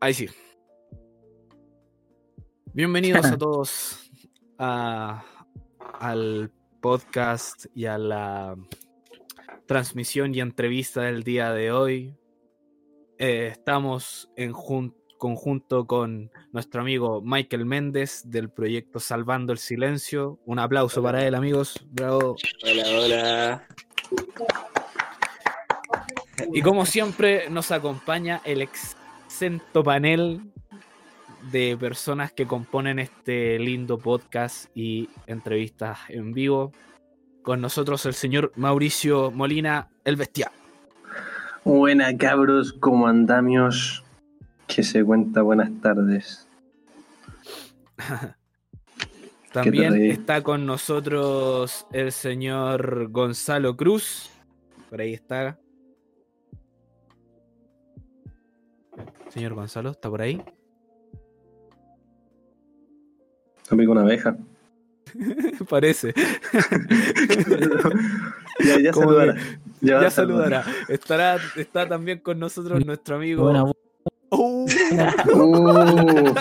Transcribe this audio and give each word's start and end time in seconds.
Ahí 0.00 0.14
sí. 0.14 0.28
Bienvenidos 2.72 3.26
a 3.26 3.36
todos 3.38 4.10
a- 4.58 5.24
al 5.98 6.50
podcast 6.80 7.66
y 7.74 7.84
a 7.86 7.98
la 7.98 8.56
transmisión 9.66 10.34
y 10.34 10.40
entrevista 10.40 11.02
del 11.02 11.22
día 11.22 11.52
de 11.52 11.72
hoy. 11.72 12.16
Eh, 13.18 13.48
estamos 13.52 14.30
en 14.36 14.52
jun- 14.52 14.94
conjunto 15.18 15.86
con 15.86 16.30
nuestro 16.52 16.80
amigo 16.80 17.20
Michael 17.22 17.66
Méndez 17.66 18.22
del 18.24 18.48
proyecto 18.50 18.98
Salvando 19.00 19.52
el 19.52 19.58
Silencio. 19.58 20.40
Un 20.46 20.58
aplauso 20.58 21.02
para 21.02 21.26
él, 21.26 21.34
amigos. 21.34 21.78
Bravo. 21.90 22.36
Hola, 22.64 22.84
hola. 22.98 23.68
Y 26.54 26.62
como 26.62 26.86
siempre 26.86 27.50
nos 27.50 27.70
acompaña 27.70 28.40
el 28.46 28.62
exento 29.40 29.82
panel 29.82 30.42
de 31.50 31.74
personas 31.80 32.30
que 32.30 32.46
componen 32.46 32.98
este 32.98 33.58
lindo 33.58 33.96
podcast 33.96 34.66
y 34.74 35.08
entrevistas 35.26 35.98
en 36.10 36.34
vivo. 36.34 36.72
Con 37.40 37.62
nosotros 37.62 38.04
el 38.04 38.12
señor 38.12 38.52
Mauricio 38.56 39.30
Molina, 39.30 39.88
el 40.04 40.16
bestial. 40.16 40.50
Buena 41.64 42.14
cabros, 42.18 42.74
¿cómo 42.74 43.06
andamios? 43.06 44.04
Que 44.66 44.82
se 44.82 45.02
cuenta 45.02 45.40
buenas 45.40 45.70
tardes. 45.80 46.46
También 49.54 50.02
está 50.02 50.42
con 50.42 50.66
nosotros 50.66 51.86
el 51.94 52.12
señor 52.12 53.08
Gonzalo 53.10 53.74
Cruz. 53.74 54.28
Por 54.90 55.00
ahí 55.00 55.14
está. 55.14 55.58
Señor 59.30 59.54
Gonzalo, 59.54 59.90
¿está 59.90 60.10
por 60.10 60.22
ahí? 60.22 60.42
Me 63.70 63.78
pico 63.78 63.92
una 63.92 64.02
abeja. 64.02 64.36
Parece. 65.68 66.12
ya, 68.82 68.92
saludará. 68.92 69.36
Ya, 69.80 70.10
saludará. 70.10 70.64
Estará, 70.88 71.38
está 71.56 71.88
también 71.88 72.18
con 72.18 72.38
nosotros 72.38 72.84
nuestro 72.84 73.16
amigo. 73.16 73.44
Buena, 73.44 73.64
¡Oh! 73.64 73.74
Uh, 74.30 74.66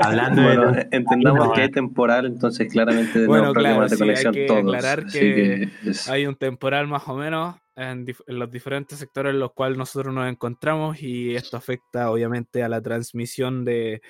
Hablando 0.00 0.42
bueno, 0.42 0.72
de. 0.72 0.88
entendamos 0.90 1.48
No, 1.48 1.52
que 1.54 1.64
es 1.64 1.70
temporal, 1.70 2.26
entonces 2.26 2.70
claramente 2.72 3.12
tenemos 3.12 3.28
Bueno, 3.28 3.52
claro, 3.52 3.82
de 3.82 3.88
sí, 3.90 3.94
hay 3.94 3.98
conexión 4.00 4.34
que 4.34 4.46
todos. 4.46 4.60
aclarar 4.60 5.04
así 5.06 5.18
que 5.18 5.70
que 5.84 5.90
es- 5.90 6.08
Hay 6.08 6.26
un 6.26 6.36
temporal 6.36 6.86
más 6.88 7.06
o 7.08 7.14
menos 7.16 7.56
en, 7.76 8.06
dif- 8.06 8.22
en 8.26 8.38
los 8.38 8.50
diferentes 8.50 8.98
sectores 8.98 9.32
en 9.32 9.40
los 9.40 9.52
cuales 9.52 9.78
nosotros 9.78 10.12
nos 10.14 10.28
encontramos 10.30 11.00
y 11.02 11.34
esto 11.34 11.56
afecta 11.56 12.10
obviamente 12.10 12.62
a 12.62 12.68
la 12.68 12.80
transmisión 12.82 13.64
de, 13.64 14.02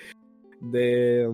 de 0.61 1.29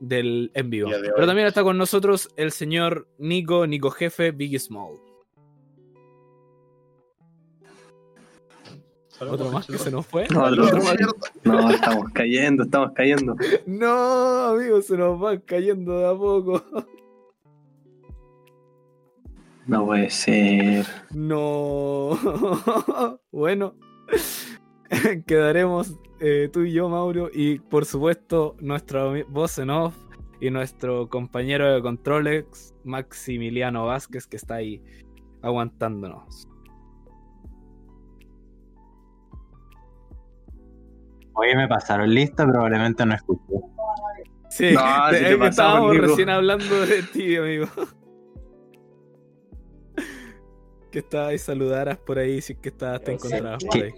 del 0.00 0.50
en 0.54 0.70
vivo. 0.70 0.90
Pero 1.14 1.26
también 1.26 1.48
está 1.48 1.62
con 1.62 1.78
nosotros 1.78 2.28
el 2.36 2.52
señor 2.52 3.08
Nico, 3.18 3.66
Nico 3.66 3.90
Jefe, 3.90 4.30
Big 4.30 4.58
Small. 4.60 4.92
Otro 9.20 9.50
más 9.50 9.66
que 9.66 9.78
se 9.78 9.90
nos 9.90 10.06
fue. 10.06 10.26
No, 10.32 10.44
otro- 10.44 10.64
Otro 10.64 10.82
más. 10.82 10.96
no, 11.44 11.70
estamos 11.70 12.10
cayendo, 12.12 12.64
estamos 12.64 12.92
cayendo. 12.94 13.34
No, 13.66 13.88
amigos, 14.54 14.86
se 14.86 14.96
nos 14.96 15.18
van 15.18 15.40
cayendo 15.40 15.98
de 15.98 16.06
a 16.06 16.14
poco. 16.14 16.62
No 19.66 19.84
puede 19.86 20.10
ser. 20.10 20.86
No. 21.12 22.18
bueno, 23.32 23.74
quedaremos 25.26 25.94
eh, 26.20 26.48
tú 26.52 26.60
y 26.60 26.72
yo, 26.72 26.88
Mauro, 26.88 27.30
y 27.32 27.58
por 27.58 27.84
supuesto 27.84 28.54
nuestra 28.60 29.04
voz 29.28 29.58
en 29.58 29.70
off 29.70 29.94
y 30.40 30.50
nuestro 30.50 31.08
compañero 31.08 31.72
de 31.74 31.82
controles, 31.82 32.74
Maximiliano 32.84 33.86
Vázquez, 33.86 34.26
que 34.26 34.36
está 34.36 34.56
ahí 34.56 34.80
aguantándonos. 35.42 36.46
Oye, 41.36 41.54
me 41.56 41.68
pasaron 41.68 42.12
lista, 42.12 42.46
probablemente 42.46 43.04
no 43.06 43.14
escuché. 43.14 43.42
Sí, 44.50 44.72
No, 44.74 45.08
de- 45.10 45.18
si 45.18 45.24
es 45.24 45.30
te 45.30 45.34
que 45.34 45.38
pasamos, 45.38 45.50
estábamos 45.50 45.96
recién 45.98 46.30
hablando 46.30 46.86
de 46.86 47.02
ti, 47.04 47.36
amigo. 47.36 47.66
que 50.90 51.00
estabas 51.00 51.34
y 51.34 51.38
saludaras 51.38 51.98
por 51.98 52.18
ahí 52.18 52.40
si 52.40 52.54
es 52.54 52.58
que 52.60 52.70
estabas 52.70 53.02
te 53.02 53.12
encontrabas 53.12 53.62
por 53.64 53.72
Sí. 53.74 53.82
ahí. 53.82 53.92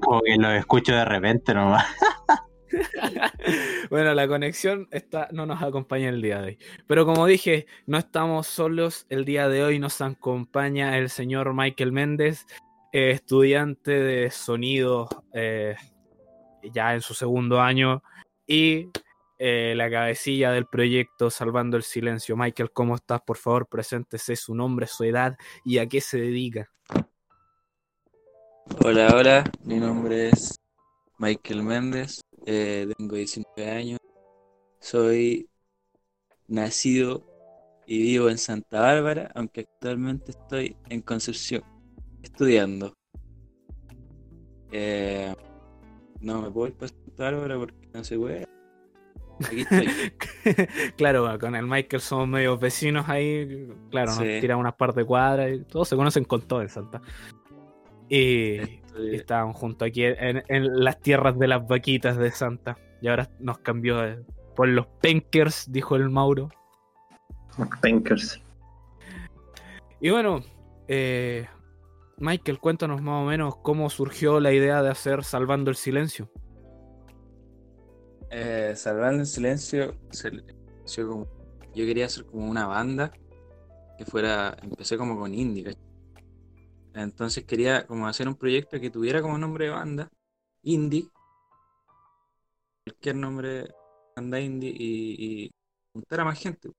Como 0.00 0.20
que 0.22 0.36
lo 0.36 0.50
escucho 0.52 0.92
de 0.94 1.04
repente 1.04 1.54
nomás. 1.54 1.84
Bueno, 3.90 4.14
la 4.14 4.28
conexión 4.28 4.86
está, 4.92 5.26
no 5.32 5.44
nos 5.44 5.60
acompaña 5.60 6.08
el 6.08 6.22
día 6.22 6.38
de 6.40 6.46
hoy. 6.50 6.58
Pero 6.86 7.04
como 7.04 7.26
dije, 7.26 7.66
no 7.86 7.98
estamos 7.98 8.46
solos. 8.46 9.06
El 9.08 9.24
día 9.24 9.48
de 9.48 9.64
hoy 9.64 9.80
nos 9.80 10.00
acompaña 10.00 10.96
el 10.96 11.10
señor 11.10 11.52
Michael 11.52 11.90
Méndez, 11.90 12.46
eh, 12.92 13.10
estudiante 13.10 13.90
de 13.90 14.30
sonido 14.30 15.08
eh, 15.34 15.74
ya 16.62 16.94
en 16.94 17.00
su 17.00 17.14
segundo 17.14 17.60
año 17.60 18.02
y 18.46 18.88
eh, 19.38 19.74
la 19.76 19.90
cabecilla 19.90 20.52
del 20.52 20.66
proyecto 20.66 21.30
Salvando 21.30 21.76
el 21.76 21.82
Silencio. 21.82 22.36
Michael, 22.36 22.72
¿cómo 22.72 22.94
estás? 22.96 23.22
Por 23.22 23.38
favor, 23.38 23.66
preséntese 23.66 24.36
su 24.36 24.54
nombre, 24.54 24.86
su 24.86 25.04
edad 25.04 25.36
y 25.64 25.78
a 25.78 25.86
qué 25.86 26.00
se 26.00 26.18
dedica. 26.18 26.70
Hola, 28.84 29.14
hola. 29.14 29.44
Mi 29.64 29.76
nombre 29.76 30.28
es 30.28 30.56
Michael 31.18 31.62
Méndez. 31.62 32.20
eh, 32.46 32.92
tengo 32.96 33.16
19 33.16 33.70
años. 33.70 33.98
Soy 34.80 35.48
nacido 36.46 37.26
y 37.86 37.98
vivo 38.02 38.28
en 38.28 38.38
Santa 38.38 38.80
Bárbara, 38.80 39.30
aunque 39.34 39.62
actualmente 39.62 40.32
estoy 40.32 40.76
en 40.88 41.00
Concepción 41.02 41.62
estudiando. 42.22 42.94
Eh, 44.70 45.34
no 46.20 46.42
me 46.42 46.50
puedo 46.50 46.68
ir 46.68 46.74
para 46.74 46.88
Santa 46.88 47.24
Bárbara 47.24 47.58
porque 47.58 47.88
no 47.94 48.04
se 48.04 48.18
puede. 48.18 48.46
Aquí 49.44 49.60
estoy. 49.62 49.88
claro, 50.96 51.38
con 51.38 51.56
el 51.56 51.66
Michael 51.66 52.02
somos 52.02 52.28
medios 52.28 52.60
vecinos 52.60 53.08
ahí. 53.08 53.68
Claro, 53.90 54.12
Sí. 54.12 54.24
nos 54.24 54.40
tiran 54.40 54.58
unas 54.58 54.74
par 54.74 54.92
de 54.94 55.04
cuadras 55.04 55.50
y 55.52 55.60
todos 55.64 55.88
se 55.88 55.96
conocen 55.96 56.24
con 56.24 56.42
todo 56.42 56.60
en 56.62 56.68
Santa. 56.68 57.00
Y, 58.08 58.56
Estoy- 58.58 59.12
y 59.12 59.14
estaban 59.16 59.52
junto 59.52 59.84
aquí 59.84 60.04
en, 60.04 60.42
en 60.48 60.84
las 60.84 61.00
tierras 61.00 61.38
de 61.38 61.48
las 61.48 61.66
vaquitas 61.66 62.16
de 62.18 62.30
Santa. 62.30 62.76
Y 63.00 63.08
ahora 63.08 63.30
nos 63.38 63.58
cambió 63.58 64.04
eh, 64.04 64.22
por 64.56 64.68
los 64.68 64.86
Penkers, 65.00 65.70
dijo 65.72 65.96
el 65.96 66.10
Mauro. 66.10 66.50
Penkers. 67.80 68.42
Y 70.00 70.10
bueno, 70.10 70.42
eh, 70.88 71.46
Michael, 72.20 72.60
cuéntanos 72.60 73.00
más 73.00 73.22
o 73.22 73.26
menos 73.26 73.56
cómo 73.56 73.88
surgió 73.88 74.40
la 74.40 74.52
idea 74.52 74.82
de 74.82 74.90
hacer 74.90 75.24
Salvando 75.24 75.70
el 75.70 75.76
Silencio. 75.76 76.30
Eh, 78.30 78.74
Salvando 78.76 79.22
el 79.22 79.26
Silencio, 79.26 79.96
yo 80.86 81.26
quería 81.74 82.04
hacer 82.04 82.26
como 82.26 82.50
una 82.50 82.66
banda 82.66 83.10
que 83.96 84.04
fuera, 84.04 84.54
empecé 84.62 84.98
como 84.98 85.18
con 85.18 85.34
indie. 85.34 85.74
Entonces 86.92 87.44
quería 87.46 87.86
como 87.86 88.06
hacer 88.06 88.28
un 88.28 88.34
proyecto 88.34 88.78
que 88.78 88.90
tuviera 88.90 89.22
como 89.22 89.38
nombre 89.38 89.64
de 89.64 89.70
banda, 89.70 90.10
indie, 90.62 91.08
cualquier 92.84 93.16
nombre, 93.16 93.66
banda 94.14 94.38
indie 94.38 94.74
y, 94.76 95.44
y 95.46 95.50
juntar 95.94 96.20
a 96.20 96.24
más 96.26 96.38
gente. 96.38 96.70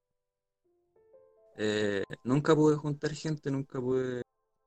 Eh, 1.58 2.04
nunca 2.24 2.56
pude 2.56 2.76
juntar 2.76 3.12
gente, 3.16 3.50
nunca 3.50 3.80
pude 3.80 4.22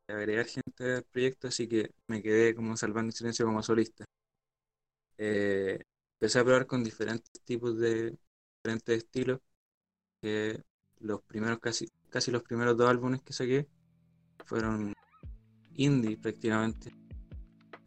agregar 0.09 0.47
gente 0.47 0.95
al 0.97 1.05
proyecto, 1.05 1.49
así 1.49 1.69
que 1.69 1.91
me 2.09 2.23
quedé 2.23 2.55
como 2.55 2.77
Salvando 2.77 3.11
el 3.11 3.15
Silencio 3.15 3.47
como 3.47 3.63
solista. 3.63 4.05
Eh, 5.19 5.79
empecé 6.15 6.39
a 6.41 6.45
probar 6.45 6.67
con 6.67 6.83
diferentes 6.85 7.31
tipos 7.45 7.79
de 7.79 8.17
diferentes 8.63 8.99
estilos 8.99 9.41
que 10.23 10.63
los 11.01 11.23
primeros 11.23 11.59
casi 11.61 11.89
casi 12.11 12.31
los 12.33 12.43
primeros 12.45 12.77
dos 12.77 12.91
álbumes 12.91 13.23
que 13.23 13.33
saqué 13.33 13.69
fueron 14.47 14.95
indie 15.77 16.17
prácticamente 16.19 16.93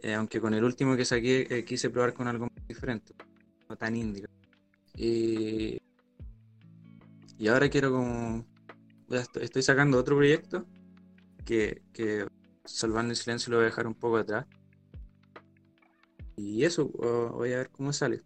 Eh, 0.01 0.13
aunque 0.15 0.39
con 0.41 0.53
el 0.53 0.63
último 0.63 0.95
que 0.97 1.05
saqué 1.05 1.47
eh, 1.49 1.65
quise 1.65 1.89
probar 1.89 2.13
con 2.13 2.27
algo 2.27 2.45
más 2.45 2.67
diferente 2.67 3.15
no 3.69 3.75
tan 3.77 3.95
indie 3.95 4.25
y 4.95 5.79
y 7.37 7.47
ahora 7.47 7.69
quiero 7.69 7.91
como 7.91 8.45
estoy 9.41 9.61
sacando 9.61 9.97
otro 9.97 10.15
proyecto 10.17 10.65
que, 11.47 11.81
que 11.93 12.27
Salvando 12.65 13.11
el 13.11 13.15
Silencio 13.17 13.49
lo 13.51 13.57
voy 13.57 13.63
a 13.63 13.69
dejar 13.69 13.87
un 13.87 13.95
poco 13.95 14.17
atrás 14.17 14.45
y 16.35 16.65
eso 16.65 16.91
o- 16.99 17.29
voy 17.37 17.53
a 17.53 17.57
ver 17.57 17.69
cómo 17.69 17.93
sale 17.93 18.21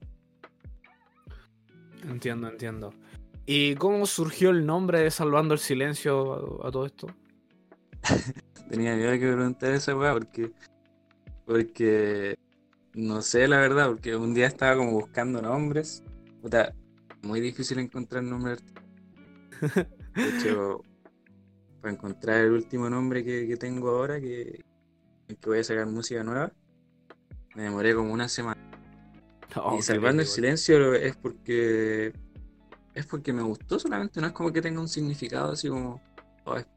Entiendo, 2.03 2.49
entiendo. 2.49 2.93
¿Y 3.45 3.75
cómo 3.75 4.07
surgió 4.07 4.49
el 4.49 4.65
nombre 4.65 5.01
de 5.01 5.11
Salvando 5.11 5.53
el 5.53 5.59
Silencio 5.59 6.63
a, 6.63 6.67
a 6.67 6.71
todo 6.71 6.85
esto? 6.87 7.07
Tenía 8.69 8.95
miedo 8.95 9.11
que 9.11 9.19
preguntar 9.31 9.71
esa 9.73 9.95
weá 9.95 10.13
porque, 10.13 10.51
porque 11.45 12.35
No 12.93 13.21
sé 13.21 13.47
la 13.47 13.57
verdad, 13.59 13.89
porque 13.89 14.15
un 14.15 14.33
día 14.33 14.47
estaba 14.47 14.75
como 14.77 14.93
buscando 14.93 15.41
nombres. 15.43 16.03
Puta, 16.41 16.73
muy 17.21 17.39
difícil 17.39 17.77
encontrar 17.77 18.23
nombres. 18.23 18.63
De 20.15 20.29
hecho, 20.29 20.81
para 21.81 21.93
encontrar 21.93 22.41
el 22.41 22.51
último 22.51 22.89
nombre 22.89 23.23
que, 23.23 23.47
que 23.47 23.57
tengo 23.57 23.89
ahora, 23.89 24.19
que, 24.21 24.63
que 25.27 25.49
voy 25.49 25.59
a 25.59 25.63
sacar 25.63 25.87
música 25.87 26.23
nueva, 26.23 26.51
me 27.55 27.63
demoré 27.63 27.95
como 27.95 28.13
una 28.13 28.27
semana. 28.29 28.59
Oh, 29.55 29.77
y 29.77 29.81
salvando 29.81 30.21
el 30.21 30.27
silencio 30.27 30.93
es 30.93 31.15
porque 31.17 32.13
es 32.93 33.05
porque 33.05 33.33
me 33.33 33.41
gustó 33.41 33.79
solamente, 33.79 34.21
no 34.21 34.27
es 34.27 34.33
como 34.33 34.51
que 34.53 34.61
tenga 34.61 34.79
un 34.79 34.87
significado 34.87 35.51
así 35.53 35.67
como 35.69 36.01
oh, 36.45 36.55
es- 36.57 36.67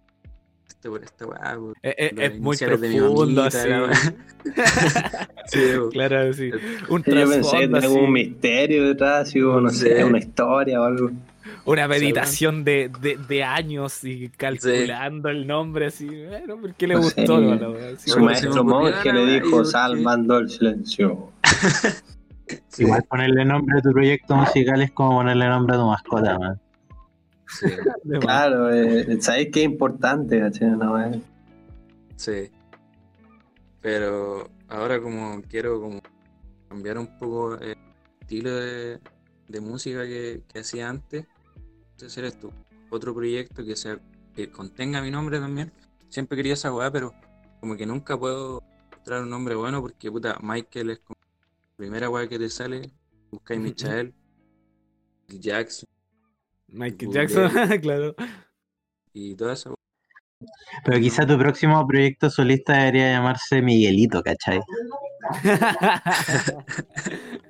este 0.69 0.89
por 0.89 1.03
esta 1.05 1.27
weá, 1.27 1.57
por 1.57 1.75
Es, 1.83 1.95
es- 1.99 2.13
los 2.13 2.25
es 2.25 2.31
muy 2.33 2.47
iniciales 2.49 2.81
de 2.81 2.89
mi 2.89 2.97
profundo, 2.99 3.43
mamita, 3.43 3.59
así. 3.61 3.69
la. 3.69 4.19
Sí, 5.47 5.61
claro, 5.93 6.33
sí. 6.33 6.51
Un 6.89 7.03
Yo 7.03 7.05
pensé 7.29 7.37
que 7.37 7.39
trasfondo, 7.39 7.81
tenía 7.81 7.99
un 8.01 8.13
misterio 8.13 8.89
detrás, 8.89 9.29
así 9.29 9.41
como, 9.43 9.61
no 9.61 9.69
Sí. 9.71 9.81
sé, 9.81 10.03
una 10.05 10.19
historia 10.19 10.81
o 10.81 10.85
algo. 10.85 11.11
Una 11.65 11.89
meditación 11.89 12.65
de, 12.65 12.91
de, 13.01 13.17
de 13.17 13.43
años 13.45 14.05
y 14.05 14.29
calculando 14.31 15.29
el 15.31 15.47
nombre 15.47 15.87
así. 15.87 16.07
Bueno, 16.07 16.59
porque 16.61 16.87
le 16.87 16.95
No 16.95 17.01
gustó, 17.01 17.41
no, 17.41 17.71
wea, 17.71 17.91
así 17.95 18.11
Su 18.11 18.21
maestro 18.21 18.65
monje 18.65 19.13
le 19.13 19.41
dijo, 19.41 19.65
salvando 19.65 20.39
el 20.39 20.51
silencio. 20.51 21.33
Sí, 22.69 22.83
Igual 22.85 23.03
ponerle 23.05 23.45
nombre 23.45 23.79
a 23.79 23.83
tu 23.83 23.93
proyecto 23.93 24.37
musical 24.37 24.83
es 24.83 24.93
como 24.93 25.19
ponerle 25.19 25.49
nombre 25.49 25.77
a 25.77 25.79
tu 25.79 25.87
mascota, 25.87 26.39
man. 26.39 26.61
sí. 27.47 27.67
Claro, 28.21 28.71
eh, 28.73 29.19
¿sabes 29.21 29.49
qué 29.53 29.61
es 29.61 29.67
importante? 29.67 30.41
No, 30.63 31.03
eh? 31.03 31.23
sí. 32.17 32.51
Pero 33.81 34.51
ahora 34.69 35.01
como 35.01 35.41
quiero 35.43 35.81
como 35.81 36.01
cambiar 36.69 36.99
un 36.99 37.19
poco 37.19 37.55
el 37.59 37.77
estilo 38.21 38.55
de, 38.57 39.01
de 39.49 39.61
música 39.61 40.05
que, 40.05 40.43
que 40.53 40.61
hacía 40.61 40.89
antes, 40.89 41.27
entonces 42.05 42.13
hacer 42.13 42.25
esto, 42.25 42.53
otro 42.91 43.15
proyecto 43.15 43.65
que 43.65 43.77
sea 43.77 43.99
que 44.35 44.51
contenga 44.51 45.01
mi 45.01 45.11
nombre 45.11 45.41
también. 45.41 45.73
Siempre 46.09 46.37
quería 46.37 46.53
esa 46.55 46.73
weá, 46.73 46.91
pero 46.91 47.13
como 47.61 47.77
que 47.77 47.87
nunca 47.87 48.19
puedo 48.19 48.63
encontrar 48.91 49.23
un 49.23 49.31
nombre 49.31 49.55
bueno 49.55 49.81
porque 49.81 50.11
puta, 50.11 50.39
Michael 50.43 50.91
es 50.91 50.99
como 50.99 51.19
la 51.21 51.77
primera 51.77 52.11
weá 52.11 52.29
que 52.29 52.39
te 52.39 52.51
sale, 52.51 52.91
buscáis. 53.31 53.61
Michael, 53.61 54.13
Jackson 55.29 55.89
Michael 56.69 57.07
Google. 57.07 57.27
Jackson, 57.27 57.51
claro. 57.81 58.15
y 59.13 59.35
toda 59.35 59.55
esa 59.55 59.71
weá. 59.71 59.79
Pero 60.85 61.01
quizá 61.01 61.27
tu 61.27 61.39
próximo 61.39 61.87
proyecto 61.87 62.29
solista 62.29 62.75
debería 62.75 63.13
llamarse 63.13 63.63
Miguelito, 63.63 64.23
¿cachai? 64.23 64.61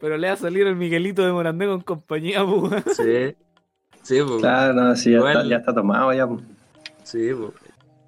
Pero 0.00 0.16
le 0.16 0.28
va 0.28 0.34
a 0.34 0.36
salir 0.36 0.64
el 0.66 0.76
Miguelito 0.76 1.26
de 1.26 1.32
Morandé 1.32 1.66
con 1.66 1.80
compañía, 1.80 2.44
pues, 2.46 2.62
weón. 2.62 2.84
Sí, 2.94 3.36
sí, 4.08 4.18
pues, 4.26 4.40
Claro, 4.40 4.72
no, 4.72 4.96
sí, 4.96 5.10
ya, 5.12 5.18
está, 5.18 5.44
ya 5.46 5.56
está 5.56 5.74
tomado 5.74 6.12
ya. 6.14 6.26
pues. 6.26 6.40
sí, 7.02 7.30
pues, 7.38 7.52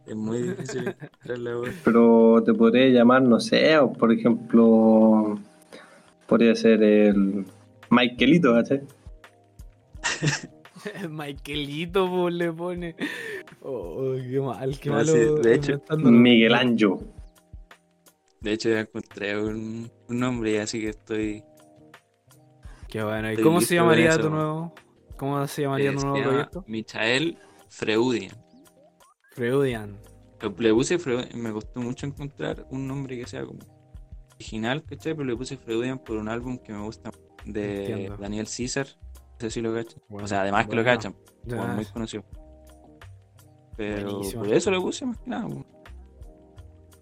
es 0.07 0.17
muy 0.17 0.43
difícil. 0.43 0.95
Pero 1.85 2.43
te 2.45 2.55
podría 2.55 2.89
llamar, 2.89 3.23
no 3.23 3.39
sé, 3.39 3.77
o 3.79 3.93
por 3.93 4.11
ejemplo, 4.11 5.39
podría 6.27 6.55
ser 6.55 6.83
el 6.83 7.45
Michaelito, 7.91 8.55
¿cachai? 8.55 8.81
Michaelito, 11.11 12.11
pues, 12.11 12.35
le 12.35 12.53
pone. 12.53 12.97
Oh, 13.63 14.15
qué 14.17 14.41
mal, 14.41 14.79
qué 14.81 14.91
malo. 14.91 15.13
sí, 15.13 15.19
de 15.43 15.55
hecho. 15.55 15.83
Miguel 15.99 16.55
Anjo. 16.55 17.03
De 18.41 18.53
hecho, 18.55 18.71
ya 18.71 18.81
encontré 18.81 19.39
un, 19.39 19.91
un 20.09 20.19
nombre, 20.19 20.63
así 20.63 20.81
que 20.81 20.89
estoy. 20.89 21.45
Qué 22.89 23.05
bueno. 23.05 23.29
¿Y 23.29 23.33
Estoy 23.33 23.45
cómo 23.45 23.61
se 23.61 23.75
llamaría 23.75 24.17
tu 24.19 24.31
nuevo? 24.31 24.75
¿Cómo 25.21 25.47
se 25.47 25.63
llamaría 25.63 25.91
eh, 25.91 25.93
tu 25.93 26.01
se 26.01 26.07
nuevo 26.07 26.19
llama 26.19 26.31
proyecto? 26.33 26.65
Michael 26.67 27.39
Freudian. 27.69 28.33
Freudian. 29.33 29.99
Le 30.59 30.73
puse 30.75 30.99
Freudian, 30.99 31.39
me 31.43 31.53
costó 31.53 31.81
mucho 31.83 32.07
encontrar 32.07 32.67
un 32.71 32.89
nombre 32.89 33.19
que 33.19 33.27
sea 33.27 33.45
como 33.45 33.59
original, 34.37 34.83
¿cachai? 34.83 35.13
Pero 35.15 35.25
le 35.25 35.37
puse 35.37 35.59
Freudian 35.59 35.99
por 35.99 36.17
un 36.17 36.31
álbum 36.31 36.57
que 36.57 36.73
me 36.73 36.81
gusta 36.83 37.11
de 37.45 37.91
Entiendo. 37.91 38.17
Daniel 38.17 38.47
Caesar. 38.57 38.87
No 39.13 39.37
sé 39.41 39.51
si 39.51 39.61
lo 39.61 39.75
cachan. 39.75 40.01
Bueno, 40.09 40.25
o 40.25 40.29
sea, 40.29 40.41
además 40.41 40.67
que 40.67 40.77
lo 40.77 40.83
bueno. 40.83 40.97
cachan, 40.97 41.15
Ya. 41.45 41.57
como 41.59 41.75
muy 41.75 41.85
conocido. 41.85 42.25
Pero 43.77 44.11
Buenísimo. 44.13 44.43
por 44.43 44.53
eso 44.55 44.71
le 44.71 44.81
puse 44.81 45.05
más 45.05 45.19
que 45.19 45.29
nada. 45.29 45.47
po. 45.49 45.67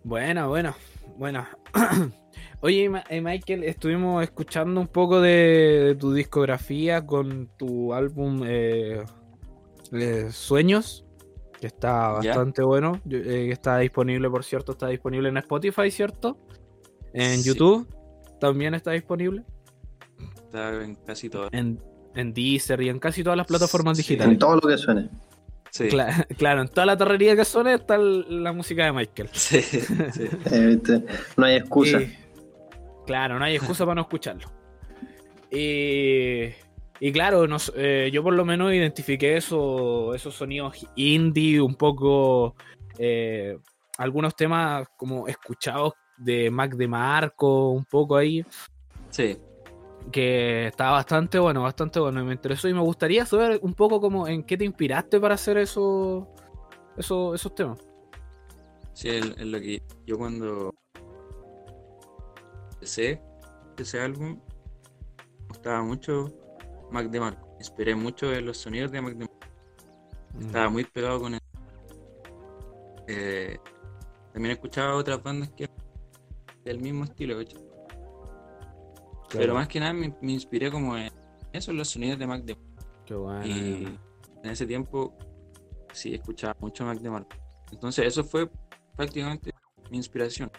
Buena, 0.03 0.47
buena, 0.49 0.77
buena. 1.17 1.49
Oye, 2.61 2.91
eh, 3.11 3.21
Michael, 3.21 3.63
estuvimos 3.65 4.23
escuchando 4.23 4.81
un 4.81 4.89
poco 4.89 5.21
de, 5.21 5.31
de 5.87 5.95
tu 5.95 6.13
discografía 6.13 7.07
con 7.07 7.49
tu 7.57 7.95
álbum 7.95 8.43
eh, 8.45 9.05
eh, 9.93 10.27
Sueños, 10.33 11.05
que 11.61 11.69
está 11.69 12.21
Ya. 12.21 12.31
bastante 12.31 12.63
bueno. 12.65 13.01
Eh, 13.09 13.45
que 13.47 13.53
está 13.53 13.79
disponible, 13.79 14.29
por 14.29 14.43
cierto, 14.43 14.73
está 14.73 14.89
disponible 14.89 15.29
en 15.29 15.37
Spotify, 15.37 15.91
¿cierto? 15.93 16.37
En 17.13 17.39
Sí. 17.39 17.49
YouTube 17.49 17.87
también 18.41 18.75
está 18.75 18.91
disponible. 18.91 19.45
Está 20.45 20.83
en 20.83 20.97
casi 20.97 21.29
todo. 21.31 21.49
En, 21.53 21.81
en 22.17 22.35
Deezer 22.35 22.81
y 22.83 22.89
en 22.89 22.99
casi 22.99 23.23
todas 23.23 23.37
las 23.37 23.47
plataformas 23.47 23.97
Sí. 23.99 24.03
digitales. 24.03 24.33
En 24.33 24.39
todo 24.41 24.57
lo 24.57 24.61
que 24.63 24.77
suene. 24.79 25.09
Sí, 25.71 25.85
Cla- 25.85 26.27
claro, 26.39 26.63
en 26.63 26.69
toda 26.69 26.87
la 26.87 26.97
torrería 26.97 27.37
que 27.37 27.45
suene 27.45 27.75
está 27.75 27.95
el- 27.95 28.43
la 28.43 28.53
música 28.53 28.85
de 28.85 28.93
Michael. 28.93 29.29
sí. 29.33 29.61
No 31.37 31.47
hay 31.47 31.55
excusa. 31.57 32.03
Y- 32.03 32.17
claro, 33.09 33.39
no 33.39 33.45
hay 33.47 33.57
excusa 33.57 33.85
para 33.85 33.97
no 33.97 34.03
escucharlo. 34.03 34.47
Y, 35.51 36.51
y 37.01 37.13
claro, 37.13 37.47
nos- 37.47 37.73
eh, 37.75 38.11
yo 38.13 38.23
por 38.23 38.35
lo 38.35 38.45
menos 38.45 38.73
identifiqué 38.73 39.37
eso, 39.37 40.15
esos 40.15 40.35
sonidos 40.35 40.87
indie, 40.95 41.61
un 41.61 41.75
poco 41.75 42.55
eh, 42.99 43.59
algunos 43.97 44.37
temas 44.37 44.87
como 44.97 45.27
escuchados 45.27 45.95
de 46.19 46.51
Mac 46.51 46.75
de 46.75 46.87
Marco, 46.89 47.71
un 47.71 47.85
poco 47.85 48.17
ahí, 48.17 48.45
Sí. 49.11 49.39
que 50.13 50.67
está 50.67 50.91
bastante 50.91 51.39
bueno, 51.39 51.63
bastante 51.63 51.99
bueno. 52.01 52.21
y 52.21 52.25
Me 52.25 52.33
interesó 52.33 52.69
y 52.69 52.75
me 52.75 52.81
gustaría 52.81 53.25
saber 53.25 53.59
un 53.63 53.75
poco 53.75 54.01
como 54.01 54.29
en 54.29 54.43
qué 54.43 54.57
te 54.57 54.65
inspiraste 54.65 55.19
para 55.21 55.35
hacer 55.35 55.57
eso, 55.59 56.29
eso- 56.97 57.35
esos 57.35 57.55
temas. 57.55 57.79
Sí, 58.93 59.09
es 59.11 59.47
lo 59.47 59.61
que 59.61 59.81
yo 60.07 60.19
cuando 60.19 60.75
empecé 62.89 63.21
ese 63.77 64.01
álbum, 64.01 64.41
me 65.41 65.49
gustaba 65.49 65.83
mucho 65.83 66.33
Mac 66.91 67.09
DeMarco. 67.11 67.57
Inspiré 67.59 67.95
mucho 67.95 68.33
en 68.33 68.47
los 68.47 68.57
sonidos 68.57 68.91
de 68.91 69.01
Mac 69.01 69.13
DeMarco. 69.13 69.47
Estaba 70.41 70.69
muy 70.71 70.85
pegado 70.85 71.21
con 71.21 71.35
él. 71.35 71.41
Eh, 73.07 73.59
también 74.33 74.53
escuchaba 74.53 74.95
otras 74.95 75.23
bandas 75.23 75.51
que 75.51 75.69
del 76.65 76.81
mismo 76.81 77.05
estilo. 77.05 77.39
Pero 79.33 79.55
más 79.55 79.69
que 79.69 79.81
nada 79.81 79.93
me, 79.93 80.17
me 80.21 80.33
inspiré 80.33 80.71
como 80.71 80.97
en 80.97 81.13
eso, 81.53 81.71
en 81.71 81.77
los 81.77 81.89
sonidos 81.89 82.19
de 82.19 82.27
Mac 82.27 82.43
DeMarco. 82.43 82.87
Qué 83.05 83.15
bueno. 83.15 83.47
Y 83.47 83.87
en 84.43 84.51
ese 84.51 84.67
tiempo 84.67 85.15
sí 85.93 86.15
escuchaba 86.15 86.57
mucho 86.59 86.85
Mac 86.85 86.99
DeMarco. 86.99 87.37
Entonces 87.71 88.07
eso 88.07 88.25
fue 88.25 88.51
prácticamente 88.97 89.53
mi 89.91 89.99
inspiración. 89.99 90.51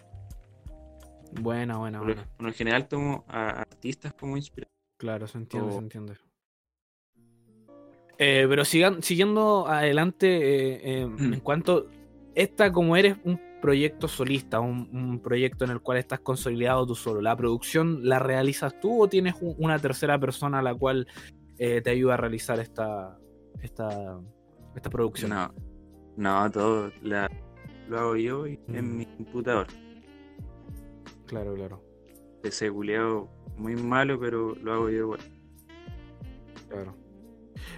Buena, 1.32 1.78
buena, 1.78 2.00
por 2.02 2.16
lo 2.46 2.54
general 2.54 2.88
tomo 2.88 3.24
a 3.28 3.62
artistas 3.62 4.14
como 4.14 4.36
inspiración. 4.38 4.74
Claro, 4.98 5.28
se 5.28 5.38
entiende, 5.38 5.70
O- 5.70 5.74
se 5.74 5.80
entiende. 5.80 6.14
Eh, 8.18 8.46
pero 8.50 8.66
sigan, 8.66 9.02
siguiendo 9.02 9.68
adelante, 9.68 10.28
eh, 10.28 11.02
eh, 11.02 11.06
Mm. 11.06 11.34
en 11.36 11.40
cuanto 11.40 11.88
esta 12.36 12.72
como 12.72 12.98
eres 12.98 13.16
un 13.24 13.40
proyecto 13.62 14.08
solista, 14.08 14.60
un, 14.60 14.90
un 14.92 15.20
proyecto 15.20 15.64
en 15.66 15.72
el 15.72 15.82
cual 15.82 15.98
estás 16.00 16.20
consolidado 16.20 16.86
tú 16.86 16.96
solo, 16.96 17.22
¿la 17.22 17.36
producción 17.36 18.08
la 18.08 18.20
realizas 18.20 18.78
tú 18.80 19.04
o 19.04 19.08
tienes 19.08 19.36
un- 19.42 19.56
una 19.58 19.80
tercera 19.80 20.20
persona 20.20 20.60
a 20.60 20.62
la 20.62 20.76
cual 20.76 21.08
eh, 21.58 21.82
te 21.82 21.90
ayuda 21.90 22.14
a 22.14 22.18
realizar 22.18 22.60
esta, 22.60 23.18
esta, 23.62 24.20
esta 24.76 24.90
producción? 24.90 25.30
No, 25.32 25.54
no, 26.18 26.50
todo 26.52 26.92
la- 27.02 27.30
lo 27.90 28.00
hago 28.00 28.16
yo 28.18 28.48
y 28.48 28.58
Mm. 28.68 28.76
en 28.76 28.98
mi 28.98 29.06
computador. 29.06 29.68
Claro, 31.30 31.54
claro, 31.54 31.82
Ese 32.44 32.72
culeado 32.72 33.30
muy 33.56 33.76
malo, 33.76 34.20
pero 34.20 34.56
lo 34.56 34.74
hago 34.74 34.90
yo 34.90 34.98
igual. 34.98 35.20
claro. 36.68 36.96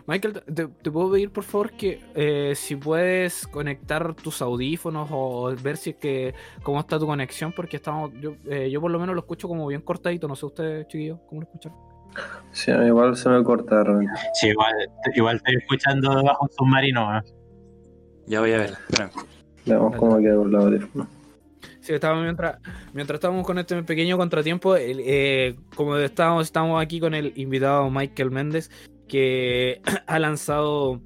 Michael, 0.08 0.42
te, 0.54 0.68
te 0.68 0.92
puedo 0.92 1.12
pedir 1.12 1.32
por 1.32 1.44
favor 1.44 1.72
que 1.72 2.00
eh, 2.16 2.54
si 2.56 2.76
puedes 2.76 3.48
conectar 3.48 4.14
tus 4.16 4.42
audífonos 4.42 5.10
o 5.12 5.54
ver 5.62 5.76
si 5.76 5.92
es 5.92 5.96
que 5.98 6.34
cómo 6.64 6.80
está 6.80 6.98
tu 6.98 7.08
conexión, 7.08 7.52
porque 7.52 7.78
estamos, 7.78 8.12
yo, 8.22 8.36
eh, 8.46 8.70
yo 8.70 8.80
por 8.80 8.92
lo 8.92 9.00
menos 9.00 9.16
lo 9.16 9.22
escucho 9.22 9.48
como 9.48 9.68
bien 9.68 9.82
cortadito, 9.82 10.28
no 10.28 10.36
sé 10.36 10.46
ustedes, 10.46 10.88
chiquillos, 10.88 11.20
cómo 11.28 11.42
lo 11.42 11.48
escuchan. 11.48 11.74
Sí, 12.52 12.72
igual 12.72 13.16
se 13.18 13.30
me 13.30 13.44
corta 13.44 13.78
de 13.80 13.84
repente. 13.84 14.20
Sí, 14.34 14.48
igual, 14.50 14.74
igual 15.16 15.36
estoy 15.38 15.56
escuchando 15.56 16.16
debajo 16.16 16.46
un 16.46 16.52
submarino, 16.52 17.18
¿eh? 17.18 17.22
Ya 18.28 18.40
voy 18.40 18.54
a 18.54 18.58
ver. 18.58 18.74
Veamos 19.66 19.96
cómo 19.96 20.20
queda 20.20 20.36
con 20.36 20.52
los 20.52 20.66
audífonos. 20.66 21.08
Sí, 21.82 21.94
estábamos 21.94 22.24
mientras, 22.26 22.58
mientras 22.94 23.16
estábamos 23.18 23.46
con 23.46 23.58
este 23.58 23.82
pequeño 23.84 24.16
contratiempo, 24.18 24.76
eh, 24.78 25.56
como 25.76 25.98
estábamos, 25.98 26.44
estamos 26.46 26.82
aquí 26.82 27.00
con 27.00 27.16
el 27.16 27.34
invitado 27.36 27.90
Michael 27.90 28.30
Méndez, 28.30 28.70
que 29.08 29.82
ha 30.08 30.20
lanzado, 30.20 31.02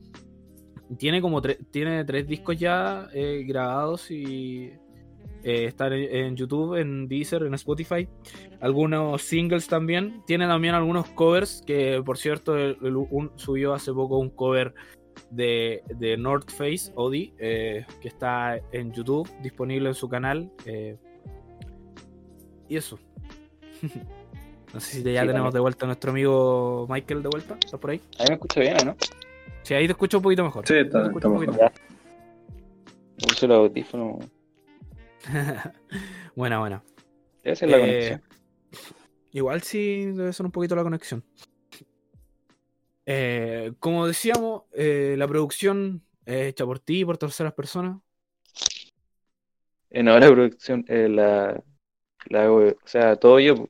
tiene 0.97 1.21
como 1.21 1.41
tre- 1.41 1.57
tiene 1.71 2.03
tres 2.03 2.27
discos 2.27 2.57
ya 2.59 3.07
eh, 3.13 3.45
grabados 3.47 4.11
y 4.11 4.73
eh, 5.43 5.65
están 5.65 5.93
en, 5.93 6.35
YouTube, 6.35 6.75
en 6.75 7.07
Deezer, 7.07 7.43
en 7.43 7.53
Spotify, 7.53 8.09
algunos 8.59 9.21
singles 9.21 9.67
también, 9.67 10.23
tiene 10.27 10.45
también 10.45 10.75
algunos 10.75 11.07
covers, 11.11 11.63
que 11.65 12.01
por 12.05 12.17
cierto 12.17 12.57
el- 12.57 12.77
el- 12.83 13.29
subió 13.35 13.73
hace 13.73 13.93
poco 13.93 14.17
un 14.17 14.29
cover 14.29 14.73
de, 15.35 15.83
de 15.97 16.17
North 16.17 16.49
Face 16.51 16.91
Odi, 16.95 17.33
eh, 17.39 17.85
que 18.01 18.07
está 18.07 18.57
en 18.71 18.91
YouTube, 18.93 19.29
disponible 19.41 19.89
en 19.89 19.95
su 19.95 20.07
canal. 20.09 20.51
eh, 20.65 20.97
y 22.67 22.77
eso. 22.77 22.97
no 24.73 24.79
sé 24.79 24.97
si 24.97 25.03
ya 25.03 25.21
Sí, 25.21 25.27
tenemos 25.27 25.33
también. 25.33 25.53
de 25.53 25.59
vuelta 25.59 25.85
a 25.85 25.87
nuestro 25.87 26.11
amigo 26.11 26.87
Michael 26.89 27.21
de 27.23 27.29
vuelta. 27.29 27.57
¿Estás 27.63 27.79
por 27.79 27.91
ahí? 27.91 28.01
Ahí 28.19 28.25
me 28.29 28.33
escucha 28.35 28.59
bien, 28.61 28.77
¿o 28.81 28.85
no? 28.85 28.95
Sí, 29.63 29.73
ahí 29.73 29.85
te 29.87 29.91
escucho 29.91 30.17
un 30.17 30.23
poquito 30.23 30.43
mejor. 30.43 30.67
Sí, 30.67 30.73
está- 30.75 31.01
Te 31.01 31.07
escucho 31.07 31.29
un 31.29 31.43
está 31.43 31.51
poquito 31.57 33.31
Uso 33.31 33.47
los 33.47 33.57
audífonos. 33.57 34.17
mejor. 35.31 35.71
buena, 36.35 36.59
buena. 36.59 36.83
Debe 37.43 37.55
ser 37.55 37.69
la 37.69 37.77
Eh, 37.77 37.81
conexión. 37.81 38.21
Igual 39.31 39.61
sí 39.63 40.05
debe 40.05 40.33
ser 40.33 40.45
un 40.45 40.51
poquito 40.51 40.75
la 40.75 40.83
conexión. 40.83 41.23
Eh, 43.05 43.73
como 43.79 44.07
decíamos, 44.07 44.63
eh, 44.73 45.15
la 45.17 45.27
producción 45.27 46.03
es 46.25 46.47
hecha 46.47 46.65
por 46.65 46.79
ti 46.79 47.01
y 47.01 47.05
por 47.05 47.17
terceras 47.17 47.53
personas. 47.53 47.97
Eh, 49.89 50.03
no, 50.03 50.17
la 50.19 50.27
producción, 50.29 50.83
eh, 50.87 51.07
la, 51.09 51.61
la 52.29 52.43
hago, 52.43 52.67
o 52.67 52.75
sea, 52.87 53.15
todo 53.17 53.39
yo 53.39 53.69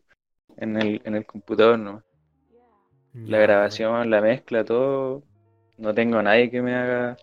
en 0.58 0.77
el, 0.77 1.01
en 1.06 1.15
el 1.15 1.25
computador, 1.25 1.80
¿no? 1.80 2.01
La 3.13 3.39
grabación, 3.39 4.10
la 4.10 4.22
mezcla, 4.22 4.63
todo. 4.63 5.24
No 5.77 5.94
tengo 5.94 6.18
a 6.18 6.24
nadie 6.24 6.50
que 6.50 6.62
me 6.62 6.75
haga. 6.75 7.18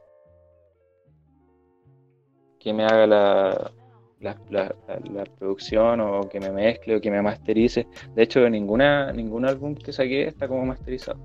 que 2.58 2.72
me 2.72 2.84
haga 2.84 3.06
la, 3.06 3.72
la, 4.20 4.36
la- 4.50 4.74
la- 4.86 5.00
la 5.10 5.24
producción 5.24 6.00
o 6.00 6.28
que 6.28 6.38
me 6.40 6.50
mezcle 6.50 6.96
o 6.96 7.00
que 7.00 7.10
me 7.10 7.20
masterice. 7.22 7.86
De 8.14 8.22
hecho, 8.22 8.48
ninguna, 8.48 9.12
ningún 9.12 9.44
álbum 9.46 9.74
que 9.74 9.92
saqué 9.92 10.28
está 10.28 10.46
como 10.48 10.64
masterizado. 10.66 11.18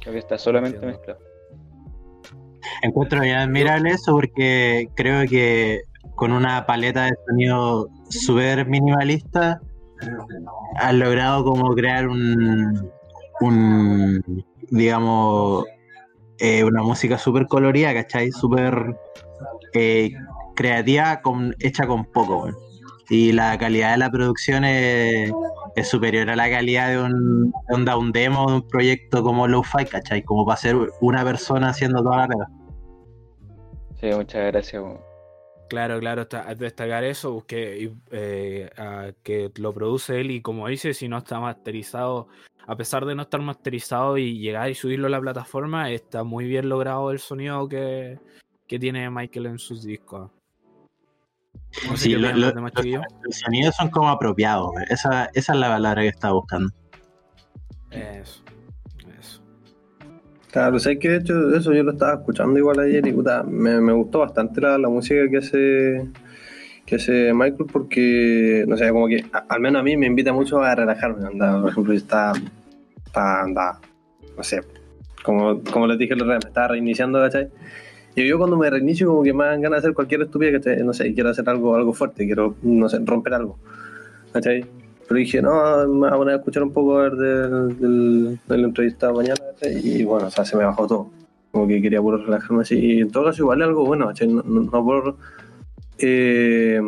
Creo 0.00 0.12
que 0.12 0.18
está 0.18 0.38
solamente 0.38 0.76
Entiendo. 0.76 0.98
mezclado. 0.98 1.20
Encuentro 2.82 3.20
bien 3.20 3.36
admirable 3.36 3.90
eso 3.90 4.12
porque 4.12 4.88
creo 4.94 5.26
que 5.28 5.82
con 6.14 6.32
una 6.32 6.66
paleta 6.66 7.04
de 7.06 7.12
sonido 7.26 7.88
súper 8.08 8.66
minimalista 8.66 9.60
has 10.76 10.94
logrado 10.94 11.44
como 11.44 11.74
crear 11.74 12.08
un, 12.08 12.90
un 13.40 14.44
digamos, 14.70 15.64
eh, 16.38 16.64
una 16.64 16.82
música 16.82 17.18
súper 17.18 17.46
colorida, 17.46 17.94
¿cachai? 17.94 18.30
Súper 18.30 18.96
eh, 19.74 20.10
creativa, 20.54 21.20
con, 21.22 21.54
hecha 21.60 21.86
con 21.86 22.04
poco. 22.04 22.44
weón. 22.44 22.65
Y 23.08 23.32
la 23.32 23.56
calidad 23.56 23.92
de 23.92 23.98
la 23.98 24.10
producción 24.10 24.64
es, 24.64 25.32
es 25.76 25.88
superior 25.88 26.28
a 26.28 26.36
la 26.36 26.50
calidad 26.50 26.88
de 26.90 27.02
un, 27.02 27.52
de 27.84 27.94
un 27.94 28.12
demo 28.12 28.46
de 28.48 28.54
un 28.56 28.68
proyecto 28.68 29.22
como 29.22 29.46
Lo-Fi, 29.46 29.84
¿cachai? 29.84 30.22
Como 30.24 30.44
para 30.44 30.56
ser 30.56 30.76
una 31.00 31.22
persona 31.22 31.68
haciendo 31.68 32.02
toda 32.02 32.16
la 32.18 32.28
pega. 32.28 32.48
Sí, 34.00 34.08
muchas 34.16 34.46
gracias. 34.52 34.82
Claro, 35.68 35.98
claro, 36.00 36.22
está, 36.22 36.54
destacar 36.54 37.04
eso, 37.04 37.44
que, 37.46 37.92
eh, 38.10 38.70
a- 38.76 39.10
que 39.22 39.50
lo 39.56 39.72
produce 39.72 40.20
él 40.20 40.30
y 40.30 40.40
como 40.40 40.68
dice, 40.68 40.92
si 40.94 41.08
no 41.08 41.18
está 41.18 41.40
masterizado, 41.40 42.28
a 42.66 42.76
pesar 42.76 43.04
de 43.04 43.14
no 43.14 43.22
estar 43.22 43.40
masterizado 43.40 44.18
y 44.18 44.38
llegar 44.38 44.68
y 44.70 44.74
subirlo 44.74 45.06
a 45.06 45.10
la 45.10 45.20
plataforma, 45.20 45.90
está 45.90 46.24
muy 46.24 46.44
bien 46.46 46.68
logrado 46.68 47.10
el 47.10 47.18
sonido 47.20 47.68
que, 47.68 48.18
que 48.66 48.78
tiene 48.78 49.08
Michael 49.10 49.46
en 49.46 49.58
sus 49.58 49.82
discos. 49.84 50.30
No 51.88 51.96
sé 51.96 52.04
Sí, 52.04 52.12
lo- 52.12 52.32
lo- 52.32 52.52
demás 52.52 52.72
los-. 52.74 52.86
Los 53.22 53.36
sonidos 53.36 53.74
son 53.76 53.90
como 53.90 54.08
apropiados, 54.08 54.70
esa, 54.88 55.26
esa 55.34 55.52
es 55.52 55.58
la 55.58 55.68
palabra 55.68 56.02
que 56.02 56.08
estaba 56.08 56.34
buscando. 56.34 56.68
Eso, 57.90 58.42
eso. 59.18 59.42
Claro, 60.50 60.78
sé 60.78 60.98
que 60.98 61.08
de 61.10 61.16
hecho 61.18 61.54
eso 61.56 61.72
yo 61.72 61.82
lo 61.82 61.92
estaba 61.92 62.14
escuchando 62.14 62.58
igual 62.58 62.80
ayer 62.80 63.06
y 63.06 63.12
puta, 63.12 63.42
me, 63.42 63.80
me 63.80 63.92
gustó 63.92 64.20
bastante 64.20 64.60
la, 64.60 64.78
la 64.78 64.88
música 64.88 65.28
que 65.30 65.36
hace 65.38 66.06
que 66.86 66.96
hace 66.96 67.32
Michael 67.34 67.66
porque, 67.72 68.64
no 68.68 68.76
sé, 68.76 68.88
como 68.90 69.08
que 69.08 69.24
a- 69.32 69.44
al 69.48 69.60
menos 69.60 69.80
a 69.80 69.82
mí 69.82 69.96
me 69.96 70.06
invita 70.06 70.32
mucho 70.32 70.62
a 70.62 70.72
relajarme, 70.74 71.26
anda, 71.26 71.60
por 71.60 71.70
ejemplo, 71.70 71.92
está, 71.92 72.32
está 73.04 73.42
anda, 73.42 73.80
no 74.36 74.42
sé, 74.44 74.60
como, 75.24 75.60
como 75.64 75.88
les 75.88 75.98
dije 75.98 76.14
el 76.14 76.20
otro 76.22 76.32
día, 76.32 76.38
me 76.44 76.48
estaba 76.48 76.68
reiniciando, 76.68 77.18
¿cachai? 77.20 77.48
Y 78.16 78.26
yo 78.26 78.38
cuando 78.38 78.56
me 78.56 78.70
reinicio 78.70 79.08
como 79.08 79.22
que 79.22 79.34
me 79.34 79.44
dan 79.44 79.60
ganas 79.60 79.82
de 79.82 79.88
hacer 79.88 79.94
cualquier 79.94 80.22
estupidez, 80.22 80.54
¿cachai? 80.54 80.82
No 80.82 80.94
sé, 80.94 81.12
quiero 81.12 81.28
hacer 81.28 81.46
algo, 81.50 81.76
algo 81.76 81.92
fuerte, 81.92 82.24
quiero, 82.24 82.56
no 82.62 82.88
sé, 82.88 82.98
romper 83.04 83.34
algo, 83.34 83.58
¿cachai? 84.32 84.64
Pero 85.06 85.18
dije, 85.18 85.42
no, 85.42 85.86
me 85.86 86.08
voy 86.08 86.08
a 86.08 86.16
poner 86.16 86.34
a 86.34 86.38
escuchar 86.38 86.62
un 86.62 86.72
poco 86.72 87.02
del, 87.02 87.78
del, 87.78 88.40
del 88.48 89.14
mañana, 89.14 89.40
¿cachai? 89.52 89.86
y 89.86 90.02
bueno, 90.04 90.28
o 90.28 90.30
sea, 90.30 90.46
se 90.46 90.56
me 90.56 90.64
bajó 90.64 90.86
todo. 90.86 91.10
Como 91.52 91.68
que 91.68 91.82
quería 91.82 92.00
puro 92.00 92.16
relajarme 92.16 92.62
así. 92.62 92.78
Y 92.78 93.00
en 93.02 93.10
todo 93.10 93.26
caso, 93.26 93.42
igual 93.42 93.60
algo 93.60 93.84
bueno, 93.84 94.06
¿cachai? 94.06 94.28
No, 94.28 94.42
no, 94.42 94.62
no 94.62 94.84
por. 94.84 95.16
Eh, 95.98 96.80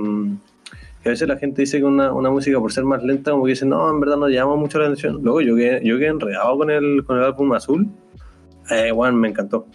a 1.05 1.11
veces 1.11 1.29
la 1.29 1.37
gente 1.37 1.63
dice 1.63 1.79
que 1.79 1.85
una, 1.85 2.13
una 2.13 2.31
música, 2.31 2.59
por 2.59 2.73
ser 2.73 2.85
más 2.85 3.03
lenta, 3.03 3.33
como 3.33 3.45
que 3.45 3.51
dice, 3.51 3.67
no, 3.67 3.89
en 3.91 4.01
verdad 4.01 4.17
no 4.17 4.29
llama 4.29 4.57
mucho 4.57 4.79
la 4.79 4.87
atención. 4.87 5.21
Luego 5.23 5.43
yo 5.43 5.57
quedé, 5.57 5.85
yo 5.85 5.99
quedé 5.99 6.09
enredado 6.09 6.57
con 6.57 6.71
el, 6.71 7.05
con 7.05 7.19
el 7.19 7.25
álbum 7.25 7.53
azul. 7.53 7.87
Eh, 8.71 8.93
bueno, 8.93 9.17
me 9.19 9.29
encantó. 9.29 9.67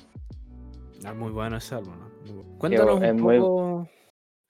Ah, 1.06 1.14
muy 1.14 1.32
bueno 1.32 1.58
ese 1.58 1.76
álbum. 1.76 1.96
¿no? 2.00 2.58
Cuéntanos 2.58 2.96
un 3.02 3.14
muy- 3.22 3.38
poco 3.38 3.90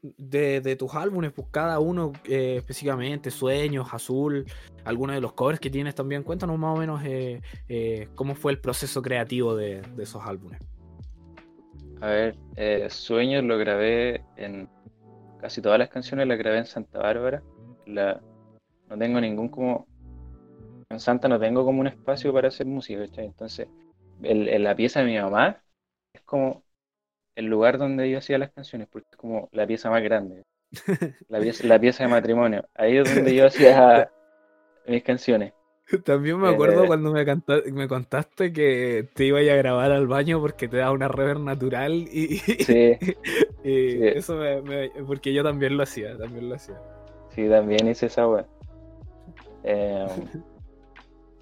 de, 0.02 0.62
de 0.62 0.76
tus 0.76 0.94
álbumes, 0.96 1.32
pues 1.32 1.48
cada 1.52 1.80
uno 1.80 2.12
eh, 2.26 2.58
específicamente, 2.58 3.32
Sueños, 3.32 3.88
Azul, 3.94 4.46
algunos 4.86 5.16
de 5.16 5.22
los 5.22 5.34
covers 5.34 5.60
que 5.60 5.70
tienes 5.70 5.96
también. 5.96 6.24
Cuéntanos 6.24 6.58
más 6.60 6.76
o 6.76 6.80
menos 6.80 7.02
eh, 7.06 7.42
eh, 7.70 8.10
cómo 8.16 8.36
fue 8.36 8.52
el 8.52 8.60
proceso 8.60 9.02
creativo 9.02 9.56
de, 9.56 9.82
de 9.82 10.04
esos 10.04 10.24
álbumes. 10.26 10.60
A 12.02 12.08
ver, 12.08 12.36
eh, 12.58 12.88
Sueños 12.90 13.44
lo 13.44 13.58
grabé 13.58 14.22
en 14.36 14.68
casi 15.40 15.62
todas 15.62 15.80
las 15.80 15.90
canciones 15.90 16.28
las 16.28 16.38
grabé 16.38 16.60
en 16.60 16.66
Santa 16.66 17.00
Bárbara. 17.00 17.42
La, 17.86 18.22
no 18.90 18.98
tengo 18.98 19.22
ningún 19.22 19.50
como 19.50 19.88
en 20.90 21.00
Santa 21.00 21.28
no 21.28 21.40
tengo 21.40 21.66
como 21.66 21.82
un 21.82 21.88
espacio 21.88 22.34
para 22.34 22.50
hacer 22.50 22.66
música. 22.68 23.04
Entonces, 23.18 23.68
el, 24.22 24.48
el- 24.50 24.64
la 24.64 24.76
pieza 24.76 25.00
de 25.00 25.06
mi 25.08 25.18
mamá 25.18 25.62
es 26.14 26.22
como 26.24 26.64
el 27.36 27.48
lugar 27.48 27.78
donde 27.80 28.10
yo 28.12 28.20
hacía 28.20 28.38
las 28.40 28.52
canciones, 28.54 28.88
porque 28.90 29.08
es 29.12 29.18
como 29.18 29.50
la 29.54 29.68
pieza 29.68 29.90
más 29.92 30.04
grande. 30.04 30.44
La 31.30 31.42
pieza, 31.42 31.68
la 31.68 31.80
pieza 31.80 32.04
de 32.06 32.10
matrimonio. 32.10 32.68
Ahí 32.76 32.98
es 32.98 33.06
donde 33.06 33.36
yo 33.36 33.48
hacía 33.48 34.12
mis 34.88 35.04
canciones. 35.04 35.54
También 36.06 36.40
me 36.40 36.48
acuerdo 36.50 36.86
Eh. 36.86 36.88
cuando 36.88 37.12
me, 37.12 37.26
canta- 37.26 37.62
me 37.72 37.88
contaste 37.88 38.52
que 38.54 39.10
te 39.14 39.26
iba 39.26 39.40
a 39.40 39.44
grabar 39.44 39.92
al 39.92 40.08
baño 40.08 40.40
porque 40.40 40.68
te 40.68 40.78
da 40.78 40.92
una 40.92 41.08
rever 41.08 41.40
natural 41.40 41.94
y, 42.12 42.42
Sí, 42.58 42.98
y 43.64 43.98
Sí. 43.98 44.14
eso 44.18 44.36
me, 44.38 44.62
me- 44.62 44.90
porque 45.06 45.34
yo 45.34 45.44
también 45.44 45.78
lo 45.78 45.84
hacía, 45.84 46.18
también 46.18 46.50
lo 46.50 46.56
hacía. 46.56 46.82
sí, 47.30 47.50
también 47.50 47.88
hice 47.90 48.06
esa 48.08 48.28
wea. 48.28 48.48
Eh, 49.64 50.08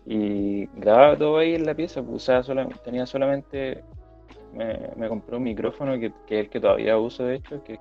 y 0.05 0.67
grababa 0.73 1.17
todo 1.17 1.37
ahí 1.37 1.55
en 1.55 1.65
la 1.65 1.75
pieza, 1.75 2.01
pues, 2.03 2.15
usaba 2.17 2.43
sola- 2.43 2.67
tenía 2.83 3.05
solamente, 3.05 3.85
me, 4.53 5.07
compré 5.07 5.37
un 5.37 5.43
micrófono 5.43 5.99
que, 5.99 6.07
es 6.07 6.13
el 6.29 6.49
que 6.49 6.59
todavía 6.59 6.97
uso 6.97 7.25
de 7.25 7.35
hecho, 7.35 7.63
que, 7.63 7.79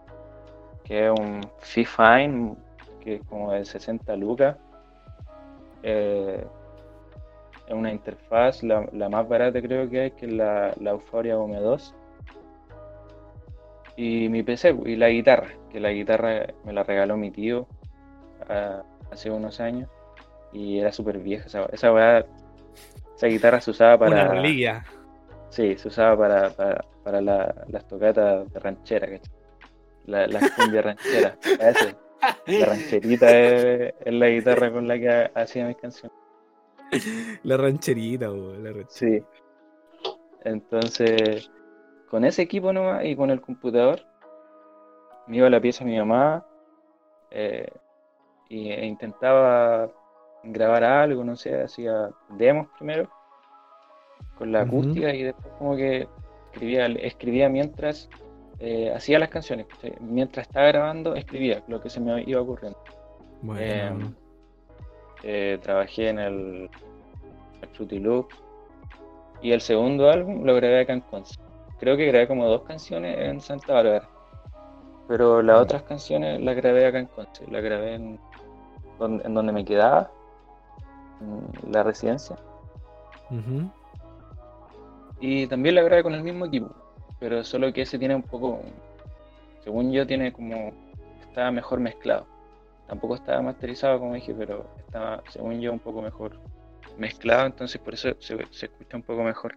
que 0.85 1.07
es 1.07 1.11
un 1.11 1.41
Fifine, 1.59 2.55
que 3.01 3.17
es 3.17 3.23
como 3.25 3.53
de 3.53 3.65
60 3.65 4.17
lucas. 4.17 4.57
Eh, 5.83 6.45
es 7.67 7.75
una 7.75 7.93
interfaz, 7.93 8.63
la, 8.63 8.89
la 8.93 9.09
más 9.09 9.29
barata 9.29 9.61
creo 9.63 9.89
que 9.89 10.01
hay, 10.01 10.11
que 10.13 10.27
es 10.27 10.33
la, 10.33 10.75
la 10.81 10.91
Euphoria 10.91 11.37
VM2. 11.37 11.95
Y 13.97 14.29
mi 14.29 14.43
PC 14.43 14.77
y 14.87 14.97
la 14.97 15.09
guitarra, 15.09 15.49
que 15.71 15.79
la 15.79 15.91
guitarra 15.91 16.47
me 16.65 16.73
la 16.73 16.83
regaló 16.83 17.17
mi 17.17 17.31
tío 17.31 17.67
ah, 18.49 18.83
hace 19.11 19.31
unos 19.31 19.61
años 19.61 19.89
y 20.53 20.79
era 20.79 20.91
súper 20.91 21.19
vieja 21.19 21.47
esa, 21.47 21.67
esa 21.67 22.25
esa 23.17 23.27
guitarra 23.27 23.61
se 23.61 23.71
usaba 23.71 23.99
para... 23.99 24.13
Una 24.13 24.29
reliquia. 24.29 24.85
Sí, 25.51 25.77
se 25.77 25.89
usaba 25.89 26.17
para, 26.17 26.51
para, 26.51 26.85
para 27.05 27.21
la- 27.21 27.55
las 27.69 27.87
tocatas 27.87 28.51
de 28.53 28.61
ranchera, 28.61 29.07
¿cachai? 29.09 29.35
La, 30.07 30.27
las 30.27 30.51
cumbias 30.53 30.85
rancheras. 30.85 31.39
Eso. 31.45 31.97
La 32.47 32.67
rancherita 32.67 33.31
es, 33.39 33.95
es 34.05 34.13
la 34.13 34.29
guitarra 34.29 34.71
con 34.73 34.87
la 34.89 34.99
que 34.99 35.09
ha- 35.09 35.31
hacía 35.35 35.67
mis 35.67 35.77
canciones. 35.77 36.17
La 37.43 37.57
rancherita, 37.57 38.29
bo, 38.29 38.53
la 38.55 38.73
rancherita. 38.73 38.89
Sí. 38.91 39.25
Entonces, 40.45 41.51
con 42.09 42.25
ese 42.25 42.43
equipo 42.43 42.73
nomás 42.73 43.05
y 43.05 43.15
con 43.17 43.31
el 43.31 43.41
computador, 43.41 44.01
me 45.27 45.37
iba 45.39 45.47
a 45.47 45.51
la 45.51 45.61
pieza 45.61 45.85
de 45.85 45.91
mi 45.91 45.99
mamá 45.99 46.45
eh, 47.31 47.69
e 48.49 48.87
intentaba 48.87 49.91
grabar 50.43 50.83
algo, 50.85 51.23
no 51.23 51.37
sé, 51.37 51.61
hacía 51.63 52.11
demos 52.31 52.67
primero 52.79 53.09
con 54.41 54.53
la 54.53 54.63
acústica 54.63 55.15
y 55.15 55.25
después 55.25 55.55
como 55.59 55.77
que 55.77 56.11
escribía, 56.53 56.87
escribía 56.89 57.51
mientras 57.51 58.11
eh, 58.61 58.93
hacía 58.95 59.21
las 59.21 59.31
canciones, 59.31 59.69
mientras 60.01 60.49
estaba 60.49 60.69
grabando 60.69 61.17
escribía 61.17 61.65
lo 61.69 61.81
que 61.83 61.91
se 61.91 62.01
me 62.01 62.25
iba 62.25 62.43
ocurriendo. 62.43 62.81
Bueno, 63.43 64.15
Eh, 65.23 65.59
trabajé 65.63 66.11
en 66.11 66.19
el, 66.19 66.71
el 67.63 67.69
Fruity 67.75 68.01
Loop 68.01 68.29
y 69.43 69.53
el 69.53 69.61
segundo 69.63 70.11
álbum 70.11 70.45
lo 70.45 70.55
grabé 70.57 70.81
acá 70.81 70.95
en 70.95 71.03
Conce. 71.03 71.39
Creo 71.79 71.97
que 71.97 72.07
grabé 72.07 72.29
como 72.29 72.47
dos 72.47 72.63
canciones 72.65 73.19
en 73.19 73.41
Santa 73.41 73.75
Bárbara, 73.75 74.11
pero 75.09 75.43
las 75.43 75.61
otras 75.61 75.83
canciones 75.85 76.41
las 76.41 76.57
grabé 76.57 76.87
acá 76.87 76.99
en 77.01 77.09
Conce, 77.09 77.47
las 77.51 77.63
grabé 77.63 77.95
en 77.97 78.21
donde, 78.99 79.25
en 79.27 79.35
donde 79.35 79.53
me 79.53 79.65
quedaba, 79.65 80.15
en 81.21 81.73
la 81.73 81.83
residencia. 81.85 82.39
Y 85.21 85.47
también 85.49 85.77
la 85.77 85.83
grabé 85.83 86.03
con 86.05 86.15
el 86.15 86.23
mismo 86.25 86.47
equipo, 86.47 86.75
pero 87.19 87.45
solo 87.45 87.73
que 87.73 87.83
ese 87.83 87.99
tiene 87.99 88.17
un 88.17 88.25
poco, 88.25 88.63
según 89.61 89.93
yo, 89.93 90.07
tiene 90.07 90.33
como, 90.33 90.73
estaba 91.21 91.51
mejor 91.53 91.81
mezclado. 91.81 92.29
Tampoco 92.87 93.17
estaba 93.17 93.43
masterizado, 93.43 94.01
como 94.01 94.15
dije, 94.15 94.35
pero 94.35 94.71
estaba, 94.79 95.23
según 95.29 95.61
yo, 95.61 95.73
un 95.73 95.81
poco 95.81 96.03
mejor 96.03 96.41
mezclado, 96.97 97.47
entonces 97.47 97.81
por 97.81 97.95
eso 97.95 98.11
se, 98.21 98.37
se 98.51 98.67
escucha 98.67 98.97
un 98.97 99.03
poco 99.05 99.23
mejor. 99.25 99.57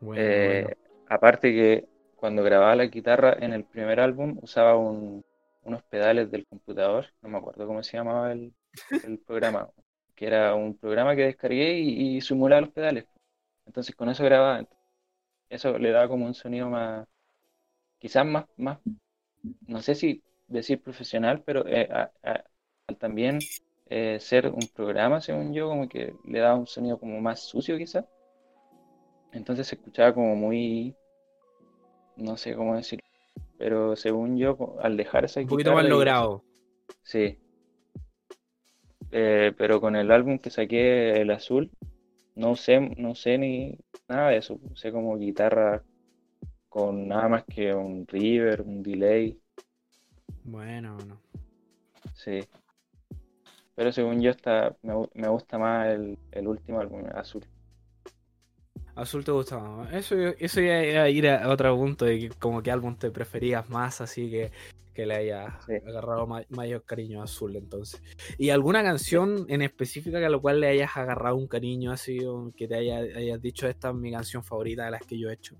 Bueno, 0.00 0.22
Eh, 0.22 0.64
bueno. 0.64 0.76
Aparte 1.08 1.52
que 1.52 1.88
cuando 2.16 2.42
grababa 2.42 2.76
la 2.76 2.86
guitarra 2.86 3.34
en 3.40 3.52
el 3.52 3.64
primer 3.64 4.00
álbum 4.00 4.38
usaba 4.42 4.76
un- 4.76 5.24
unos 5.62 5.82
pedales 5.84 6.30
del 6.30 6.46
computador, 6.46 7.06
no 7.22 7.28
me 7.30 7.38
acuerdo 7.38 7.66
cómo 7.66 7.82
se 7.82 7.96
llamaba 7.96 8.32
el, 8.32 8.54
el 9.02 9.18
programa, 9.20 9.70
que 10.14 10.26
era 10.26 10.54
un 10.54 10.76
programa 10.78 11.16
que 11.16 11.24
descargué 11.26 11.78
y, 11.80 12.16
y 12.18 12.20
simulaba 12.22 12.62
los 12.62 12.70
pedales. 12.72 13.06
Entonces 13.66 13.94
con 13.96 14.08
eso 14.10 14.24
grababa. 14.24 14.64
Eso 15.56 15.78
le 15.78 15.90
daba 15.90 16.08
como 16.08 16.26
un 16.26 16.34
sonido 16.34 16.68
más, 16.68 17.06
quizás 18.00 18.26
más, 18.26 18.46
más, 18.58 18.78
no 19.68 19.82
sé 19.82 19.94
si 19.96 20.22
decir 20.48 20.82
profesional, 20.82 21.42
pero 21.46 21.66
eh, 21.68 21.88
a- 21.92 22.12
a- 22.22 22.44
al 22.88 22.96
también 22.98 23.38
eh, 23.88 24.18
ser 24.20 24.48
un 24.48 24.68
programa, 24.74 25.20
según 25.20 25.54
yo, 25.54 25.68
como 25.68 25.88
que 25.88 26.14
le 26.24 26.40
daba 26.40 26.56
un 26.56 26.66
sonido 26.68 26.98
como 27.00 27.20
más 27.20 27.40
sucio 27.40 27.78
quizás. 27.78 28.06
Entonces 29.32 29.66
se 29.66 29.74
escuchaba 29.74 30.14
como 30.14 30.34
muy, 30.34 30.96
no 32.16 32.36
sé 32.36 32.54
cómo 32.54 32.76
decirlo, 32.76 33.04
pero 33.58 33.96
según 33.96 34.38
yo, 34.38 34.76
al 34.82 34.96
dejar 34.96 35.24
esa 35.24 35.40
Un 35.40 35.48
poquito 35.48 35.72
más 35.74 35.84
y- 35.84 35.88
logrado. 35.90 36.42
Sí. 37.02 37.38
Eh, 39.12 39.52
pero 39.56 39.80
con 39.80 39.96
el 39.96 40.10
álbum 40.10 40.38
que 40.38 40.50
saqué, 40.50 41.20
el 41.20 41.30
azul, 41.30 41.70
no 42.34 42.52
usé, 42.52 42.80
no 42.80 43.10
usé 43.12 43.38
ni 43.38 43.78
nada 44.08 44.30
de 44.30 44.38
eso. 44.38 44.58
Usé 44.72 44.92
como 44.92 45.16
guitarra 45.18 45.84
con 46.68 47.08
nada 47.08 47.28
más 47.28 47.44
que 47.46 47.74
un 47.74 48.06
reverb, 48.08 48.66
un 48.68 48.82
delay, 48.82 49.40
Bueno, 50.44 50.94
bueno. 50.94 51.20
sí. 52.12 52.48
Pero 53.76 53.92
según 53.92 54.20
yo 54.20 54.30
está, 54.30 54.76
me, 54.82 54.94
me 55.14 55.28
gusta 55.28 55.58
más 55.58 55.88
el, 55.88 56.18
el 56.32 56.48
último 56.48 56.80
álbum, 56.80 57.04
azul. 57.14 57.46
Azul 58.96 59.24
te 59.24 59.32
gustaba 59.32 59.68
más. 59.76 59.92
Eso, 59.92 60.14
eso 60.16 60.60
ya 60.60 60.82
iba 60.84 61.02
a 61.02 61.08
ir 61.10 61.28
a 61.28 61.48
otro 61.50 61.76
punto 61.76 62.04
de 62.04 62.18
que 62.20 62.28
como 62.30 62.62
que 62.62 62.70
álbum 62.70 62.96
te 62.96 63.10
preferías 63.10 63.68
más, 63.68 64.00
así 64.00 64.30
que, 64.30 64.52
que 64.94 65.04
le 65.06 65.14
hayas 65.16 65.64
Sí. 65.66 65.74
agarrado 65.86 66.26
ma- 66.26 66.44
mayor 66.50 66.84
cariño 66.84 67.20
a 67.20 67.24
Azul 67.24 67.56
entonces. 67.56 68.00
¿Y 68.38 68.50
alguna 68.50 68.82
canción 68.82 69.44
en 69.48 69.62
específica 69.62 70.18
a 70.24 70.30
la 70.30 70.38
cual 70.38 70.60
le 70.60 70.68
hayas 70.68 70.96
agarrado 70.96 71.36
un 71.36 71.48
cariño 71.48 71.90
así 71.92 72.24
o 72.24 72.52
que 72.56 72.68
te 72.68 72.76
haya, 72.76 72.98
hayas 72.98 73.40
dicho 73.42 73.66
esta 73.68 73.90
es 73.90 73.94
mi 73.96 74.12
canción 74.12 74.42
favorita 74.44 74.84
de 74.84 74.92
las 74.92 75.04
que 75.04 75.18
yo 75.18 75.28
he 75.28 75.34
hecho? 75.34 75.56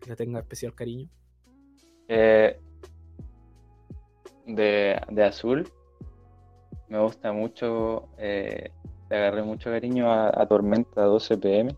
Que 0.00 0.10
le 0.10 0.16
tenga 0.16 0.40
especial 0.40 0.74
cariño. 0.74 1.08
Eh, 2.08 2.58
de, 4.46 5.00
de 5.10 5.24
azul, 5.24 5.66
me 6.88 7.00
gusta 7.00 7.32
mucho, 7.32 8.08
eh, 8.18 8.70
le 9.10 9.16
agarré 9.16 9.42
mucho 9.42 9.70
cariño 9.70 10.10
a, 10.12 10.28
a 10.28 10.46
Tormenta 10.46 11.02
12 11.02 11.36
pm. 11.38 11.76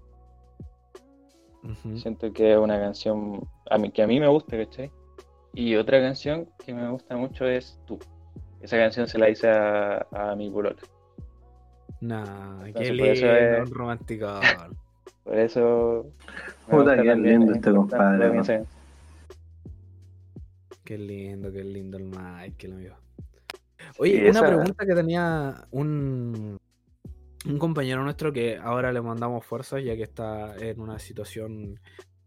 Siento 1.97 2.33
que 2.33 2.53
es 2.53 2.59
una 2.59 2.79
canción 2.79 3.41
a 3.71 3.77
mí, 3.79 3.91
que 3.91 4.03
a 4.03 4.07
mí 4.07 4.21
me 4.21 4.29
gusta, 4.29 4.57
¿cachai? 4.57 4.91
Y 5.57 5.75
otra 5.75 6.01
canción 6.01 6.47
que 6.64 6.75
me 6.75 6.87
gusta 6.90 7.16
mucho 7.16 7.47
es 7.47 7.81
Tú. 7.87 7.99
Esa 8.61 8.77
canción 8.77 9.09
se 9.09 9.19
la 9.19 9.31
hice 9.31 9.49
a, 9.49 10.07
a 10.12 10.37
mi 10.37 10.51
polola. 10.51 10.77
Nah, 12.03 12.62
qué 12.66 12.73
por 12.73 12.83
eso 12.83 12.92
lindo, 12.92 13.37
es- 13.37 13.69
un 13.69 13.75
romántico. 13.75 14.27
Por 15.25 15.38
eso. 15.38 16.07
Puta, 16.71 16.95
qué 17.03 17.14
lindo 17.16 17.51
es 17.53 17.57
este 17.57 17.73
compadre, 17.73 18.33
¿no? 18.37 18.45
Qué 20.85 20.99
lindo, 20.99 21.51
qué 21.51 21.64
lindo 21.64 21.97
el 21.97 22.05
Michael, 22.05 22.73
amigo. 22.75 22.95
Oye, 23.99 24.12
Sí, 24.12 24.21
una 24.21 24.31
esa- 24.31 24.47
pregunta 24.47 24.87
que 24.87 24.95
tenía 24.95 25.66
un, 25.73 26.59
un 27.47 27.59
compañero 27.59 28.05
nuestro 28.05 28.33
que 28.33 28.57
ahora 28.57 28.92
le 28.92 29.01
mandamos 29.01 29.45
fuerzas 29.45 29.83
ya 29.83 29.97
que 29.97 30.05
está 30.05 30.55
en 30.59 30.81
una 30.81 30.99
situación 31.01 31.81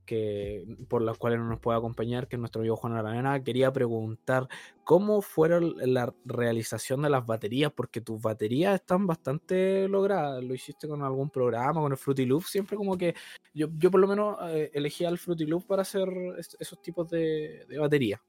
que 0.10 0.66
por 0.88 1.04
la 1.04 1.14
cual 1.14 1.38
no 1.38 1.48
nos 1.48 1.60
puede 1.60 1.78
acompañar, 1.78 2.28
que 2.28 2.36
es 2.36 2.40
nuestro 2.40 2.62
amigo 2.62 2.76
Juan 2.76 2.94
Aravena, 2.94 3.44
quería 3.44 3.72
preguntar 3.72 4.48
cómo 4.84 5.22
fueron 5.22 5.76
la 5.78 6.12
realización 6.26 7.04
de 7.04 7.12
las 7.12 7.28
baterías, 7.28 7.72
porque 7.72 8.02
tus 8.02 8.20
baterías 8.20 8.74
están 8.74 9.06
bastante 9.06 9.88
logradas. 9.88 10.44
¿Lo 10.44 10.56
hiciste 10.56 10.88
con 10.88 11.04
algún 11.04 11.30
programa, 11.30 11.80
con 11.80 11.92
el 11.92 11.98
Fruity 12.00 12.26
Loop? 12.26 12.42
Siempre 12.42 12.76
como 12.76 12.98
que 12.98 13.14
yo, 13.54 13.68
yo 13.78 13.92
por 13.92 14.00
lo 14.00 14.08
menos 14.08 14.38
eh, 14.50 14.72
elegía 14.74 15.10
el 15.10 15.20
Fruity 15.20 15.46
Loop 15.46 15.68
para 15.68 15.84
hacer 15.84 16.10
es- 16.40 16.58
esos 16.60 16.82
tipos 16.82 17.08
de, 17.12 17.66
de 17.70 17.78
batería. 17.78 18.20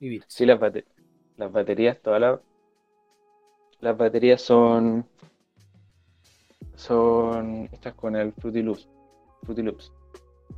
Y 0.00 0.08
beats. 0.08 0.24
Sí, 0.28 0.46
las, 0.46 0.58
las 1.36 1.52
baterías, 1.52 2.00
todas 2.00 2.18
las, 2.18 2.40
las 3.80 3.94
baterías 3.94 4.40
son 4.40 5.04
son 6.76 7.68
estas 7.72 7.92
con 7.92 8.16
el 8.16 8.32
Fruity 8.32 8.62
Loops. 8.62 8.88
Fruity 9.42 9.62
Loops. 9.62 9.92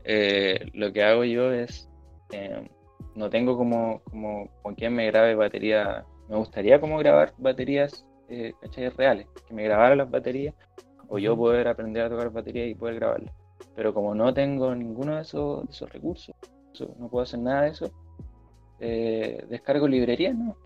Eh, 0.05 0.71
lo 0.73 0.93
que 0.93 1.03
hago 1.03 1.25
yo 1.25 1.53
es 1.53 1.89
eh, 2.33 2.69
no 3.15 3.31
tengo 3.31 3.57
como, 3.57 4.01
como 4.05 4.49
con 4.63 4.75
quien 4.75 4.95
me 4.95 5.07
grabe 5.07 5.35
batería. 5.35 6.05
Me 6.29 6.37
gustaría 6.37 6.81
como 6.81 6.99
grabar 6.99 7.35
baterías 7.39 8.07
eh, 8.29 8.55
reales, 8.97 9.27
que 9.47 9.55
me 9.55 9.65
grabaran 9.65 9.99
las 9.99 10.11
baterías 10.11 10.55
o 11.09 11.19
yo 11.19 11.37
poder 11.37 11.67
aprender 11.67 12.05
a 12.05 12.09
tocar 12.09 12.31
batería 12.31 12.67
y 12.67 12.75
poder 12.75 12.97
grabarlas. 12.97 13.35
Pero 13.75 13.93
como 13.93 14.15
no 14.15 14.33
tengo 14.33 14.75
ninguno 14.75 15.17
de 15.17 15.23
esos, 15.23 15.65
de 15.67 15.73
esos 15.73 15.93
recursos, 15.93 16.35
no 16.99 17.09
puedo 17.09 17.25
hacer 17.25 17.41
nada 17.41 17.63
de 17.63 17.71
eso, 17.71 17.91
eh, 18.79 19.45
descargo 19.49 19.89
librerías, 19.89 20.35
¿no? 20.35 20.57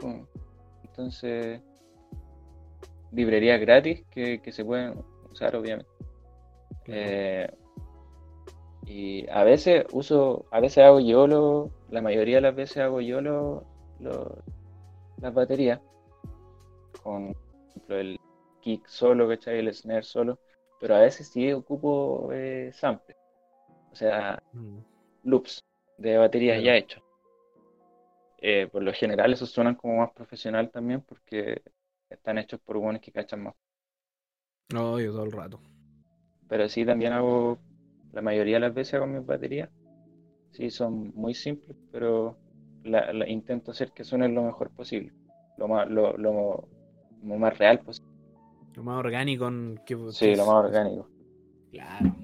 Entonces, 0.84 1.60
librerías 3.10 3.60
gratis 3.60 4.04
que, 4.10 4.40
que 4.40 4.52
se 4.52 4.64
pueden 4.64 5.02
usar, 5.30 5.56
obviamente. 5.56 5.90
Eh, 6.86 7.48
y 8.86 9.28
a 9.30 9.44
veces 9.44 9.86
uso, 9.92 10.46
a 10.50 10.60
veces 10.60 10.84
hago 10.84 11.00
yo 11.00 11.26
lo, 11.26 11.70
la 11.88 12.02
mayoría 12.02 12.36
de 12.36 12.42
las 12.42 12.54
veces 12.56 12.78
hago 12.78 13.00
yo 13.00 13.20
lo, 13.20 13.66
lo- 14.00 14.42
las 15.18 15.34
baterías 15.34 15.80
con, 17.02 17.32
por 17.32 17.36
ejemplo, 17.70 17.96
el 17.98 18.20
kick 18.60 18.86
solo, 18.88 19.28
¿cachai? 19.28 19.58
El 19.58 19.72
snare 19.74 20.02
solo, 20.02 20.38
pero 20.80 20.96
a 20.96 21.00
veces 21.00 21.28
sí 21.28 21.52
ocupo 21.52 22.30
eh, 22.32 22.70
sample, 22.72 23.14
o 23.92 23.96
sea, 23.96 24.38
Mm. 24.54 24.78
loops 25.24 25.62
de 25.98 26.18
baterías 26.18 26.62
ya 26.62 26.76
hechos. 26.76 27.02
Eh, 28.38 28.68
por 28.70 28.82
lo 28.82 28.92
general 28.92 29.32
esos 29.32 29.50
suenan 29.50 29.74
como 29.74 29.96
más 29.98 30.12
profesional 30.12 30.70
también 30.70 31.00
porque 31.00 31.62
están 32.10 32.38
hechos 32.38 32.60
por 32.60 32.78
buenos 32.78 33.00
que 33.00 33.10
cachan 33.12 33.42
más. 33.42 33.54
No, 34.72 34.98
yo 35.00 35.12
todo 35.12 35.24
el 35.24 35.32
rato. 35.32 35.60
Pero 36.48 36.68
sí 36.68 36.84
también 36.84 37.12
hago, 37.12 37.58
la 38.14 38.22
mayoría 38.22 38.56
de 38.56 38.60
las 38.60 38.74
veces 38.74 38.94
hago 38.94 39.06
mis 39.06 39.24
baterías. 39.26 39.68
Sí, 40.52 40.70
son 40.70 41.12
muy 41.14 41.34
simples, 41.34 41.76
pero 41.90 42.38
la, 42.84 43.12
la- 43.12 43.28
intento 43.28 43.72
hacer 43.72 43.90
que 43.92 44.04
suenen 44.04 44.34
lo 44.34 44.42
mejor 44.42 44.70
posible. 44.70 45.12
Lo 45.58 45.68
más, 45.68 45.88
lo, 45.90 46.16
lo- 46.16 46.68
lo 47.22 47.36
más 47.36 47.58
real 47.58 47.80
posible. 47.80 48.10
Lo 48.74 48.82
más 48.84 48.98
orgánico 48.98 49.48
en 49.48 49.80
que, 49.84 49.96
Sí, 50.12 50.26
que 50.26 50.36
lo 50.36 50.46
más 50.46 50.64
orgánico. 50.66 51.08
Claro. 51.70 52.14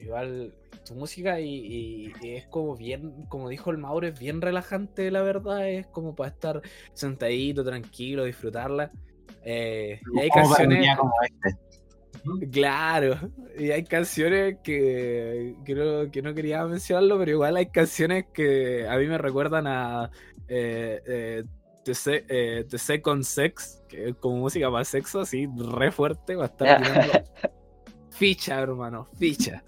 Igual 0.00 0.52
tu 0.86 0.94
música 0.94 1.40
y, 1.40 1.48
y- 1.48 2.12
y 2.22 2.30
es 2.36 2.46
como 2.48 2.76
bien, 2.76 3.26
como 3.28 3.48
dijo 3.48 3.70
el 3.70 3.78
Mauro, 3.78 4.06
es 4.08 4.18
bien 4.18 4.40
relajante, 4.40 5.10
la 5.10 5.22
verdad. 5.22 5.68
Es 5.68 5.86
como 5.88 6.14
para 6.14 6.30
estar 6.30 6.62
sentadito, 6.94 7.64
tranquilo, 7.64 8.24
disfrutarla. 8.24 8.90
Eh, 9.44 10.00
y 10.14 10.18
hay 10.20 10.28
canciones, 10.30 10.88
como 10.98 11.12
este. 11.22 11.58
Claro, 12.50 13.16
y 13.58 13.70
hay 13.70 13.84
canciones 13.84 14.58
que, 14.62 15.54
que, 15.64 15.74
no, 15.74 16.10
que 16.10 16.22
no 16.22 16.34
quería 16.34 16.64
mencionarlo, 16.64 17.18
pero 17.18 17.30
igual 17.32 17.56
hay 17.56 17.66
canciones 17.66 18.26
que 18.32 18.86
a 18.88 18.96
mí 18.96 19.06
me 19.06 19.18
recuerdan 19.18 19.66
a 19.66 20.10
eh, 20.48 21.00
eh, 21.06 21.44
The, 21.84 21.94
Se- 21.94 22.24
eh, 22.28 22.64
The 22.68 22.78
Second 22.78 23.24
Sex, 23.24 23.82
que 23.88 24.08
es 24.10 24.16
como 24.16 24.36
música 24.36 24.70
para 24.70 24.84
sexo, 24.84 25.20
así, 25.20 25.48
re 25.56 25.90
fuerte, 25.92 26.36
va 26.36 26.44
a 26.44 26.48
estar 26.48 26.82
tirando 26.82 27.12
ficha, 28.10 28.60
hermano, 28.60 29.08
ficha. 29.18 29.62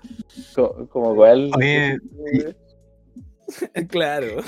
Co- 0.54 0.86
Como 0.90 1.14
cuál. 1.14 1.50
Oye, 1.56 1.98
claro. 3.88 4.42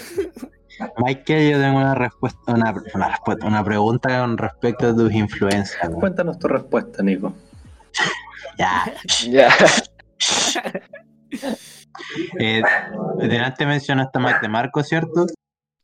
Michael, 0.99 1.53
yo 1.53 1.59
tengo 1.61 1.79
una 1.79 1.95
respuesta, 1.95 2.53
una, 2.53 2.75
una 2.95 3.09
respuesta, 3.09 3.47
una 3.47 3.64
pregunta 3.64 4.21
con 4.21 4.37
respecto 4.37 4.88
a 4.88 4.95
tus 4.95 5.12
influencias. 5.12 5.88
Cuéntanos 6.01 6.38
tu 6.38 6.49
respuesta, 6.49 7.03
Nico. 7.03 7.33
Ya. 8.59 8.85
Ya. 9.29 9.49
Eh, 12.40 12.61
delante 13.19 13.67
mencionaste 13.67 14.19
a 14.19 14.21
Mac 14.21 14.43
de 14.43 14.49
Marco, 14.49 14.83
¿cierto? 14.83 15.27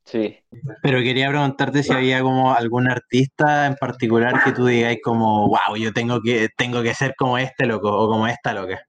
Sí. 0.04 0.36
Pero 0.82 0.98
quería 0.98 1.28
preguntarte 1.28 1.84
si 1.84 1.92
había 1.92 2.20
como 2.20 2.52
algún 2.52 2.90
artista 2.90 3.66
en 3.66 3.76
particular 3.76 4.42
que 4.42 4.50
tú 4.52 4.66
digáis 4.66 4.98
como, 5.02 5.48
wow, 5.48 5.76
yo 5.78 5.92
tengo 5.92 6.20
que, 6.20 6.48
tengo 6.56 6.82
que 6.82 6.94
ser 6.94 7.14
como 7.16 7.38
este 7.38 7.66
loco 7.66 7.96
o 7.96 8.08
como 8.08 8.26
esta 8.26 8.52
loca. 8.52 8.84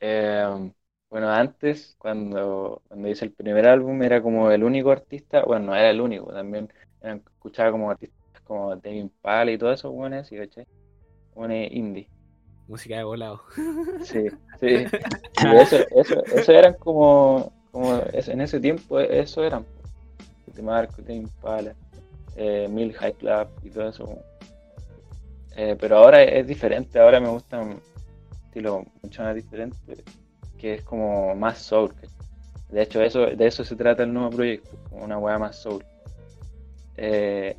Eh, 0.00 0.70
bueno, 1.10 1.30
antes, 1.30 1.96
cuando, 1.98 2.82
cuando 2.86 3.08
hice 3.08 3.24
el 3.24 3.32
primer 3.32 3.66
álbum, 3.66 4.02
era 4.02 4.22
como 4.22 4.50
el 4.50 4.62
único 4.62 4.92
artista, 4.92 5.42
bueno, 5.44 5.66
no 5.66 5.74
era 5.74 5.90
el 5.90 6.00
único, 6.00 6.32
también 6.32 6.72
escuchaba 7.02 7.72
como 7.72 7.90
artistas 7.90 8.40
como 8.42 8.78
Tame 8.78 8.98
Impala 8.98 9.50
y 9.50 9.58
todo 9.58 9.72
eso, 9.72 9.90
bueno, 9.90 10.16
así, 10.16 10.36
¿cachai? 10.36 10.66
Bueno, 11.34 11.54
indie. 11.54 12.08
Música 12.68 12.96
de 12.96 13.04
volado. 13.04 13.42
Sí, 14.02 14.26
sí. 14.60 14.86
Eso, 15.36 15.76
eso, 15.94 16.24
eso 16.34 16.52
eran 16.52 16.74
como, 16.74 17.52
como 17.70 17.96
es- 18.12 18.28
en 18.28 18.40
ese 18.40 18.60
tiempo, 18.60 18.98
eso 19.00 19.44
eran. 19.44 19.64
De 20.54 20.62
Marco, 20.62 21.02
Tame 21.02 21.16
Impala, 21.16 21.74
eh, 22.36 22.68
Mill 22.70 22.92
High 22.94 23.14
Club 23.14 23.48
y 23.62 23.70
todo 23.70 23.88
eso. 23.88 24.18
Eh, 25.56 25.76
pero 25.80 25.98
ahora 25.98 26.22
es 26.22 26.46
diferente, 26.46 26.98
ahora 26.98 27.18
me 27.20 27.28
gusta 27.28 27.60
un 27.60 27.80
estilo 28.46 28.84
mucho 29.02 29.22
más 29.22 29.34
diferente, 29.34 29.76
que 30.58 30.74
es 30.74 30.82
como 30.82 31.34
más 31.34 31.58
soul. 31.58 31.92
De 32.70 32.82
hecho, 32.82 33.02
eso, 33.02 33.26
de 33.26 33.46
eso 33.46 33.64
se 33.64 33.76
trata 33.76 34.02
el 34.04 34.12
nuevo 34.12 34.30
proyecto, 34.30 34.76
como 34.90 35.04
una 35.04 35.18
weá 35.18 35.38
más 35.38 35.56
soul. 35.56 35.84
Eh, 36.96 37.56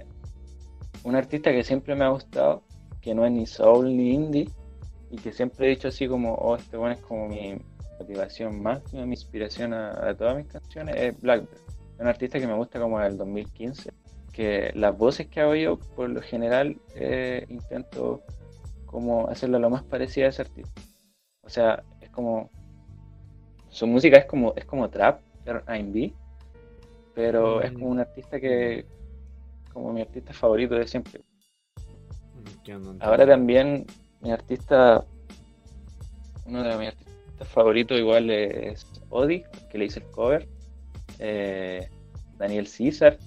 un 1.03 1.15
artista 1.15 1.51
que 1.51 1.63
siempre 1.63 1.95
me 1.95 2.05
ha 2.05 2.09
gustado, 2.09 2.63
que 3.01 3.13
no 3.13 3.25
es 3.25 3.31
ni 3.31 3.45
soul 3.45 3.95
ni 3.95 4.13
indie, 4.13 4.49
y 5.15 5.21
que 5.21 5.31
siempre 5.31 5.67
he 5.67 5.69
dicho 5.69 5.87
así 5.87 6.07
como, 6.07 6.35
oh, 6.35 6.57
este 6.57 6.75
bueno 6.75 6.95
es 6.95 7.01
como 7.01 7.29
mi 7.29 7.57
motivación 7.99 8.61
máxima, 8.61 9.05
mi 9.05 9.13
inspiración 9.13 9.73
a, 9.73 10.09
a 10.09 10.13
todas 10.13 10.35
mis 10.35 10.47
canciones, 10.47 10.95
es 10.97 11.21
Blackbird. 11.21 11.57
Es 11.93 11.99
un 11.99 12.07
artista 12.07 12.39
que 12.39 12.47
me 12.47 12.55
gusta 12.55 12.79
como 12.79 12.99
del 12.99 13.17
2015, 13.17 13.91
que 14.33 14.71
las 14.75 14.97
voces 14.97 15.27
que 15.27 15.39
hago 15.39 15.55
yo, 15.55 15.77
por 15.95 16.09
lo 16.09 16.21
general, 16.21 16.77
eh, 16.95 17.45
intento 17.47 18.21
como 18.85 19.29
hacerlo 19.29 19.59
lo 19.59 19.69
más 19.69 19.83
parecida 19.83 20.25
a 20.25 20.29
ese 20.29 20.41
artista. 20.41 20.81
O 21.41 21.49
sea, 21.49 21.83
es 22.01 22.09
como, 22.09 22.49
su 23.69 23.87
música 23.87 24.17
es 24.17 24.25
como, 24.25 24.53
es 24.57 24.65
como 24.65 24.89
trap, 24.89 25.21
R&B, 25.45 26.13
pero 27.13 27.61
es 27.61 27.71
como 27.71 27.87
un 27.87 27.99
artista 27.99 28.39
que, 28.39 28.85
como 29.71 29.93
mi 29.93 30.01
artista 30.01 30.33
favorito 30.33 30.75
de 30.75 30.87
siempre. 30.87 31.21
Entiendo, 32.35 32.91
entiendo. 32.91 33.05
Ahora 33.05 33.25
también 33.25 33.85
mi 34.25 34.31
artista, 34.31 35.05
uno 36.47 36.63
de 36.63 36.77
mis 36.77 36.87
artistas 36.87 37.47
favoritos 37.47 37.99
igual 37.99 38.31
es 38.31 38.87
Odi, 39.11 39.43
que 39.69 39.77
le 39.77 39.85
hice 39.85 39.99
el 39.99 40.05
cover, 40.07 40.47
eh, 41.19 41.87
Daniel 42.35 42.65
César, 42.65 43.19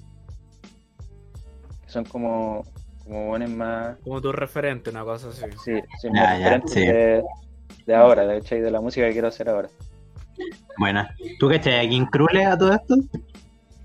que 1.85 1.89
son 1.89 2.05
como, 2.05 2.67
como 3.05 3.29
buenos 3.29 3.49
más, 3.51 3.97
Como 4.03 4.21
tu 4.21 4.33
referente, 4.33 4.91
una 4.91 5.05
cosa 5.05 5.29
así. 5.29 5.45
sí, 5.65 5.81
sí, 6.01 6.09
ya, 6.13 6.35
referentes 6.35 6.73
sí. 6.73 6.81
de, 6.85 7.23
de 7.87 7.95
ahora, 7.95 8.27
de 8.27 8.39
hecho, 8.39 8.57
y 8.57 8.61
de 8.61 8.73
la 8.73 8.81
música 8.81 9.07
que 9.07 9.13
quiero 9.13 9.29
hacer 9.29 9.49
ahora. 9.49 9.69
Bueno, 10.79 11.07
¿tú 11.39 11.49
cachai 11.49 11.87
a 11.87 11.89
King 11.89 12.07
Krule 12.07 12.45
a 12.45 12.59
todo 12.59 12.73
esto? 12.73 12.97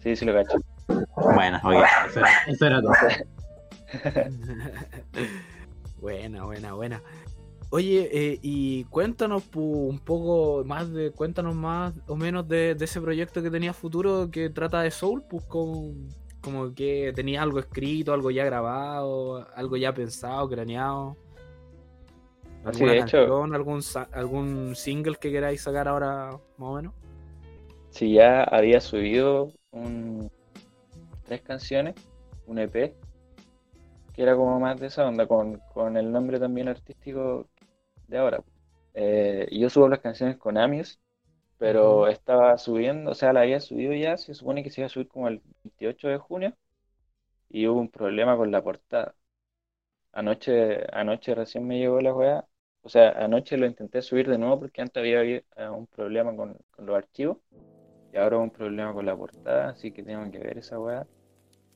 Sí, 0.01 0.15
sí 0.15 0.25
lo 0.25 0.33
cacho. 0.33 0.57
Bueno, 1.35 1.61
ok, 1.63 1.75
eso 2.07 2.19
era, 2.19 2.29
eso 2.47 2.65
era 2.65 2.81
todo. 2.81 2.93
buena, 6.03 6.43
buena, 6.43 6.73
buena. 6.73 7.01
Oye, 7.69 8.09
eh, 8.11 8.39
y 8.41 8.83
cuéntanos 8.85 9.43
un 9.55 9.97
poco 9.99 10.63
más 10.65 10.91
de, 10.91 11.11
cuéntanos 11.11 11.55
más 11.55 11.93
o 12.07 12.15
menos 12.15 12.45
de, 12.47 12.75
de 12.75 12.85
ese 12.85 12.99
proyecto 13.01 13.41
que 13.41 13.49
tenía 13.49 13.73
futuro 13.73 14.29
que 14.29 14.49
trata 14.49 14.81
de 14.81 14.91
Soul, 14.91 15.23
pues 15.27 15.43
como, 15.45 15.93
como 16.41 16.73
que 16.75 17.13
tenía 17.15 17.41
algo 17.41 17.59
escrito, 17.59 18.13
algo 18.13 18.29
ya 18.29 18.43
grabado, 18.45 19.47
algo 19.55 19.77
ya 19.77 19.93
pensado, 19.93 20.47
craneado. 20.49 21.15
Sí, 22.73 22.83
¿Alguna 22.83 22.91
de 22.91 22.97
hecho- 22.99 23.17
canción, 23.17 23.55
algún, 23.55 23.81
algún 24.11 24.75
single 24.75 25.15
que 25.15 25.31
queráis 25.31 25.61
sacar 25.61 25.87
ahora 25.87 26.31
más 26.57 26.69
o 26.69 26.75
menos? 26.75 26.93
Sí, 27.89 28.13
ya 28.13 28.43
había 28.43 28.81
subido 28.81 29.51
un, 29.71 30.29
tres 31.23 31.41
canciones, 31.41 31.95
un 32.45 32.59
EP, 32.59 32.93
que 34.13 34.23
era 34.23 34.35
como 34.37 34.59
más 34.61 34.79
de 34.79 34.87
esa 34.87 35.07
onda, 35.07 35.27
con, 35.27 35.61
con 35.67 35.97
el 35.97 36.11
nombre 36.11 36.39
también 36.39 36.69
artístico 36.69 37.49
de 38.07 38.17
ahora. 38.19 38.43
Eh, 38.93 39.47
yo 39.51 39.69
subo 39.69 39.89
las 39.89 39.99
canciones 40.01 40.37
con 40.37 40.57
Amius, 40.57 40.99
pero 41.57 42.07
estaba 42.07 42.57
subiendo, 42.59 43.11
o 43.11 43.15
sea, 43.15 43.33
la 43.33 43.41
había 43.41 43.59
subido 43.61 43.93
ya, 43.95 44.17
se 44.17 44.33
supone 44.35 44.63
que 44.63 44.69
se 44.71 44.81
iba 44.81 44.87
a 44.87 44.89
subir 44.89 45.07
como 45.09 45.27
el 45.29 45.43
28 45.63 46.07
de 46.09 46.17
junio, 46.19 46.57
y 47.49 47.67
hubo 47.67 47.79
un 47.81 47.89
problema 47.91 48.37
con 48.37 48.51
la 48.51 48.63
portada. 48.63 49.15
Anoche, 50.11 50.85
anoche 50.93 51.33
recién 51.35 51.67
me 51.67 51.79
llegó 51.79 51.99
la 52.01 52.13
weá, 52.13 52.47
o 52.81 52.89
sea, 52.89 53.11
anoche 53.11 53.57
lo 53.57 53.65
intenté 53.65 54.01
subir 54.01 54.29
de 54.29 54.37
nuevo 54.37 54.59
porque 54.59 54.81
antes 54.81 55.01
había 55.01 55.23
eh, 55.23 55.43
un 55.69 55.87
problema 55.87 56.35
con, 56.35 56.57
con 56.71 56.85
los 56.85 56.95
archivos. 56.97 57.37
Y 58.11 58.17
ahora 58.17 58.37
hubo 58.37 58.43
un 58.45 58.51
problema 58.51 58.93
con 58.93 59.05
la 59.05 59.17
portada, 59.17 59.69
así 59.71 59.91
que 59.93 60.03
tengo 60.03 60.29
que 60.31 60.39
ver 60.39 60.57
esa 60.59 60.79
weá 60.79 61.07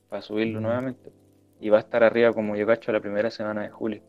para 0.08 0.22
subirlo 0.22 0.60
Mm. 0.60 0.62
nuevamente. 0.62 1.12
Y 1.60 1.68
va 1.70 1.78
a 1.78 1.80
estar 1.80 2.02
arriba 2.04 2.32
como 2.32 2.54
yo 2.56 2.66
cacho 2.66 2.92
la 2.92 3.00
primera 3.00 3.30
semana 3.30 3.62
de 3.62 3.70
julio. 3.70 4.02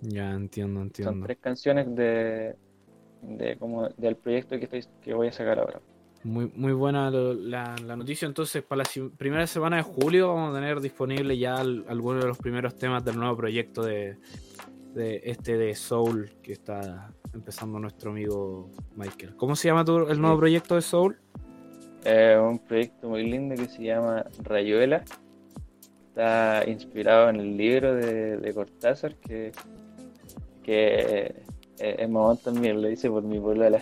Ya 0.00 0.30
entiendo, 0.30 0.78
Son 0.80 0.86
entiendo. 0.86 1.26
tres 1.26 1.38
canciones 1.40 1.94
de, 1.94 2.54
de 3.22 3.56
como 3.58 3.88
del 3.90 4.16
proyecto 4.16 4.56
que 4.58 4.64
estoy, 4.64 4.84
que 5.02 5.12
voy 5.14 5.28
a 5.28 5.32
sacar 5.32 5.58
ahora. 5.58 5.80
Muy, 6.24 6.50
muy 6.54 6.72
buena 6.72 7.10
lo- 7.10 7.34
la, 7.34 7.74
la 7.84 7.96
noticia. 7.96 8.26
Entonces, 8.26 8.62
para 8.62 8.82
la 8.84 9.10
primera 9.16 9.46
semana 9.46 9.76
de 9.76 9.82
julio 9.82 10.28
vamos 10.34 10.52
a 10.52 10.58
tener 10.60 10.80
disponible 10.80 11.36
ya 11.36 11.56
al- 11.56 11.84
algunos 11.88 12.22
de 12.22 12.28
los 12.28 12.38
primeros 12.38 12.76
temas 12.76 13.04
del 13.04 13.16
nuevo 13.18 13.36
proyecto 13.36 13.82
de, 13.82 14.16
de 14.94 15.20
este 15.24 15.56
de 15.56 15.74
Soul 15.74 16.30
que 16.42 16.52
está 16.52 17.12
empezando 17.34 17.78
nuestro 17.80 18.10
amigo 18.12 18.70
Michael. 18.96 19.34
¿Cómo 19.36 19.54
se 19.56 19.68
llama 19.68 19.84
tu- 19.84 20.08
el 20.08 20.20
nuevo 20.20 20.38
proyecto 20.38 20.74
de 20.76 20.82
Soul? 20.82 21.18
Es 22.04 22.38
un 22.38 22.58
proyecto 22.60 23.08
muy 23.08 23.24
lindo 23.28 23.54
que 23.56 23.66
se 23.66 23.82
llama 23.82 24.24
Rayuela. 24.42 25.04
Está 26.18 26.68
inspirado 26.68 27.30
en 27.30 27.36
el 27.36 27.56
libro 27.56 27.94
de, 27.94 28.38
de 28.38 28.52
Cortázar 28.52 29.14
que, 29.14 29.52
que 30.64 31.32
es 31.78 32.08
mamón 32.10 32.38
también, 32.38 32.82
lo 32.82 32.90
hice 32.90 33.08
por 33.08 33.22
mi 33.22 33.38
polola. 33.38 33.78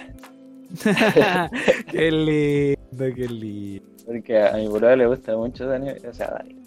qué 1.90 2.10
lindo, 2.10 3.14
qué 3.14 3.26
lindo. 3.26 3.86
Porque 4.04 4.38
a, 4.38 4.52
mi 4.58 4.68
polola 4.68 4.96
le 4.96 5.06
gusta 5.06 5.34
mucho 5.34 5.66
Daniel, 5.66 5.98
o 6.06 6.12
sea, 6.12 6.30
Daniel. 6.32 6.58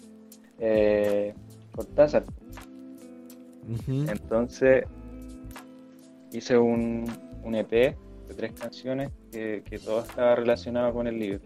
Eh, 0.58 1.34
Cortázar. 1.70 2.24
Entonces 3.86 4.86
hice 6.32 6.58
un, 6.58 7.04
un 7.44 7.54
EP 7.54 7.70
de 7.70 8.34
tres 8.36 8.52
canciones 8.54 9.12
que, 9.30 9.62
que 9.64 9.78
todo 9.78 10.00
estaba 10.00 10.34
relacionado 10.34 10.92
con 10.92 11.06
el 11.06 11.16
libro. 11.16 11.40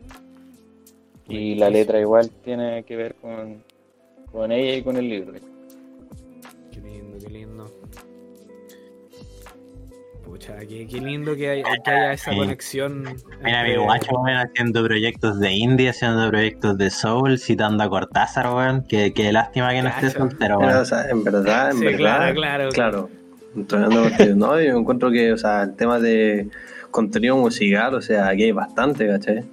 Y 1.29 1.57
la 1.57 1.69
letra 1.69 2.01
igual 2.01 2.31
tiene 2.43 2.85
que 2.85 2.97
ver 2.97 3.17
con, 3.17 3.63
con 4.35 4.51
ella 4.51 4.75
y 4.77 4.83
con 4.83 4.97
el 4.97 5.09
libro. 5.09 5.33
Qué 6.73 6.81
lindo, 6.81 7.17
qué 7.25 7.31
lindo. 7.31 7.73
Pucha, 10.25 10.59
qué, 10.59 10.87
qué 10.89 11.01
lindo 11.01 11.37
que, 11.37 11.49
hay- 11.51 11.63
que 11.63 11.91
haya 11.91 12.13
esa 12.15 12.33
Sí. 12.33 12.37
conexión. 12.39 13.05
Mira, 13.45 13.63
mi 13.63 13.77
guacho, 13.77 14.11
weón, 14.19 14.39
haciendo 14.39 14.83
proyectos 14.83 15.39
de 15.39 15.53
indie, 15.53 15.91
haciendo 15.91 16.29
proyectos 16.31 16.77
de 16.79 16.91
soul, 16.91 17.39
citando 17.39 17.85
a 17.85 17.89
Cortázar, 17.89 18.47
weón. 18.53 18.85
Qué, 18.89 19.13
qué 19.15 19.33
lástima 19.33 19.71
que 19.71 19.83
no 19.83 19.89
esté 19.91 20.07
Cacha. 20.09 20.19
soltero, 20.19 20.59
Pero, 20.59 20.69
o 20.71 20.73
weón. 20.73 20.87
sea, 20.87 21.09
en 21.11 21.23
verdad, 21.25 21.71
en 21.71 21.79
Sí, 21.79 21.85
verdad. 21.85 21.99
claro, 22.35 22.35
claro. 22.71 23.11
Claro. 23.69 24.03
Partidos, 24.03 24.37
¿no? 24.37 24.61
Yo 24.61 24.77
encuentro 24.77 25.13
que, 25.13 25.33
o 25.33 25.37
sea, 25.39 25.63
el 25.63 25.77
tema 25.77 26.01
de 26.01 26.49
contenido 26.91 27.37
musical, 27.37 27.95
o 27.95 28.03
sea, 28.03 28.27
aquí 28.29 28.43
hay 28.45 28.53
bastante, 28.53 29.07
¿cachai? 29.07 29.45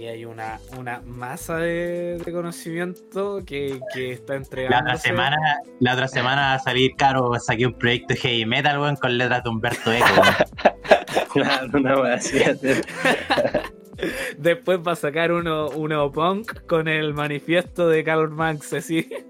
Aquí 0.00 0.08
hay 0.08 0.24
una, 0.24 0.58
una 0.78 1.02
masa 1.04 1.58
de, 1.58 2.16
de 2.24 2.32
conocimiento 2.32 3.42
que, 3.44 3.78
que 3.92 4.12
está 4.12 4.32
La 4.32 4.38
entregando. 4.38 4.78
otra 4.78 4.96
semana, 4.96 5.36
la 5.78 5.92
otra 5.92 6.08
semana 6.08 6.40
va 6.40 6.54
a 6.54 6.58
salir, 6.58 6.92
caro, 6.96 7.38
saqué 7.38 7.66
un 7.66 7.74
proyecto 7.74 8.14
de 8.14 8.20
heavy 8.20 8.46
metal, 8.46 8.80
weón, 8.80 8.96
con 8.96 9.18
letras 9.18 9.44
de 9.44 9.50
Humberto 9.50 9.92
Eco. 9.92 10.06
Claro, 11.34 11.68
una 11.74 12.14
así. 12.14 12.42
hacer. 12.42 12.82
Después 14.38 14.78
va 14.78 14.92
a 14.92 14.96
sacar 14.96 15.32
uno, 15.32 15.68
uno 15.68 16.10
punk 16.10 16.64
con 16.66 16.88
el 16.88 17.12
manifiesto 17.12 17.86
de 17.86 18.02
Karl 18.02 18.30
Marx, 18.30 18.72
así. 18.72 19.06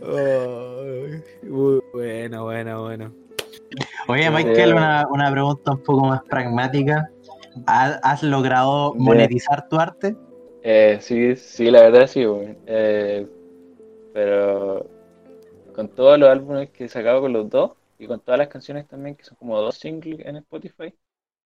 Oh, 0.00 1.06
bueno, 1.92 2.44
bueno, 2.44 2.82
bueno. 2.82 3.12
Oye, 4.08 4.30
Michael, 4.30 4.74
una, 4.74 5.06
una 5.10 5.30
pregunta 5.30 5.72
un 5.72 5.82
poco 5.82 6.06
más 6.06 6.22
pragmática. 6.22 7.10
¿Has, 7.66 7.98
has 8.02 8.22
logrado 8.22 8.94
monetizar 8.94 9.68
tu 9.68 9.78
arte? 9.78 10.16
Eh, 10.62 10.98
sí, 11.00 11.36
sí, 11.36 11.70
la 11.70 11.82
verdad 11.82 12.06
sí. 12.06 12.24
Eh, 12.66 13.26
pero 14.12 14.86
con 15.74 15.88
todos 15.88 16.18
los 16.18 16.28
álbumes 16.28 16.70
que 16.70 16.84
he 16.84 16.88
sacado 16.88 17.20
con 17.20 17.32
los 17.32 17.48
dos 17.48 17.72
y 17.98 18.06
con 18.06 18.20
todas 18.20 18.38
las 18.38 18.48
canciones 18.48 18.86
también, 18.86 19.16
que 19.16 19.24
son 19.24 19.36
como 19.36 19.60
dos 19.60 19.76
singles 19.76 20.20
en 20.24 20.36
Spotify, 20.36 20.94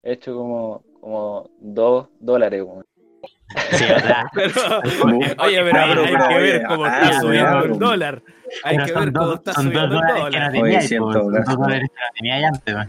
he 0.02 0.12
hecho 0.12 0.34
como, 0.36 0.82
como 1.00 1.50
dos 1.60 2.08
dólares, 2.20 2.62
weón. 2.62 2.84
Sí, 3.72 3.84
Pero, 4.34 4.52
oye, 5.38 5.62
pero 5.62 5.78
hay, 5.80 5.94
Pero, 5.94 6.02
hay 6.02 6.28
que 6.28 6.38
ver 6.40 6.66
cómo 6.66 6.84
ah, 6.84 6.88
está 6.88 7.08
ah, 7.08 7.20
subiendo 7.20 7.64
el 7.64 7.78
dólar. 7.78 8.22
Hay 8.64 8.76
pero 8.76 8.86
que 8.86 9.00
ver 9.00 9.12
cómo 9.12 9.32
está 9.34 9.52
subiendo 9.54 9.84
el 9.84 9.90
dólar. 9.90 10.52
man. 12.74 12.88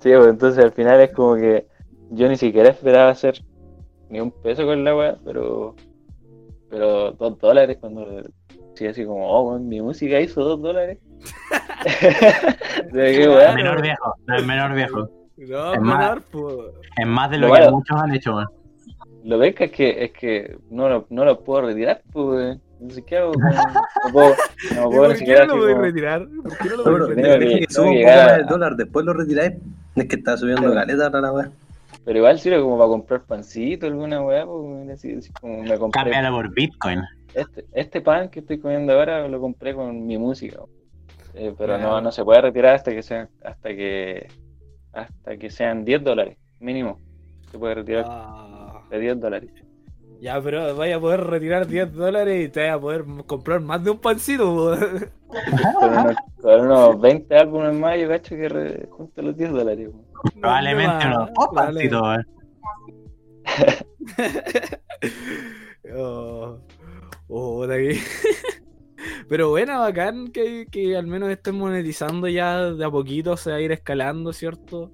Sí, 0.00 0.10
pues 0.14 0.28
entonces 0.28 0.64
al 0.64 0.72
final 0.72 1.00
es 1.00 1.12
como 1.12 1.36
que 1.36 1.66
yo 2.10 2.28
ni 2.28 2.36
siquiera 2.36 2.68
esperaba 2.68 3.10
hacer 3.10 3.42
ni 4.10 4.20
un 4.20 4.30
peso 4.30 4.66
con 4.66 4.84
la 4.84 4.94
weá, 4.94 5.16
pero, 5.24 5.74
pero 6.70 7.12
dos 7.12 7.38
dólares 7.38 7.78
cuando 7.80 8.22
sí, 8.74 8.86
así 8.86 9.04
como, 9.04 9.26
oh, 9.26 9.48
weón, 9.50 9.68
mi 9.68 9.80
música 9.80 10.20
hizo 10.20 10.44
dos 10.44 10.60
dólares. 10.60 10.98
De 12.92 13.16
qué 13.16 13.28
weá. 13.28 13.50
El 13.50 13.56
menor 13.56 13.82
viejo, 13.82 14.14
no, 14.26 14.36
el 14.36 14.46
menor 14.46 14.74
viejo. 14.74 15.08
No, 15.36 15.74
Es 15.74 15.80
más- 15.80 15.98
menor, 15.98 16.22
pues. 16.30 16.54
Es 16.96 17.06
más 17.06 17.30
de 17.30 17.38
lo 17.38 17.48
Lo 17.48 17.54
que 17.54 17.70
muchos 17.70 18.00
han 18.00 18.14
hecho, 18.14 18.34
man. 18.34 18.46
Lo 19.24 19.38
ves 19.38 19.54
que 19.54 19.64
es 19.64 19.72
que, 19.72 20.04
es 20.04 20.12
que 20.12 20.56
no, 20.70 20.88
lo, 20.88 21.06
no 21.10 21.24
lo 21.24 21.40
puedo 21.42 21.62
retirar, 21.62 22.02
pues, 22.12 22.26
weón. 22.26 22.60
No 22.80 22.90
sé 22.90 23.02
qué 23.02 23.16
hago, 23.16 23.32
con- 23.32 23.42
no 23.42 24.12
puedo, 24.12 24.34
no 24.74 24.82
¿Y 24.90 24.90
puedo 24.90 24.90
ni 24.90 24.96
¿Por 24.98 25.08
qué 25.12 25.16
siquiera 25.16 25.46
no 25.46 25.56
lo 25.56 25.62
voy 25.62 25.72
a 25.72 25.78
retirar? 25.78 26.26
¿Por 26.42 26.58
qué 26.58 26.68
no 26.68 26.76
lo 26.76 26.84
voy 26.84 26.94
a 26.94 27.06
retirar? 27.14 27.38
que- 27.40 27.66
suba 27.70 27.86
un 27.90 28.02
poco 28.02 28.34
el 28.40 28.46
dólar, 28.46 28.76
después 28.76 29.06
lo 29.06 29.12
retiráis. 29.14 29.52
Es 29.96 30.06
que 30.08 30.16
está 30.16 30.36
subiendo 30.36 30.72
caleta 30.74 31.06
ahora 31.06 31.20
la 31.22 31.32
weá. 31.32 31.50
Pero 32.04 32.18
igual 32.18 32.38
sirve 32.38 32.60
como 32.60 32.76
para 32.76 32.88
comprar 32.88 33.22
pancito, 33.22 33.86
alguna 33.86 34.20
weá, 34.20 34.44
pues, 34.44 34.58
weón, 34.62 34.90
así, 34.90 35.14
así 35.14 35.32
como 35.32 35.62
me 35.62 35.78
compré. 35.78 36.02
Cámbialo 36.02 36.36
por 36.36 36.52
Bitcoin. 36.52 37.00
Este, 37.32 37.64
este 37.72 38.00
pan 38.02 38.28
que 38.28 38.40
estoy 38.40 38.58
comiendo 38.58 38.92
ahora 38.92 39.26
lo 39.26 39.40
compré 39.40 39.74
con 39.74 40.06
mi 40.06 40.18
música. 40.18 40.58
Eh, 41.34 41.54
pero 41.56 41.78
no, 41.78 42.00
no 42.02 42.12
se 42.12 42.22
puede 42.24 42.42
retirar 42.42 42.74
hasta 42.74 42.92
que 42.92 43.02
sean, 43.02 43.28
hasta 43.42 43.70
que 43.70 44.28
hasta 44.92 45.36
que 45.36 45.50
sean 45.50 45.84
10 45.84 46.04
dólares, 46.04 46.36
mínimo. 46.60 47.00
Se 47.50 47.58
puede 47.58 47.74
retirar 47.76 48.04
Ah. 48.06 48.53
De 48.94 49.00
10 49.00 49.20
dólares. 49.20 49.50
Ya, 50.20 50.40
pero 50.40 50.74
vaya 50.76 50.96
a 50.96 51.00
poder 51.00 51.20
retirar 51.24 51.66
10 51.66 51.92
dólares 51.92 52.46
y 52.46 52.48
te 52.48 52.66
vas 52.66 52.76
a 52.76 52.80
poder 52.80 53.04
comprar 53.26 53.60
más 53.60 53.82
de 53.84 53.90
un 53.90 53.98
pancito. 53.98 54.76
Con 55.80 55.98
unos, 55.98 56.16
con 56.40 56.60
unos 56.60 57.00
20 57.00 57.36
álbumes 57.36 57.74
más, 57.74 57.98
yo 58.00 58.08
cacho 58.08 58.36
que 58.36 58.48
re- 58.48 58.88
junto 58.90 59.22
los 59.22 59.36
10 59.36 59.50
dólares. 59.50 59.90
Probablemente 60.40 61.08
No, 61.08 61.16
unos 61.16 61.30
dos 61.34 61.48
pancitos, 61.54 62.02
man. 62.02 62.26
Oh, 65.96 66.58
oh, 67.28 67.66
Pero 69.28 69.50
bueno, 69.50 69.80
bacán 69.80 70.28
que, 70.28 70.66
que 70.70 70.96
al 70.96 71.06
menos 71.06 71.30
estén 71.30 71.56
monetizando 71.56 72.28
ya 72.28 72.70
de 72.72 72.84
a 72.84 72.90
poquito, 72.90 73.36
se 73.36 73.50
va 73.50 73.56
a 73.56 73.60
ir 73.60 73.72
escalando, 73.72 74.32
¿cierto? 74.32 74.90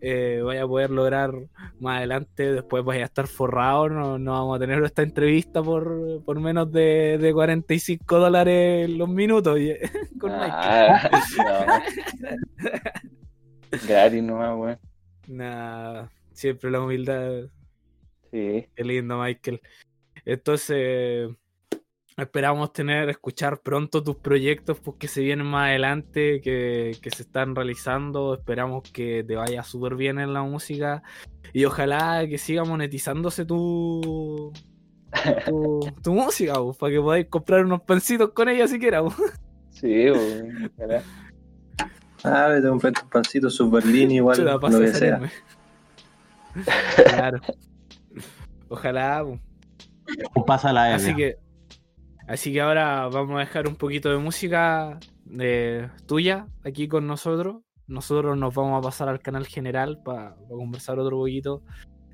Eh, 0.00 0.40
vaya 0.44 0.62
a 0.62 0.66
poder 0.68 0.90
lograr 0.90 1.32
más 1.80 1.98
adelante, 1.98 2.52
después 2.52 2.84
vaya 2.84 3.02
a 3.02 3.06
estar 3.06 3.26
forrado, 3.26 3.88
no, 3.88 4.18
no 4.18 4.32
vamos 4.32 4.56
a 4.56 4.60
tener 4.60 4.82
esta 4.84 5.02
entrevista 5.02 5.60
por, 5.62 6.22
por 6.24 6.38
menos 6.40 6.70
de, 6.70 7.18
de 7.18 7.32
45 7.32 8.18
dólares 8.18 8.88
los 8.90 9.08
minutos. 9.08 9.58
y- 9.58 9.74
con. 10.20 10.30
Ah, 10.32 11.10
no. 11.36 12.28
Gratis 13.88 14.22
nomás, 14.22 14.56
weón. 14.56 14.78
Nah, 15.26 16.06
siempre 16.32 16.70
la 16.70 16.80
humildad. 16.80 17.42
Sí. 18.30 18.66
Qué 18.74 18.84
lindo, 18.84 19.18
Michael. 19.20 19.60
Entonces, 20.24 21.28
esperamos 22.22 22.72
tener, 22.72 23.08
escuchar 23.08 23.60
pronto 23.60 24.02
tus 24.02 24.16
proyectos 24.16 24.80
pues, 24.80 24.96
que 24.98 25.08
se 25.08 25.20
vienen 25.20 25.46
más 25.46 25.68
adelante, 25.68 26.40
que, 26.40 26.96
que 27.00 27.10
se 27.10 27.22
están 27.22 27.54
realizando. 27.54 28.34
Esperamos 28.34 28.90
que 28.92 29.24
te 29.24 29.36
vaya 29.36 29.62
súper 29.62 29.94
bien 29.94 30.18
en 30.18 30.32
la 30.32 30.42
música 30.42 31.02
y 31.52 31.64
ojalá 31.64 32.26
que 32.28 32.38
siga 32.38 32.64
monetizándose 32.64 33.44
tu, 33.44 34.52
tu, 35.46 35.80
tu 36.02 36.12
música, 36.12 36.54
pues, 36.54 36.76
para 36.76 36.92
que 36.92 37.00
podáis 37.00 37.26
comprar 37.26 37.64
unos 37.64 37.82
pancitos 37.82 38.30
con 38.32 38.48
ella 38.48 38.66
siquiera. 38.66 39.02
pues. 39.02 39.14
Sí, 39.70 40.10
weón. 40.10 40.72
ojalá. 40.76 41.02
Ah, 42.24 42.48
vete 42.48 42.66
a 42.66 42.70
comprar 42.70 42.92
tus 42.94 43.04
pancitos 43.04 43.54
super 43.54 43.86
lean 43.86 44.10
igual, 44.10 44.44
lo 44.44 44.60
pasa 44.60 44.80
que 44.80 44.88
sea. 44.88 45.20
Claro. 46.96 47.40
Ojalá. 48.68 49.24
pues. 49.24 49.40
Un 50.34 50.44
paso 50.44 50.66
a 50.68 50.72
la 50.72 50.88
vez. 50.88 50.94
Así 50.96 51.14
que, 51.14 51.38
así 52.28 52.52
que 52.52 52.60
ahora 52.60 53.08
vamos 53.08 53.36
a 53.36 53.40
dejar 53.40 53.66
un 53.66 53.76
poquito 53.76 54.10
de 54.10 54.18
música 54.18 54.98
de, 55.24 55.90
tuya 56.06 56.46
aquí 56.64 56.88
con 56.88 57.06
nosotros. 57.06 57.62
Nosotros 57.86 58.36
nos 58.36 58.54
vamos 58.54 58.78
a 58.78 58.86
pasar 58.86 59.08
al 59.08 59.20
canal 59.20 59.46
general 59.46 60.02
para 60.04 60.36
conversar 60.48 60.98
otro 60.98 61.16
poquito 61.18 61.62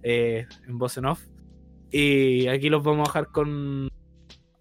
eh, 0.02 0.46
en 0.66 0.78
voz 0.78 0.96
en 0.96 1.06
off. 1.06 1.26
Y 1.90 2.46
aquí 2.48 2.68
los 2.70 2.82
vamos 2.82 3.08
a 3.08 3.10
dejar 3.10 3.32
con 3.32 3.88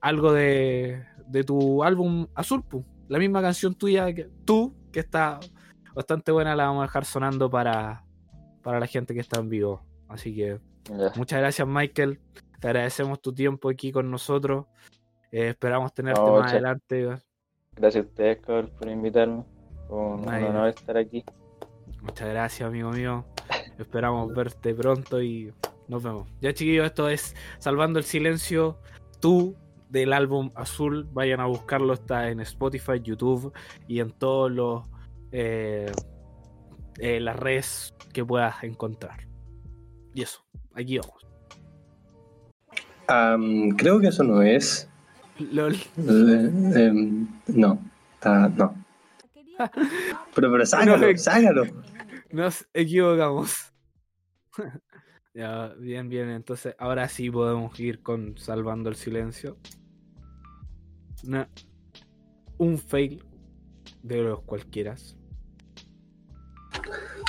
algo 0.01 0.33
de, 0.33 1.05
de 1.27 1.43
tu 1.43 1.83
álbum 1.83 2.27
Azul, 2.35 2.63
pu. 2.63 2.85
la 3.07 3.19
misma 3.19 3.41
canción 3.41 3.75
tuya 3.75 4.13
que 4.13 4.29
tú, 4.45 4.75
que 4.91 4.99
está 4.99 5.39
bastante 5.95 6.31
buena, 6.31 6.55
la 6.55 6.65
vamos 6.65 6.83
a 6.83 6.87
dejar 6.87 7.05
sonando 7.05 7.49
para, 7.49 8.03
para 8.61 8.79
la 8.79 8.87
gente 8.87 9.13
que 9.13 9.19
está 9.19 9.39
en 9.39 9.49
vivo. 9.49 9.85
Así 10.07 10.35
que. 10.35 10.59
Muchas 11.15 11.39
gracias, 11.39 11.67
Michael. 11.67 12.19
Te 12.59 12.67
agradecemos 12.67 13.21
tu 13.21 13.33
tiempo 13.33 13.69
aquí 13.69 13.91
con 13.91 14.09
nosotros. 14.11 14.65
Eh, 15.33 15.49
esperamos 15.49 15.91
tenerte 15.95 16.21
No, 16.21 16.39
más 16.39 16.51
adelante. 16.51 17.09
Gracias 17.75 18.05
a 18.05 18.07
ustedes, 18.07 18.39
cabrón, 18.39 18.69
por 18.77 18.87
invitarme. 18.87 19.43
Un, 19.89 20.29
Ay, 20.29 20.43
honor 20.43 20.67
estar 20.67 20.95
aquí. 20.95 21.25
Muchas 22.03 22.29
gracias, 22.29 22.67
amigo 22.67 22.91
mío. 22.91 23.25
Esperamos 23.79 24.31
verte 24.31 24.75
pronto 24.75 25.23
y 25.23 25.51
nos 25.87 26.03
vemos. 26.03 26.29
Ya, 26.39 26.53
chiquillos, 26.53 26.85
esto 26.85 27.09
es 27.09 27.35
Salvando 27.57 27.97
el 27.97 28.05
Silencio. 28.05 28.77
Tú 29.19 29.55
del 29.89 30.13
álbum 30.13 30.51
Azul. 30.53 31.09
Vayan 31.11 31.39
a 31.39 31.47
buscarlo. 31.47 31.93
Está 31.93 32.29
en 32.29 32.39
Spotify, 32.41 33.01
YouTube 33.01 33.51
y 33.87 34.01
en 34.01 34.11
todos 34.11 34.51
los 34.51 34.83
eh, 35.31 35.91
eh, 36.99 37.19
las 37.19 37.37
redes 37.37 37.95
que 38.13 38.23
puedas 38.23 38.63
encontrar. 38.63 39.27
Y 40.13 40.21
eso, 40.21 40.45
aquí 40.75 40.99
vamos. 40.99 41.25
Am, 43.07 43.71
creo 43.71 43.99
que 43.99 44.09
eso 44.09 44.23
no 44.23 44.43
es. 44.43 44.87
LOL. 45.39 45.73
Eh, 45.75 46.51
em, 46.75 47.27
no, 47.47 47.79
está, 48.15 48.49
no. 48.49 48.73
Pero, 50.35 50.51
pero 50.51 50.65
sácalo, 50.65 50.97
No, 51.11 51.17
sácalo. 51.17 51.63
Nos 52.31 52.67
equivocamos. 52.73 53.55
ya, 55.33 55.73
bien, 55.79 56.09
bien. 56.09 56.29
Entonces, 56.29 56.75
ahora 56.79 57.07
sí 57.07 57.29
podemos 57.29 57.79
ir 57.79 58.01
con 58.01 58.37
Salvando 58.37 58.89
el 58.89 58.95
Silencio. 58.95 59.57
Una- 61.25 61.47
un 62.57 62.77
fail 62.77 63.23
de 64.01 64.21
los 64.23 64.41
cualquiera. 64.41 64.95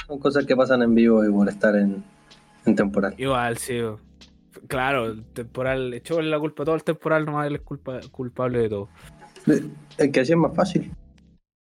Son 0.07 0.19
cosas 0.19 0.45
que 0.47 0.57
pasan 0.57 0.83
en 0.83 0.95
vivo 0.95 1.25
y 1.25 1.31
por 1.31 1.49
estar 1.49 1.75
en, 1.77 2.03
en 2.67 2.75
temporal. 2.75 3.15
Igual, 3.19 3.57
sí. 3.59 3.81
Claro, 4.69 5.07
el 5.07 5.25
temporal, 5.27 5.93
echó 5.95 6.21
la 6.23 6.39
culpa 6.39 6.65
todo 6.65 6.75
el 6.75 6.85
temporal, 6.85 7.25
nomás 7.27 7.47
él 7.47 7.57
es 7.57 7.61
culpa, 7.63 8.01
culpable 8.11 8.61
de 8.61 8.69
todo. 8.69 8.89
Es 9.99 10.11
que 10.11 10.21
así 10.21 10.33
es 10.33 10.39
más 10.39 10.55
fácil. 10.55 10.91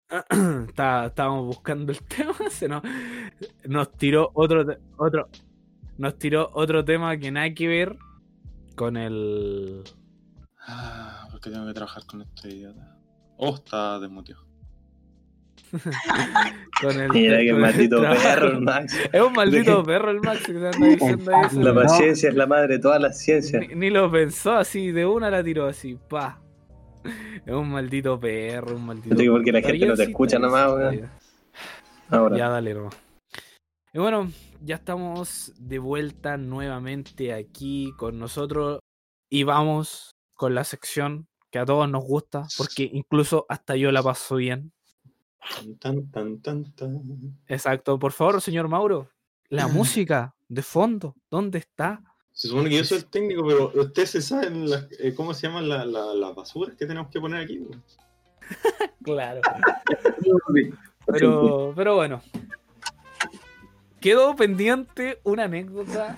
Está- 0.68 1.07
estábamos 1.07 1.46
buscando 1.46 1.92
el 1.92 2.03
tema, 2.09 2.35
se 2.50 2.68
nos, 2.68 2.83
nos 3.68 3.92
tiró 3.92 4.31
otro, 4.35 4.64
otro, 4.96 5.29
nos 5.98 6.18
tiró 6.18 6.50
otro 6.53 6.85
tema 6.85 7.16
que 7.16 7.31
nada 7.31 7.53
que 7.55 7.68
ver 7.68 7.96
con 8.74 8.96
el 8.96 9.85
Ah, 10.66 11.29
¿por 11.31 11.40
qué 11.40 11.50
tengo 11.50 11.66
que 11.66 11.74
trabajar 11.74 12.05
con 12.07 12.22
este 12.22 12.48
idiota? 12.50 12.98
Oh, 13.37 13.55
está 13.55 13.98
desmuteado. 13.98 14.49
con 16.83 17.00
el, 17.00 17.11
Mira 17.11 17.40
el 17.40 17.56
maldito 17.56 18.00
perro, 18.02 18.48
el 18.48 18.61
Max. 18.61 18.96
Es 19.12 19.20
un 19.20 19.33
maldito 19.33 19.83
perro 19.85 20.11
el 20.11 20.20
Max 20.20 20.42
que 20.46 20.52
te 20.52 20.66
anda 20.68 20.87
diciendo 20.88 21.33
eso. 21.46 21.61
La 21.62 21.72
No. 21.72 21.83
paciencia 21.83 22.28
es 22.28 22.35
la 22.35 22.46
madre 22.46 22.68
de 22.74 22.78
todas 22.80 23.00
las 23.00 23.18
ciencias. 23.18 23.66
Ni, 23.68 23.74
ni 23.74 23.90
lo 23.90 24.11
pensó 24.11 24.54
así, 24.56 24.90
de 24.92 25.06
una 25.06 25.30
la 25.30 25.42
tiró 25.44 25.66
así, 25.66 25.96
pa. 26.09 26.40
Es 27.46 27.54
un 27.54 27.70
maldito 27.70 28.18
perro, 28.20 28.76
un 28.76 28.87
maldito 28.87 29.14
digo 29.14 29.35
porque 29.37 29.52
la 29.52 29.61
perro. 29.61 29.72
gente 29.72 29.87
no 29.87 29.94
te 29.94 30.04
sí, 30.04 30.11
escucha 30.11 30.38
nomás, 30.38 30.72
weón. 30.72 31.11
Ahora, 32.11 32.37
Ya 32.37 32.48
dale 32.48 32.74
nomás. 32.74 32.96
Y 33.92 33.98
bueno, 33.98 34.30
ya 34.62 34.76
estamos 34.76 35.52
de 35.59 35.78
vuelta 35.78 36.37
nuevamente 36.37 37.33
aquí 37.33 37.92
con 37.96 38.18
nosotros 38.18 38.80
y 39.30 39.42
vamos 39.44 40.11
con 40.35 40.54
la 40.54 40.64
sección 40.64 41.26
que 41.50 41.59
a 41.59 41.64
todos 41.64 41.88
nos 41.90 42.04
gusta, 42.04 42.46
porque 42.56 42.88
incluso 42.92 43.46
hasta 43.48 43.74
yo 43.76 43.90
la 43.90 44.02
paso 44.02 44.37
bien. 44.37 44.72
Tan, 45.81 46.07
tan, 46.11 46.38
tan, 46.40 46.64
tan. 46.74 47.03
Exacto, 47.48 47.98
por 47.98 48.12
favor, 48.12 48.40
señor 48.40 48.68
Mauro, 48.68 49.09
la 49.48 49.66
música 49.68 50.35
de 50.48 50.62
fondo, 50.62 51.14
¿dónde 51.31 51.59
está? 51.59 52.00
Se 52.33 52.48
supone 52.48 52.70
que 52.70 52.76
yo 52.79 52.85
soy 52.85 52.98
el 52.98 53.07
técnico, 53.07 53.44
pero 53.46 53.72
ustedes 53.74 54.11
se 54.11 54.22
saben 54.22 54.68
las- 54.70 54.87
eh, 54.98 55.12
cómo 55.14 55.35
se 55.35 55.46
llaman 55.48 55.68
la- 55.68 55.85
la- 55.85 56.14
las 56.14 56.35
basuras 56.35 56.74
que 56.76 56.87
tenemos 56.87 57.11
que 57.11 57.20
poner 57.20 57.42
aquí. 57.42 57.61
Claro. 59.05 59.40
Pero, 61.07 61.72
pero 61.74 61.96
bueno. 61.96 62.22
Quedó 64.00 64.37
pendiente 64.37 65.18
una 65.24 65.44
anécdota. 65.44 66.16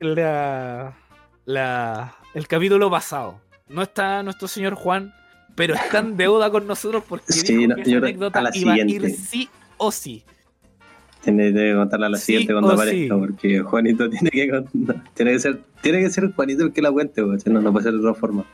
La, 0.00 0.96
la, 1.44 2.16
el 2.34 2.48
capítulo 2.48 2.90
pasado. 2.90 3.40
No 3.68 3.82
está 3.82 4.22
nuestro 4.22 4.48
señor 4.48 4.74
Juan, 4.74 5.14
pero 5.56 5.74
está 5.74 5.98
en 5.98 6.16
deuda 6.16 6.50
con 6.50 6.66
nosotros 6.68 7.02
porque 7.08 7.32
Sí, 7.32 7.56
dijo 7.56 7.68
no, 7.70 7.74
que 7.74 7.82
esa 7.82 7.96
anécdota 7.96 8.38
a 8.38 8.42
la 8.42 8.50
iba 8.54 8.74
a 8.74 8.78
ir 8.78 8.84
siguiente. 8.88 9.10
sí 9.10 9.48
o 9.78 9.90
sí. 9.90 10.22
Tiene 11.22 11.52
que 11.52 11.74
contarla 11.74 12.06
a 12.06 12.10
la 12.10 12.18
Sí 12.18 12.26
siguiente 12.26 12.52
cuando 12.52 12.72
aparezca, 12.72 13.14
sí. 13.14 13.20
porque 13.20 13.60
Juanito 13.60 14.08
tiene 14.10 14.30
que 14.30 14.64
tiene 15.14 15.32
que 15.32 15.38
ser, 15.40 15.60
tiene 15.82 16.00
que 16.00 16.10
ser 16.10 16.32
Juanito 16.32 16.62
el 16.64 16.72
que 16.72 16.82
la 16.82 16.92
cuente, 16.92 17.22
si 17.42 17.50
no, 17.50 17.60
no 17.60 17.72
puede 17.72 17.84
ser 17.84 17.94
de 17.94 17.98
otra 17.98 18.14
forma. 18.14 18.44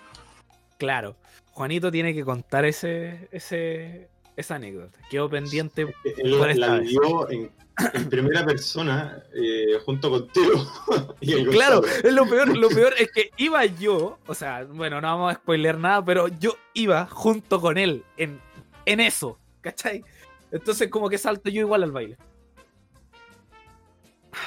Claro. 0.79 1.17
Juanito 1.53 1.91
tiene 1.93 2.15
que 2.15 2.25
contar 2.25 2.65
ese, 2.65 3.29
ese, 3.31 4.09
esa 4.37 4.57
anécdota. 4.57 4.99
Quedó 5.11 5.29
pendiente. 5.29 5.95
Él 6.17 6.37
Por 6.39 6.51
esta 6.51 6.67
la 6.67 6.79
vez. 6.79 6.89
vivió 6.89 7.31
en, 7.31 7.51
en 7.95 8.09
primera 8.09 8.45
persona 8.45 9.23
eh, 9.35 9.79
junto 9.85 10.11
contigo. 10.11 10.67
y 11.21 11.45
Claro, 11.47 11.83
es 11.85 12.13
lo 12.13 12.27
peor, 12.27 12.57
lo 12.57 12.69
peor 12.69 12.95
es 12.99 13.11
que 13.13 13.31
iba 13.37 13.65
yo, 13.65 14.19
o 14.27 14.35
sea, 14.35 14.65
bueno, 14.65 15.01
no 15.01 15.09
vamos 15.09 15.33
a 15.33 15.37
spoiler 15.37 15.79
nada, 15.79 16.05
pero 16.05 16.29
yo 16.29 16.57
iba 16.75 17.07
junto 17.07 17.61
con 17.61 17.79
él 17.79 18.05
en, 18.17 18.41
en 18.87 19.01
eso, 19.01 19.39
¿cachai? 19.61 20.05
Entonces 20.51 20.89
como 20.91 21.09
que 21.09 21.19
salto 21.19 21.51
yo 21.51 21.61
igual 21.61 21.83
al 21.83 21.93
baile. 21.93 22.19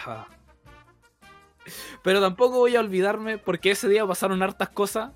Ah. 0.05 0.27
Pero 2.03 2.21
tampoco 2.21 2.59
voy 2.59 2.75
a 2.75 2.79
olvidarme 2.79 3.37
porque 3.39 3.71
ese 3.71 3.89
día 3.89 4.05
pasaron 4.05 4.43
hartas 4.43 4.69
cosas. 4.69 5.11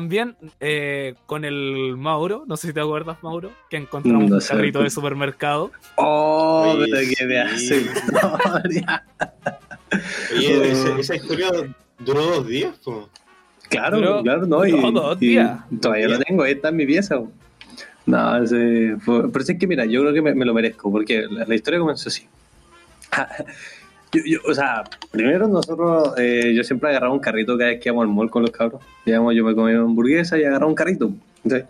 También 0.00 0.36
eh, 0.60 1.14
con 1.24 1.46
el 1.46 1.94
Mauro, 1.96 2.44
no 2.46 2.58
sé 2.58 2.66
si 2.66 2.74
te 2.74 2.80
acuerdas, 2.80 3.16
Mauro, 3.22 3.50
que 3.70 3.78
encontramos 3.78 4.28
No 4.28 4.34
un 4.36 4.40
sé. 4.42 4.50
carrito 4.52 4.82
de 4.82 4.90
supermercado. 4.90 5.70
Oh, 5.94 6.74
Oye, 6.76 6.84
pero 6.92 7.08
que 7.16 7.24
me 7.24 7.40
hace 7.40 7.76
historia. 7.78 9.04
Oye, 10.36 10.70
esa, 10.72 10.98
esa 10.98 11.14
historia 11.16 11.48
duró 11.98 12.22
dos 12.26 12.46
días, 12.46 12.76
po. 12.84 13.08
Claro, 13.70 13.96
Duró- 13.96 14.22
claro, 14.22 14.46
no. 14.46 14.66
Y, 14.66 14.72
duró 14.72 14.90
dos 14.92 15.16
y 15.22 15.28
días. 15.28 15.60
todavía 15.80 16.08
lo 16.08 16.18
tengo, 16.18 16.42
ahí 16.42 16.52
está 16.52 16.68
en 16.68 16.76
mi 16.76 16.84
pieza. 16.84 17.18
No, 18.04 18.36
ese 18.42 18.96
fue- 19.00 19.32
pero 19.32 19.44
es 19.46 19.58
que 19.58 19.66
mira, 19.66 19.86
yo 19.86 20.02
creo 20.02 20.12
que 20.12 20.20
me, 20.20 20.34
me 20.34 20.44
lo 20.44 20.52
merezco, 20.52 20.92
porque 20.92 21.26
la, 21.30 21.46
la 21.46 21.54
historia 21.54 21.80
comenzó 21.80 22.10
así. 22.10 22.26
Yo, 24.12 24.22
yo, 24.24 24.38
o 24.46 24.54
sea, 24.54 24.84
primero 25.10 25.48
nosotros, 25.48 26.14
eh, 26.16 26.52
yo 26.56 26.62
siempre 26.64 26.90
agarraba 26.90 27.12
un 27.12 27.18
carrito 27.20 27.56
cada 27.58 27.70
vez 27.70 27.80
que 27.80 27.88
íbamos 27.88 28.04
al 28.06 28.14
mall 28.14 28.30
con 28.30 28.42
los 28.42 28.50
cabros. 28.50 28.80
Digamos, 29.04 29.34
yo 29.34 29.44
me 29.44 29.54
comía 29.54 29.74
una 29.76 29.84
hamburguesa 29.84 30.38
y 30.38 30.44
agarraba 30.44 30.66
un 30.66 30.74
carrito. 30.74 31.10
Entonces, 31.44 31.68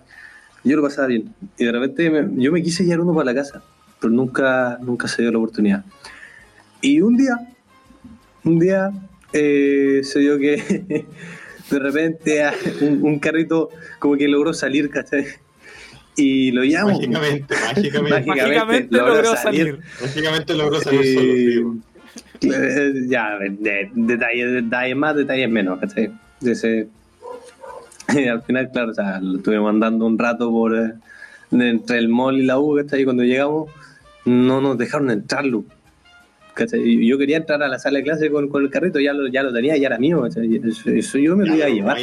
yo 0.63 0.77
lo 0.77 0.83
pasaba 0.83 1.09
bien. 1.09 1.33
Y 1.59 1.65
de 1.65 1.73
repente 1.73 2.11
me- 2.11 2.43
yo 2.43 2.53
me 2.53 2.63
quise 2.63 2.85
llevar 2.85 3.01
uno 3.01 3.15
para 3.15 3.27
la 3.27 3.35
casa, 3.35 3.63
pero 4.01 4.13
nunca, 4.13 4.79
nunca 4.83 5.09
se 5.09 5.23
dio 5.23 5.33
la 5.33 5.39
oportunidad. 5.39 5.85
Y 6.83 7.01
un 7.01 7.17
día, 7.17 7.37
un 8.45 8.59
día 8.59 8.91
eh, 9.33 10.01
se 10.05 10.19
dio 10.21 10.39
que 10.39 10.57
de 11.71 11.79
repente 11.79 12.43
un, 12.83 13.03
un 13.03 13.19
carrito 13.19 13.71
como 13.99 14.17
que 14.17 14.29
logró 14.29 14.53
salir, 14.53 14.89
¿cachai? 14.91 15.25
Y 16.19 16.51
lo 16.53 16.63
llamo. 16.63 16.93
Mágicamente, 16.93 17.55
mágicamente. 17.55 18.01
Mágicamente 18.11 18.27
Mágicamente 18.31 18.97
logró 18.97 19.15
logró 19.15 19.37
salir. 19.37 19.65
salir. 19.67 19.81
Mágicamente 20.01 20.55
logró 20.55 20.81
salir 20.81 21.15
solo. 21.15 21.77
Ya, 23.09 23.39
de- 23.39 23.91
detalles, 23.95 24.53
detalles 24.53 24.97
más, 24.97 25.17
detalles 25.17 25.51
menos, 25.51 25.79
¿cachai? 25.81 26.11
De 26.41 26.53
ese- 26.53 26.89
al 28.31 28.43
final, 28.43 28.71
claro, 28.73 28.91
o 28.93 28.95
sea, 28.95 29.21
lo 29.21 29.39
estuvimos 29.39 29.71
andando 29.71 30.07
un 30.07 30.19
rato 30.19 30.51
por 30.51 30.77
eh, 30.77 30.93
entre 31.53 31.99
el 31.99 32.09
mall 32.09 32.39
y 32.39 32.45
la 32.45 32.59
U, 32.59 32.77
¿cachai? 32.77 33.03
Y 33.03 33.05
cuando 33.05 33.23
llegamos, 33.25 33.71
no 34.25 34.61
nos 34.61 34.79
dejaron 34.79 35.11
entrarlo. 35.11 35.65
Yo 36.59 37.19
quería 37.19 37.37
entrar 37.37 37.63
a 37.63 37.69
la 37.69 37.79
sala 37.79 37.99
de 37.99 38.05
clase 38.05 38.31
con, 38.31 38.49
con 38.49 38.63
el 38.63 38.71
carrito, 38.71 38.99
ya 38.99 39.13
lo, 39.13 39.27
ya 39.29 39.43
lo 39.43 39.53
tenía, 39.53 39.77
ya 39.77 39.89
era 39.89 39.99
mío, 39.99 40.23
¿cachai? 40.23 40.57
Eso, 40.65 40.89
eso 40.91 41.19
yo 41.19 41.37
me 41.37 41.45
lo 41.45 41.55
iba 41.55 41.65
a 41.65 41.69
pero, 41.69 41.77
llevar. 41.77 41.99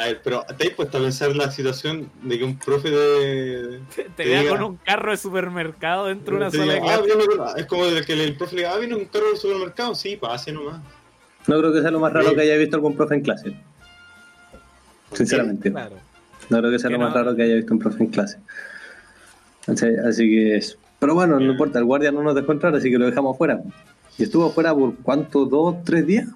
A 0.00 0.04
ver, 0.06 0.20
pero 0.24 0.42
¿te 0.56 0.68
has 0.68 0.74
puesto 0.74 0.96
a 0.96 1.00
pensar 1.02 1.36
la 1.36 1.50
situación 1.50 2.10
de 2.22 2.38
que 2.38 2.44
un 2.44 2.58
profe 2.58 2.90
de. 2.90 3.80
Te, 3.94 4.04
Te 4.16 4.24
vea 4.24 4.40
diga- 4.42 4.50
con 4.52 4.62
un 4.62 4.76
carro 4.78 5.10
de 5.10 5.16
supermercado 5.18 6.06
dentro 6.06 6.36
de 6.36 6.40
una 6.40 6.50
sala 6.50 6.74
diga, 6.74 6.86
de 7.02 7.12
ah, 7.42 7.54
es 7.58 7.66
como 7.66 7.84
el 7.84 8.06
que 8.06 8.12
el 8.14 8.34
profe 8.34 8.56
le 8.56 8.62
diga, 8.62 8.72
ah, 8.74 8.78
viene 8.78 8.94
un 8.94 9.04
carro 9.04 9.26
del 9.28 9.36
supermercado. 9.36 9.94
Sí, 9.94 10.16
pase 10.16 10.52
nomás. 10.52 10.80
No 11.46 11.58
creo 11.58 11.70
que 11.72 11.82
sea 11.82 11.90
lo 11.90 12.00
más 12.00 12.12
raro 12.14 12.34
que 12.34 12.40
haya 12.40 12.56
visto 12.56 12.76
algún 12.76 12.96
profe 12.96 13.14
en 13.16 13.20
clase, 13.20 13.54
sinceramente. 15.12 15.70
Claro. 15.70 15.96
No 16.48 16.58
creo 16.60 16.70
que 16.70 16.78
sea 16.78 16.88
Que 16.88 16.94
lo 16.94 17.00
más 17.00 17.10
no- 17.10 17.14
raro 17.16 17.36
que 17.36 17.42
haya 17.42 17.54
visto 17.56 17.72
un 17.74 17.78
profe 17.80 18.02
en 18.04 18.10
clase. 18.10 18.38
Así 19.66 20.28
que 20.30 20.56
eso. 20.56 20.78
Pero 20.98 21.14
bueno, 21.14 21.38
no 21.38 21.52
importa, 21.52 21.78
el 21.78 21.84
guardia 21.84 22.10
no 22.10 22.22
nos 22.22 22.34
dejó 22.34 22.52
entrar, 22.52 22.74
así 22.74 22.90
que 22.90 22.98
lo 22.98 23.06
dejamos 23.06 23.34
afuera. 23.34 23.60
Y 24.18 24.22
estuvo 24.22 24.46
afuera 24.46 24.74
por 24.74 24.96
cuánto, 24.96 25.44
dos, 25.46 25.76
tres 25.84 26.06
días. 26.06 26.26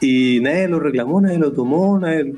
Y 0.00 0.40
nadie 0.40 0.68
lo 0.68 0.78
reclamó, 0.80 1.20
nadie 1.20 1.38
lo 1.38 1.52
tomó, 1.52 1.98
nadie. 1.98 2.34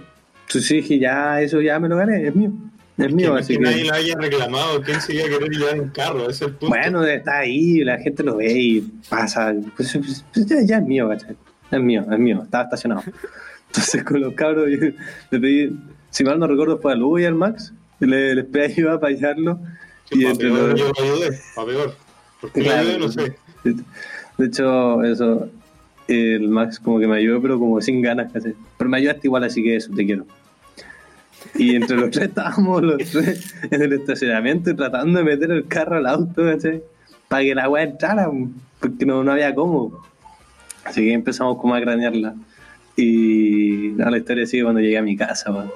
Entonces 0.47 0.69
dije, 0.69 0.99
ya, 0.99 1.41
eso 1.43 1.61
ya 1.61 1.79
me 1.79 1.89
lo 1.89 1.97
gané, 1.97 2.27
es 2.27 2.35
mío. 2.35 2.51
Es 2.99 3.13
mío, 3.15 3.35
así 3.35 3.55
que 3.55 3.61
nadie 3.61 3.85
lo 3.87 3.95
haya 3.95 4.15
reclamado. 4.19 4.83
¿Quién 4.83 5.01
se 5.01 5.15
iba 5.15 5.25
a 5.25 5.29
querer 5.29 5.51
llevar 5.51 5.81
un 5.81 5.89
carro? 5.89 6.23
Ese 6.29 6.31
es 6.31 6.43
el 6.43 6.51
punto. 6.57 6.67
Bueno, 6.69 7.05
está 7.05 7.39
ahí, 7.39 7.83
la 7.85 7.97
gente 7.99 8.23
lo 8.23 8.37
ve 8.37 8.53
y 8.53 8.81
pasa. 9.09 9.55
Pues, 9.77 9.93
pues, 9.97 10.25
pues, 10.35 10.47
ya, 10.47 10.57
ya 10.63 10.77
es 10.79 10.85
mío, 10.85 11.09
¿cachai? 11.09 11.37
Es 11.71 11.81
mío, 11.81 12.05
es 12.11 12.19
mío, 12.19 12.43
estaba 12.43 12.65
estacionado. 12.65 13.03
Entonces 13.69 14.05
con 14.05 14.21
los 14.21 14.35
cabros 14.35 14.69
yo 14.71 14.79
le 15.31 15.39
pedí, 15.41 15.79
si 16.11 16.25
mal 16.25 16.39
no 16.39 16.47
recuerdo, 16.47 16.79
fue 16.79 16.93
a 16.93 16.97
Lugo 16.97 17.19
y 17.21 17.25
al 17.25 17.37
Max, 17.37 17.73
y 18.01 18.07
le, 18.07 18.35
les 18.35 18.45
pedí 18.47 18.73
ayuda 18.73 18.99
para 19.01 19.15
hallarlo. 19.15 19.61
Sí, 20.11 20.21
y 20.21 20.25
pa' 20.25 20.31
entre 20.33 20.51
peor, 20.51 20.69
los- 20.71 20.81
yo 20.81 20.89
lo 20.89 21.03
ayudé, 21.15 21.39
para 21.55 21.67
peor. 21.69 21.95
Porque 22.41 22.63
Claro. 22.63 22.81
ayudé, 22.81 22.99
no 22.99 23.09
sé. 23.09 23.37
De 24.37 24.47
hecho, 24.47 25.05
eso, 25.05 25.49
el 26.11 26.49
Max 26.49 26.81
como 26.81 26.99
que 26.99 27.07
me 27.07 27.17
ayudó, 27.17 27.41
pero 27.41 27.59
como 27.59 27.81
sin 27.81 28.03
ganas, 28.03 28.33
¿cachai? 28.33 28.55
Pero 28.77 28.91
me 28.91 28.99
ayudaste 28.99 29.29
igual, 29.29 29.45
así 29.45 29.63
que 29.63 29.77
eso, 29.77 29.93
te 29.95 30.05
quiero. 30.05 30.27
Y 31.55 31.75
entre 31.75 31.97
los 31.97 32.11
tres 32.11 32.29
estábamos 32.29 32.83
los 32.83 32.99
tres 33.11 33.55
en 33.71 33.83
el 33.83 33.93
estacionamiento 33.93 34.75
tratando 34.75 35.19
de 35.21 35.25
meter 35.25 35.51
el 35.51 35.67
carro 35.67 35.97
al 35.97 36.07
auto, 36.07 36.43
¿cachai? 36.45 36.83
Para 37.29 37.43
que 37.45 37.55
la 37.55 37.69
weá 37.69 37.85
entrara, 37.85 38.29
porque 38.81 39.07
no, 39.07 39.23
no 39.23 39.33
había 39.33 39.55
cómo. 39.55 40.03
Así 40.85 41.03
que 41.03 41.13
empezamos 41.13 41.59
como 41.59 41.75
a 41.75 41.81
cranearla. 41.81 42.35
Y 42.97 43.93
no, 43.97 44.11
la 44.11 44.19
historia 44.19 44.47
sigue 44.47 44.65
cuando 44.65 44.81
llegué 44.81 44.99
a 44.99 45.03
mi 45.03 45.17
casa, 45.17 45.53
weón. 45.53 45.71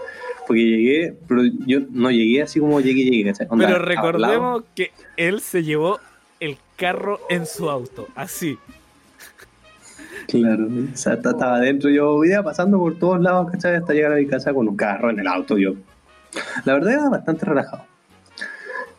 Porque 0.47 0.63
llegué, 0.63 1.15
pero 1.27 1.43
yo 1.67 1.81
no 1.91 2.11
llegué 2.11 2.43
así 2.43 2.61
como 2.61 2.81
llegué, 2.81 3.05
llegué, 3.05 3.25
¿cachai? 3.31 3.47
Onda, 3.49 3.67
Pero 3.67 3.79
recordemos 3.79 4.65
que 4.75 4.91
él 5.17 5.41
se 5.41 5.63
llevó 5.63 6.01
el 6.41 6.59
carro 6.77 7.21
en 7.31 7.47
su 7.47 7.71
auto, 7.71 8.09
así. 8.15 8.59
Claro, 10.29 10.67
o 10.67 10.97
sea, 10.97 11.15
esta- 11.15 11.31
estaba 11.31 11.57
adentro, 11.57 11.91
yo 11.91 12.25
iba 12.25 12.43
pasando 12.43 12.79
por 12.79 12.99
todos 12.99 13.21
lados, 13.21 13.51
¿cachai? 13.51 13.77
Hasta 13.77 13.93
llegar 13.93 14.13
a 14.13 14.17
mi 14.17 14.27
casa 14.27 14.53
con 14.53 14.69
un 14.69 14.77
carro 14.77 15.11
en 15.11 15.19
el 15.21 15.27
auto, 15.27 15.59
yo. 15.59 15.75
La 16.65 16.75
verdad 16.75 16.93
era 16.95 17.09
bastante 17.09 17.45
relajado. 17.47 17.85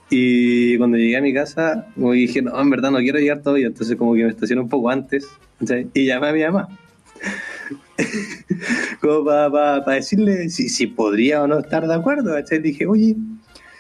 Y 0.10 0.78
cuando 0.78 0.98
llegué 0.98 1.18
a 1.18 1.22
mi 1.22 1.34
casa, 1.34 1.88
como 1.96 2.12
dije, 2.12 2.42
no, 2.42 2.60
en 2.62 2.70
verdad 2.70 2.92
no 2.92 3.00
quiero 3.00 3.20
llegar 3.20 3.42
todavía, 3.42 3.68
entonces 3.68 3.96
como 3.98 4.14
que 4.14 4.24
me 4.24 4.30
estacioné 4.30 4.62
un 4.62 4.70
poco 4.70 4.90
antes, 4.90 5.28
¿cachai? 5.60 5.88
Y 5.94 6.06
llamé 6.06 6.28
a 6.30 6.34
mi 6.34 6.44
mamá. 6.44 6.70
como 9.02 9.26
para 9.26 9.80
decirle 9.96 10.50
si, 10.50 10.70
si 10.70 10.88
podría 10.88 11.42
o 11.44 11.48
no 11.48 11.60
estar 11.60 11.88
de 11.88 11.94
acuerdo, 11.94 12.34
¿cachai? 12.34 12.60
Dije, 12.60 12.86
oye, 12.86 13.16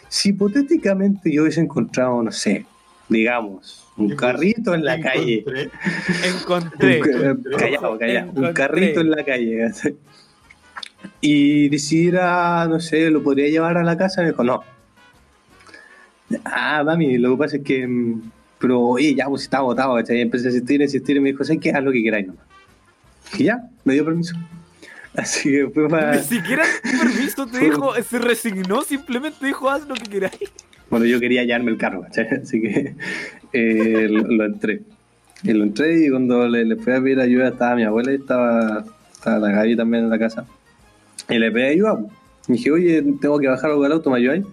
si 0.10 0.30
hipotéticamente 0.30 1.32
yo 1.32 1.43
hubiese 1.43 1.62
encontrado, 1.62 2.22
no 2.24 2.32
sé, 2.32 2.66
digamos, 3.10 3.86
un 3.97 4.16
carrito 4.16 4.74
en 4.74 4.84
la 4.86 4.99
calle. 4.99 5.43
Encontré- 6.24 6.97
Encontré. 6.97 7.56
Callado, 7.58 7.97
callado. 7.99 8.32
Un 8.36 8.53
carrito 8.53 9.01
en 9.01 9.12
la 9.12 9.24
calle. 9.24 9.72
Y 11.22 11.70
decidiera, 11.70 12.66
no 12.68 12.80
sé, 12.80 13.10
lo 13.12 13.22
podría 13.24 13.47
llevar 13.49 13.78
a 13.78 13.84
la 13.84 13.95
casa. 13.97 14.22
Me 14.22 14.30
dijo, 14.30 14.43
no. 14.43 14.64
Ah, 16.43 16.84
mami, 16.84 17.18
lo 17.18 17.32
que 17.32 17.38
pasa 17.38 17.58
es 17.58 17.64
que. 17.64 17.88
mm, 17.88 18.32
Pero, 18.58 18.82
oye, 18.82 19.14
ya, 19.14 19.26
pues 19.28 19.43
está 19.43 19.58
agotado, 19.58 19.95
¿cachai? 19.95 20.22
Empecé 20.22 20.47
a 20.47 20.51
insistir, 20.51 20.82
insistir, 20.82 21.18
y 21.18 21.20
me 21.20 21.32
dijo, 21.32 21.43
¿sabes 21.43 21.62
qué? 21.62 21.72
Haz 21.72 21.84
lo 21.84 21.91
que 21.91 22.01
queráis 22.01 22.28
nomás. 22.28 22.45
Y 23.38 23.43
ya, 23.43 23.60
me 23.84 23.93
dio 23.93 24.06
permiso. 24.06 24.36
Así 25.16 25.51
que 25.51 25.68
fue 25.74 25.88
para. 25.88 26.16
Ni 26.16 26.24
siquiera 26.24 26.64
permiso 26.82 27.45
te 27.47 27.60
dijo, 27.60 27.93
se 28.01 28.18
resignó, 28.20 28.82
simplemente 28.82 29.45
dijo 29.45 29.70
haz 29.70 29.88
lo 29.88 29.93
que 29.95 30.10
queráis. 30.10 30.51
Bueno, 30.90 31.06
yo 31.06 31.20
quería 31.20 31.44
llevarme 31.44 31.72
el 31.72 31.78
carro, 31.78 32.02
¿cachai? 32.02 32.28
Así 32.44 32.62
que 32.62 32.96
eh, 33.54 34.08
lo, 34.10 34.46
entré. 34.46 34.82
Y 35.44 35.54
lo 35.54 35.64
entré 35.64 36.06
y 36.06 36.10
cuando 36.10 36.48
le, 36.48 36.66
le 36.66 36.76
fui 36.78 36.94
a 36.94 37.02
pedir 37.02 37.20
ayuda 37.20 37.50
estaba 37.50 37.76
mi 37.76 37.84
abuela 37.84 38.12
y 38.12 38.16
estaba, 38.16 38.86
estaba 39.14 39.40
la 39.40 39.52
Gaby 39.52 39.76
también 39.76 40.06
en 40.06 40.10
la 40.10 40.20
casa. 40.20 40.46
Y 41.30 41.38
le 41.38 41.52
pedí 41.52 41.66
ayuda. 41.66 42.00
dije, 42.48 42.72
oye, 42.72 43.02
tengo 43.20 43.40
que 43.40 43.48
bajar 43.48 43.72
algo 43.72 43.84
del 43.84 43.94
auto, 43.94 44.10
¿me 44.10 44.18
ayudáis? 44.18 44.46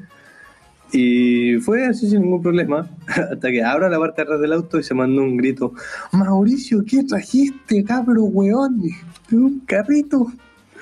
Y 0.93 1.57
fue 1.61 1.87
así 1.87 2.09
sin 2.09 2.23
ningún 2.23 2.43
problema. 2.43 2.89
Hasta 3.07 3.51
que 3.51 3.63
abro 3.63 3.89
la 3.89 3.99
parte 3.99 4.17
de 4.17 4.23
atrás 4.23 4.41
del 4.41 4.53
auto 4.53 4.79
y 4.79 4.83
se 4.83 4.95
mandó 4.95 5.23
un 5.23 5.37
grito. 5.37 5.73
Mauricio, 6.13 6.85
¿qué 6.87 7.03
trajiste, 7.05 7.83
cabro, 7.85 8.25
weón? 8.25 8.83
Un 9.31 9.61
carrito. 9.61 10.27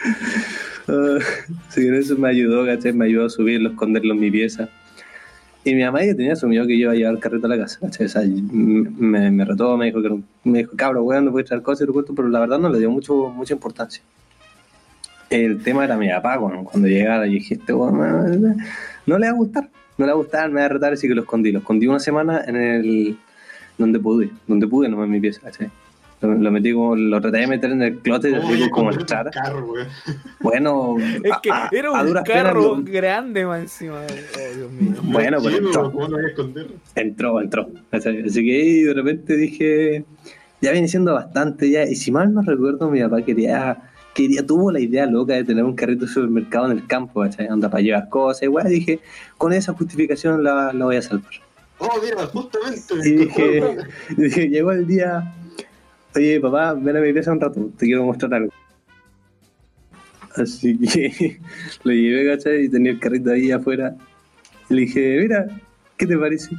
Ah, 0.89 1.19
sí, 1.69 1.87
eso 1.87 2.17
me 2.17 2.31
ayudó, 2.31 2.67
¿cachai? 2.67 2.93
Me 2.93 3.05
ayudó 3.05 3.27
a 3.27 3.31
subirlo, 3.31 3.69
esconderlo 3.69 4.13
en 4.13 4.19
mi 4.19 4.29
pieza. 4.29 4.69
Y 5.63 5.75
mi 5.75 5.83
mamá 5.85 6.03
ya 6.05 6.15
tenía 6.15 6.33
asumido 6.33 6.67
que 6.67 6.73
yo 6.79 6.85
iba 6.85 6.93
a 6.93 6.95
llevar 6.95 7.15
el 7.15 7.21
carrito 7.21 7.47
a 7.47 7.51
la 7.51 7.59
casa, 7.59 7.79
me, 8.33 9.31
me 9.31 9.45
retó, 9.45 9.77
me 9.77 9.87
dijo 9.87 10.01
que 10.01 10.09
un- 10.09 10.25
me 10.45 10.59
dijo, 10.61 10.73
cabro, 10.75 11.03
weón, 11.05 11.27
no 11.27 11.33
puedes 11.33 11.49
traer 11.49 11.63
cosas, 11.63 11.83
y 11.83 11.87
todo 11.91 12.01
esto", 12.01 12.15
pero 12.15 12.29
la 12.29 12.41
verdad 12.41 12.59
no 12.59 12.71
le 12.71 12.79
dio 12.79 12.91
mucho, 12.91 13.29
mucha 13.29 13.53
importancia. 13.53 14.03
El 15.29 15.63
tema 15.63 15.85
era 15.85 15.97
mi 15.97 16.09
papá, 16.09 16.39
cuando, 16.39 16.89
llegara 16.89 17.27
y 17.27 17.35
dije, 17.35 17.55
este 17.55 17.73
weón, 17.75 17.99
no, 17.99 18.55
no 19.07 19.19
le 19.19 19.27
va 19.27 19.33
a 19.33 19.37
gustar, 19.37 19.69
no 19.99 20.07
le 20.07 20.13
va 20.13 20.19
a 20.19 20.23
gustar, 20.23 20.51
me 20.51 20.61
va 20.61 20.67
a 20.67 20.69
retar, 20.71 20.93
así 20.95 21.07
que 21.07 21.15
lo 21.15 21.23
escondí. 21.23 21.53
Lo 21.53 21.59
escondí 21.61 21.87
una 21.87 22.01
semana 22.01 22.43
en 22.47 22.57
el... 22.57 23.19
donde 23.77 24.01
pude, 24.01 24.31
donde 24.47 24.67
pude, 24.67 24.89
nomás 24.89 25.05
en 25.07 25.13
mi 25.13 25.21
pieza, 25.21 25.43
¿cachai? 25.43 25.71
Lo, 26.23 26.35
lo 26.35 26.51
metí 26.51 26.73
como, 26.75 26.95
lo 26.97 27.19
traté 27.21 27.39
de 27.39 27.47
meter 27.47 27.71
en 27.71 27.81
el 27.83 27.99
closet, 28.01 28.33
¿Cómo 28.37 28.43
así 28.49 28.59
voy 28.59 28.63
a 28.65 28.71
como 28.71 28.93
entrar. 28.93 29.27
un 29.27 29.33
carro? 29.33 29.75
Bueno, 30.41 30.97
Es 31.23 31.33
que 31.43 31.51
a- 31.51 31.65
a- 31.67 31.69
era 31.73 31.89
a 31.89 32.01
un 32.03 32.07
duras 32.09 32.25
penas 32.25 32.43
carro 32.45 32.77
lo- 32.77 32.83
grande 32.83 33.47
más 33.47 33.61
encima. 33.61 34.01
Oh, 34.03 34.57
Dios 34.57 34.73
mío. 34.73 34.95
Bueno, 35.03 35.39
pero 35.43 35.57
entró, 35.57 35.91
¿Cómo 35.93 36.09
lo 36.09 36.17
voy 36.19 36.27
a 36.27 37.01
entró, 37.01 37.41
entró. 37.41 37.69
Así 37.91 38.45
que 38.45 38.57
ahí 38.57 38.83
de 38.83 38.95
repente 38.95 39.37
dije, 39.37 40.05
ya 40.61 40.73
viene 40.73 40.89
siendo 40.89 41.15
bastante 41.15 41.71
ya. 41.71 41.85
Y 41.85 41.95
si 41.95 42.13
mal 42.13 42.33
no 42.35 42.43
recuerdo, 42.43 42.91
mi 42.91 43.01
papá 43.01 43.23
quería, 43.23 43.79
quería, 44.15 44.47
tuvo 44.47 44.71
la 44.71 44.81
idea 44.81 45.07
loca 45.07 45.33
de 45.35 45.45
tener 45.45 45.65
un 45.65 45.75
carrito 45.75 46.05
de 46.05 46.11
supermercado 46.13 46.67
en 46.71 46.73
el 46.79 46.87
campo, 46.87 47.23
¿cachai? 47.23 47.47
Anda 47.49 47.71
para 47.71 47.83
llevar 47.83 48.09
cosas, 48.11 48.43
igual. 48.43 48.69
Dije, 48.69 49.01
con 49.39 49.55
esa 49.55 49.73
justificación 49.73 50.45
la, 50.45 50.73
la 50.75 50.85
voy 50.85 50.97
a 50.97 51.03
salvar. 51.03 51.31
Oh, 51.79 51.89
mira, 52.05 52.27
justamente. 52.27 53.09
Y 53.09 53.13
dije, 53.13 53.77
y 54.11 54.15
dije, 54.23 54.49
llegó 54.51 54.73
el 54.73 54.87
día, 54.87 55.33
oye 56.15 56.41
papá, 56.41 56.75
ven 56.75 56.97
a 56.97 57.01
mi 57.01 57.13
pieza 57.13 57.33
un 57.33 57.41
rato, 57.41 57.71
te 57.77 57.87
quiero 57.87 58.05
mostrar 58.05 58.35
algo. 58.35 58.53
Así 60.37 60.79
que 60.79 61.39
lo 61.85 61.93
llevé, 61.93 62.27
¿cachai? 62.37 62.65
Y 62.65 62.69
tenía 62.69 62.93
el 62.93 63.01
carrito 63.01 63.31
ahí 63.33 63.51
afuera. 63.51 63.97
Le 64.69 64.83
dije, 64.83 65.19
mira, 65.21 65.47
¿qué 65.97 66.07
te 66.07 66.17
parece? 66.17 66.51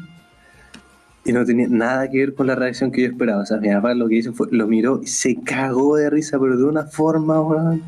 Y 1.24 1.32
no 1.32 1.46
tenía 1.46 1.68
nada 1.70 2.10
que 2.10 2.18
ver 2.18 2.34
con 2.34 2.48
la 2.48 2.56
reacción 2.56 2.92
que 2.92 3.04
yo 3.04 3.08
esperaba. 3.08 3.44
O 3.44 3.46
sea, 3.46 3.58
mi 3.58 3.70
papá 3.70 3.94
lo 3.94 4.08
que 4.10 4.16
hizo 4.16 4.34
fue, 4.34 4.48
lo 4.52 4.68
miró 4.68 5.00
y 5.04 5.08
se 5.08 5.36
cagó 5.42 5.96
de 5.96 6.10
risa, 6.10 6.40
pero 6.40 6.58
de 6.58 6.64
una 6.66 6.84
forma, 6.86 7.40
weón. 7.42 7.82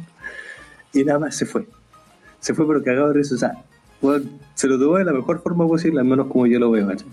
Y 0.93 1.03
nada 1.03 1.19
más 1.19 1.35
se 1.35 1.45
fue. 1.45 1.65
Se 2.39 2.53
fue, 2.53 2.67
pero 2.67 2.83
cagado 2.83 3.07
de 3.09 3.15
risa. 3.15 3.35
O 3.35 3.37
sea, 3.37 3.53
weón, 4.01 4.29
se 4.53 4.67
lo 4.67 4.77
tuvo 4.79 4.97
de 4.97 5.05
la 5.05 5.13
mejor 5.13 5.41
forma 5.41 5.67
posible, 5.67 5.99
al 5.99 6.05
menos 6.05 6.27
como 6.27 6.45
yo 6.47 6.59
lo 6.59 6.71
veo, 6.71 6.87
¿cachai? 6.87 7.07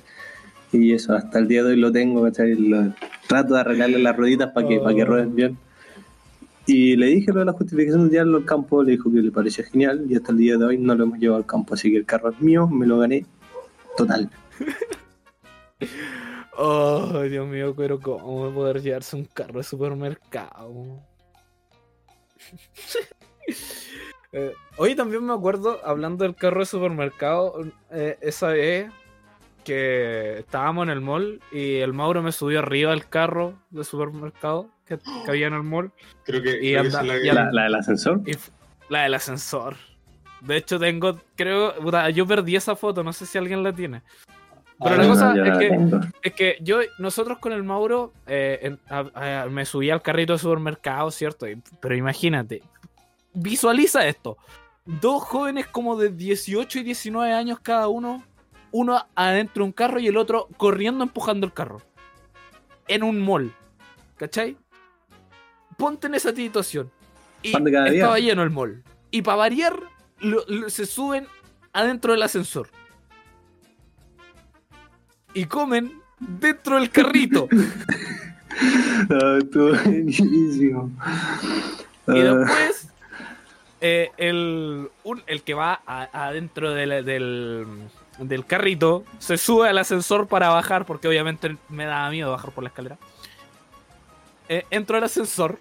Y 0.73 0.93
eso, 0.93 1.15
hasta 1.15 1.39
el 1.41 1.49
día 1.49 1.65
de 1.65 1.71
hoy 1.71 1.77
lo 1.81 1.91
tengo, 1.91 2.23
¿cachai? 2.23 2.55
Lo- 2.55 2.95
trato 3.31 3.55
de 3.55 3.61
arreglarle 3.61 4.01
las 4.01 4.17
rueditas 4.17 4.51
para 4.51 4.67
que, 4.67 4.81
para 4.81 4.93
que 4.93 5.05
rueden 5.05 5.37
bien. 5.37 5.57
Y 6.67 6.97
le 6.97 7.07
dije 7.07 7.33
lo 7.33 7.39
de 7.39 7.45
la 7.45 7.53
justificación 7.53 8.07
de 8.07 8.11
llevarlo 8.11 8.39
al 8.39 8.45
campo, 8.45 8.83
le 8.83 8.93
dijo 8.93 9.11
que 9.11 9.19
le 9.19 9.31
parecía 9.31 9.65
genial 9.65 10.05
y 10.09 10.17
hasta 10.17 10.33
el 10.33 10.39
día 10.39 10.57
de 10.57 10.65
hoy 10.65 10.79
no 10.79 10.97
lo 10.97 11.05
hemos 11.05 11.19
llevado 11.21 11.39
al 11.39 11.47
campo, 11.47 11.75
así 11.75 11.93
que 11.93 11.99
el 11.99 12.05
carro 12.05 12.31
es 12.31 12.41
mío, 12.41 12.67
me 12.67 12.87
lo 12.87 12.99
gané 12.99 13.25
total. 13.97 14.29
Oh, 16.63 17.23
Dios 17.23 17.49
mío, 17.49 17.73
pero 17.75 17.99
¿cómo 17.99 18.43
va 18.43 18.51
a 18.51 18.55
poder 18.55 18.83
llevarse 18.83 19.17
un 19.17 19.25
carro 19.25 19.61
de 19.61 19.65
supermercado? 19.65 21.01
Eh, 24.33 24.53
hoy 24.77 24.95
también 24.95 25.27
me 25.27 25.33
acuerdo, 25.33 25.81
hablando 25.85 26.23
del 26.23 26.37
carro 26.37 26.61
de 26.61 26.67
supermercado, 26.67 27.65
eh, 27.91 28.17
esa 28.21 28.49
vez 28.49 28.89
que 29.65 30.39
estábamos 30.41 30.85
en 30.85 30.91
el 30.91 31.01
mall 31.01 31.41
y 31.53 31.77
el 31.77 31.93
Mauro 31.93 32.23
me 32.23 32.33
subió 32.33 32.59
arriba 32.61 32.91
del 32.91 33.09
carro 33.09 33.55
de 33.71 33.85
supermercado 33.85 34.69
que, 34.87 34.99
que 34.99 35.31
había 35.31 35.47
en 35.47 35.55
el 35.55 35.63
mall, 35.63 35.93
Creo 36.25 36.43
que, 36.43 36.57
Y 36.57 36.73
creo 36.73 36.73
que 36.73 36.79
anda- 36.79 36.89
esa 36.89 37.01
es 37.03 37.07
la 37.07 37.17
y 37.19 37.23
que- 37.23 37.31
anda- 37.31 37.45
La, 37.45 37.53
la 37.53 37.63
del 37.65 37.75
ascensor. 37.77 38.21
y 38.27 38.33
la 38.89 39.03
del 39.05 39.15
ascensor. 39.15 39.77
De 40.41 40.57
hecho, 40.57 40.79
tengo, 40.79 41.19
creo, 41.37 41.75
yo 42.11 42.27
perdí 42.27 42.57
esa 42.57 42.75
foto, 42.75 43.05
no 43.05 43.13
sé 43.13 43.27
si 43.27 43.37
alguien 43.39 43.63
la 43.63 43.73
tiene. 43.73 44.03
Pero 44.83 44.95
Ah, 44.95 44.97
la 44.99 45.03
no, 45.05 45.09
cosa 45.11 45.31
es 45.33 45.37
la 45.37 45.59
que 45.59 46.01
es 46.23 46.33
que 46.33 46.57
yo, 46.63 46.79
nosotros 46.99 47.39
con 47.39 47.53
el 47.53 47.63
Mauro, 47.63 48.15
eh, 48.27 48.59
en- 48.63 48.79
a- 48.89 49.43
a- 49.43 49.47
me 49.47 49.67
subí 49.67 49.91
al 49.91 50.01
carrito 50.01 50.33
de 50.33 50.39
supermercado, 50.39 51.11
¿cierto? 51.11 51.47
Y- 51.47 51.63
pero 51.83 51.95
imagínate, 51.95 52.63
visualiza 53.35 54.07
esto. 54.07 54.39
Dos 54.87 55.23
jóvenes 55.25 55.67
como 55.67 55.97
de 55.97 56.09
18 56.09 56.79
y 56.79 56.83
19 56.83 57.33
años 57.35 57.61
cada 57.61 57.89
uno, 57.89 58.25
uno 58.73 59.05
adentro 59.15 59.63
de 59.65 59.67
un 59.69 59.73
carro 59.73 59.99
y 60.01 60.07
el 60.09 60.17
otro 60.17 60.49
corriendo 60.57 61.03
empujando 61.05 61.47
el 61.47 61.53
carro. 61.53 61.81
En 62.89 63.03
un 63.03 63.21
mall. 63.21 63.53
¿Cachai? 64.17 64.57
Ponte 65.77 66.07
en 66.09 66.15
esa 66.15 66.35
situación. 66.35 66.91
Y 67.43 67.53
estaba 67.57 68.19
lleno 68.19 68.43
el 68.43 68.51
mall. 68.51 68.83
Y 69.11 69.23
para 69.23 69.37
variar, 69.39 69.79
lo- 70.19 70.45
lo- 70.47 70.69
se 70.71 70.87
suben 70.87 71.27
adentro 71.73 72.13
del 72.13 72.23
ascensor. 72.23 72.69
Y 75.35 75.45
comen 75.47 75.93
dentro 76.19 76.77
del 76.79 76.91
carrito. 76.91 77.49
Ah, 79.09 79.39
estuvo 79.39 79.69
buenísimo. 79.85 80.91
Y 82.09 82.19
Ah, 82.19 82.35
después, 82.35 82.89
eh, 83.81 84.11
el, 84.19 84.91
un- 85.05 85.23
el 85.29 85.43
que 85.43 85.55
va 85.55 85.81
adentro 85.87 86.73
del, 86.75 87.05
del, 87.05 87.65
del 88.21 88.47
carrito 88.47 89.05
se 89.19 89.37
sube 89.39 89.69
al 89.69 89.79
ascensor 89.79 90.27
para 90.29 90.49
bajar, 90.51 90.87
porque 90.87 91.09
obviamente 91.09 91.57
me 91.69 91.85
daba 91.87 92.11
miedo 92.11 92.31
bajar 92.31 92.53
por 92.53 92.63
la 92.65 92.69
escalera. 92.69 92.99
Eh, 94.49 94.65
entro 94.71 94.97
al 94.97 95.05
ascensor 95.05 95.59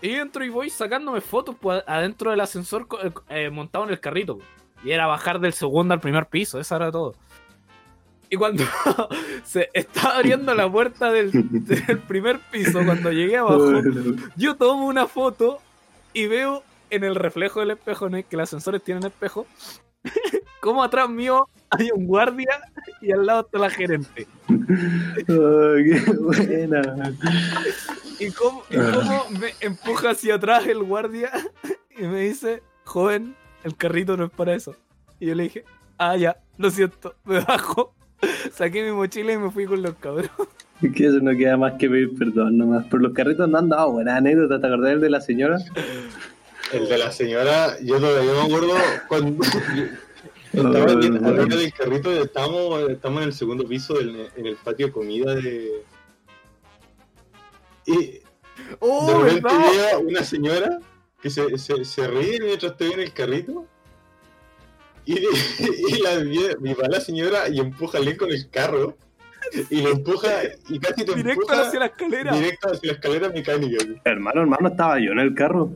y 0.00 0.10
entro 0.10 0.44
y 0.44 0.48
voy 0.48 0.70
sacándome 0.70 1.20
fotos 1.20 1.56
pues, 1.60 1.82
adentro 1.86 2.30
del 2.30 2.40
ascensor 2.40 2.86
co- 2.86 2.98
eh, 3.28 3.50
montado 3.50 3.84
en 3.84 3.90
el 3.90 4.00
carrito. 4.00 4.38
Y 4.84 4.90
era 4.92 5.06
bajar 5.06 5.40
del 5.40 5.52
segundo 5.54 5.94
al 5.94 6.00
primer 6.00 6.26
piso, 6.26 6.60
eso 6.60 6.76
era 6.76 6.90
todo. 6.92 7.14
Y 8.30 8.36
cuando 8.36 8.64
se 9.44 9.70
estaba 9.72 10.16
abriendo 10.16 10.54
la 10.54 10.70
puerta 10.70 11.10
del, 11.10 11.30
del 11.32 11.98
primer 12.00 12.38
piso, 12.50 12.84
cuando 12.84 13.10
llegué 13.12 13.36
abajo, 13.38 13.72
yo 14.36 14.56
tomo 14.56 14.86
una 14.86 15.06
foto 15.06 15.58
y 16.12 16.26
veo 16.26 16.62
en 16.90 17.02
el 17.04 17.14
reflejo 17.14 17.60
del 17.60 17.72
espejo, 17.72 18.08
¿no? 18.08 18.18
que 18.28 18.36
los 18.36 18.44
ascensores 18.44 18.82
tienen 18.82 19.04
espejo, 19.06 19.46
como 20.60 20.82
atrás 20.84 21.08
mío 21.08 21.48
hay 21.78 21.90
un 21.94 22.06
guardia 22.06 22.60
y 23.00 23.12
al 23.12 23.26
lado 23.26 23.40
está 23.42 23.58
la 23.58 23.70
gerente. 23.70 24.26
ah, 24.48 25.74
qué 25.84 26.12
buena. 26.20 26.82
Y 28.18 28.30
cómo, 28.30 28.62
y 28.70 28.76
cómo 28.76 29.24
me 29.40 29.54
empuja 29.60 30.10
hacia 30.10 30.36
atrás 30.36 30.66
el 30.66 30.82
guardia 30.82 31.30
y 31.98 32.02
me 32.04 32.22
dice, 32.22 32.62
joven, 32.84 33.34
el 33.64 33.76
carrito 33.76 34.16
no 34.16 34.26
es 34.26 34.30
para 34.30 34.54
eso. 34.54 34.76
Y 35.18 35.26
yo 35.26 35.34
le 35.34 35.44
dije, 35.44 35.64
ah, 35.98 36.16
ya, 36.16 36.36
lo 36.58 36.70
siento, 36.70 37.14
me 37.24 37.40
bajo, 37.40 37.94
saqué 38.52 38.82
mi 38.84 38.92
mochila 38.92 39.32
y 39.32 39.38
me 39.38 39.50
fui 39.50 39.66
con 39.66 39.82
los 39.82 39.94
cabros. 39.96 40.30
Es 40.82 40.92
que 40.92 41.06
eso 41.06 41.20
no 41.20 41.36
queda 41.36 41.56
más 41.56 41.74
que 41.74 41.88
pedir 41.88 42.14
perdón 42.16 42.58
nomás. 42.58 42.84
Pero 42.90 43.04
los 43.04 43.12
carritos 43.12 43.48
no 43.48 43.58
han 43.58 43.68
dado 43.68 43.92
buenas 43.92 44.18
anécdotas. 44.18 44.60
¿Te 44.60 44.66
acordás 44.66 44.90
del 44.90 45.00
de 45.00 45.10
la 45.10 45.20
señora? 45.20 45.58
El 46.72 46.88
de 46.88 46.98
la 46.98 47.12
señora, 47.12 47.80
yo 47.80 48.00
todavía 48.00 48.32
me 48.32 48.40
acuerdo 48.40 48.74
cuando 49.06 49.44
estaba 50.56 50.84
Oh, 50.84 50.88
arriba 51.40 51.56
del 51.56 51.72
carrito, 51.72 52.12
estábamos, 52.12 52.90
estamos 52.90 53.22
en 53.22 53.28
el 53.28 53.34
segundo 53.34 53.64
piso, 53.66 53.94
del- 53.94 54.28
en 54.36 54.46
el 54.46 54.56
patio 54.56 54.86
de 54.86 54.92
comida 54.92 55.34
de... 55.34 55.82
Y 57.86 57.96
de 57.96 58.22
¡Oh, 58.80 59.22
repente 59.22 59.42
verdad! 59.42 59.72
llega 59.72 59.98
una 59.98 60.22
señora 60.24 60.78
que 61.20 61.28
se, 61.30 61.58
se, 61.58 61.84
se 61.84 62.06
ríe 62.06 62.40
mientras 62.40 62.72
estoy 62.72 62.92
en 62.92 63.00
el 63.00 63.12
carrito 63.12 63.66
y, 65.04 65.18
y 65.18 66.02
la, 66.02 66.20
mi 66.60 66.72
va 66.74 66.88
la 66.88 67.00
señora 67.00 67.48
y 67.48 67.60
empuja 67.60 67.98
con 68.16 68.30
el 68.30 68.48
carro 68.50 68.96
y 69.70 69.82
lo 69.82 69.90
empuja 69.90 70.30
y 70.70 70.78
casi 70.78 71.04
te 71.04 71.14
Directo 71.14 71.42
empuja 71.42 71.60
hacia 71.66 71.80
la 71.80 71.86
escalera. 71.86 72.34
directo 72.34 72.72
hacia 72.72 72.86
la 72.88 72.92
escalera 72.94 73.28
mecánica. 73.28 73.84
Hermano, 74.04 74.40
hermano, 74.40 74.68
estaba 74.68 74.98
yo 74.98 75.12
en 75.12 75.18
el 75.18 75.34
carro. 75.34 75.70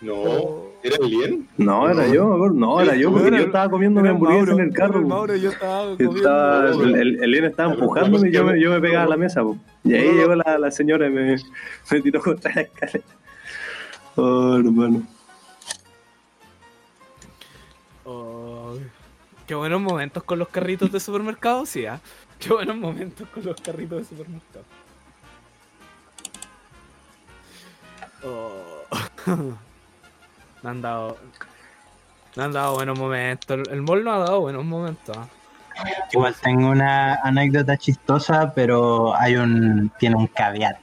No, 0.00 0.14
Oh. 0.14 0.72
¿Era 0.86 0.96
el 1.00 1.10
Lien? 1.10 1.48
No, 1.56 1.88
era 1.88 2.06
yo. 2.08 2.48
No, 2.50 2.80
era 2.80 2.94
yo, 2.96 3.10
porque 3.12 3.28
Era- 3.28 3.38
yo 3.38 3.44
estaba 3.46 3.70
comiendo 3.70 4.00
mi 4.00 4.08
hamburguesa 4.08 4.38
Mauro, 4.46 4.52
en 4.62 4.68
el 4.68 4.72
carro. 4.74 5.36
yo 5.36 5.50
estaba 5.50 5.96
comiendo. 5.96 6.72
el, 6.78 6.94
el, 6.96 7.22
el 7.24 7.34
Ian 7.34 7.44
estaba 7.44 7.72
empujándome 7.72 8.28
y 8.28 8.32
yo 8.32 8.44
me, 8.44 8.60
yo 8.60 8.70
me 8.70 8.80
pegaba 8.80 9.04
a 9.04 9.08
la 9.08 9.16
mesa. 9.16 9.42
po. 9.42 9.56
Y 9.84 9.94
ahí 9.94 10.12
llegó 10.12 10.34
la, 10.34 10.58
la 10.58 10.70
señora 10.70 11.06
y 11.06 11.10
me, 11.10 11.36
me 11.90 12.00
tiró 12.00 12.20
contra 12.20 12.52
la 12.54 12.60
escalera. 12.62 13.04
Oh, 14.16 14.56
hermano. 14.56 15.02
Ay. 18.06 18.86
Qué 19.46 19.54
buenos 19.54 19.80
momentos 19.80 20.22
con 20.24 20.38
los 20.38 20.48
carritos 20.48 20.90
de 20.90 20.98
supermercado, 21.00 21.66
sí, 21.66 21.86
¿ah? 21.86 22.00
Qué 22.38 22.52
buenos 22.52 22.76
momentos 22.76 23.28
con 23.28 23.44
los 23.44 23.60
carritos 23.60 23.98
de 23.98 24.04
supermercado. 24.04 24.64
Oh. 28.24 28.84
Me 30.62 30.70
han 30.70 30.82
dado. 30.82 31.16
Me 32.36 32.42
han 32.44 32.52
dado 32.52 32.74
buenos 32.74 32.98
momentos. 32.98 33.68
El- 33.70 33.82
mall 33.82 34.04
no 34.04 34.12
ha 34.12 34.18
dado 34.18 34.40
buenos 34.40 34.64
momentos. 34.64 35.16
Igual 36.12 36.34
tengo 36.42 36.70
una 36.70 37.16
anécdota 37.16 37.76
chistosa, 37.76 38.52
pero 38.54 39.14
hay 39.14 39.36
un 39.36 39.90
tiene 39.98 40.16
un 40.16 40.26
caveat 40.26 40.78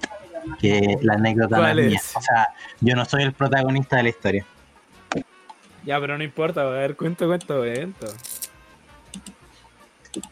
que 0.59 0.97
la 1.01 1.13
anécdota 1.13 1.57
no 1.57 1.61
¿Cuál 1.63 1.79
es 1.79 1.87
mía. 1.87 2.01
O 2.15 2.21
sea, 2.21 2.49
yo 2.81 2.95
no 2.95 3.05
soy 3.05 3.23
el 3.23 3.33
protagonista 3.33 3.97
de 3.97 4.03
la 4.03 4.09
historia. 4.09 4.45
Ya, 5.85 5.99
pero 5.99 6.17
no 6.17 6.23
importa, 6.23 6.61
a 6.61 6.65
ver, 6.65 6.95
cuento, 6.95 7.27
cuento, 7.27 7.57
cuento. 7.59 8.07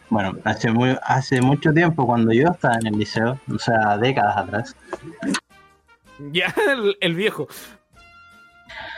Bueno, 0.10 0.38
hace 0.44 0.72
muy, 0.72 0.96
hace 1.04 1.42
mucho 1.42 1.74
tiempo 1.74 2.06
cuando 2.06 2.32
yo 2.32 2.50
estaba 2.50 2.76
en 2.76 2.88
el 2.88 3.00
liceo, 3.00 3.40
o 3.54 3.58
sea, 3.58 3.98
décadas 3.98 4.38
atrás, 4.38 4.76
Ya, 6.32 6.54
el, 6.72 6.98
el 7.02 7.16
viejo. 7.16 7.48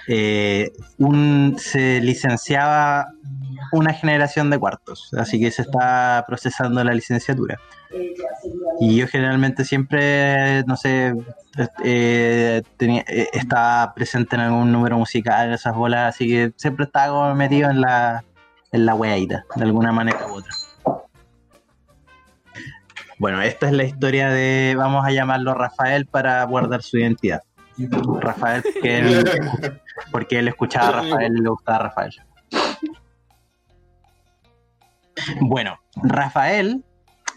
Eh, 0.08 0.72
un, 0.98 1.56
se 1.58 2.02
licenciaba 2.02 3.08
una 3.72 3.94
generación 3.94 4.50
de 4.50 4.60
cuartos, 4.60 5.14
así 5.18 5.40
que 5.40 5.52
se 5.52 5.64
está 5.64 6.24
procesando 6.28 6.84
la 6.84 6.94
licenciatura. 6.94 7.60
Y 8.80 8.98
yo 8.98 9.08
generalmente 9.08 9.66
siempre, 9.66 10.64
no 10.66 10.76
sé, 10.76 11.14
eh, 11.84 12.62
eh, 12.80 13.28
estaba 13.34 13.94
presente 13.94 14.36
en 14.36 14.42
algún 14.42 14.72
número 14.72 14.98
musical, 14.98 15.54
esas 15.54 15.76
bolas, 15.76 16.16
así 16.16 16.28
que 16.28 16.54
siempre 16.58 16.86
estaba 16.86 17.34
metido 17.36 17.70
en 17.70 17.82
la, 17.82 18.24
en 18.72 18.86
la 18.86 18.96
weadita, 18.96 19.46
de 19.56 19.64
alguna 19.64 19.92
manera 19.92 20.28
u 20.28 20.36
otra. 20.36 20.52
Bueno, 23.20 23.42
esta 23.42 23.68
es 23.68 23.74
la 23.74 23.84
historia 23.84 24.30
de, 24.30 24.76
vamos 24.76 25.06
a 25.06 25.12
llamarlo 25.12 25.54
Rafael 25.54 26.06
para 26.08 26.44
guardar 26.44 26.82
su 26.82 26.98
identidad. 26.98 27.42
Rafael, 28.20 28.64
porque 28.64 29.00
él, 29.00 29.32
porque 30.12 30.40
él 30.40 30.48
escuchaba 30.48 30.88
a 30.88 31.02
Rafael 31.04 31.38
y 31.38 31.42
le 31.42 31.50
gustaba 31.50 31.78
a 31.78 31.82
Rafael. 31.84 32.14
Bueno, 35.42 35.80
Rafael 35.96 36.84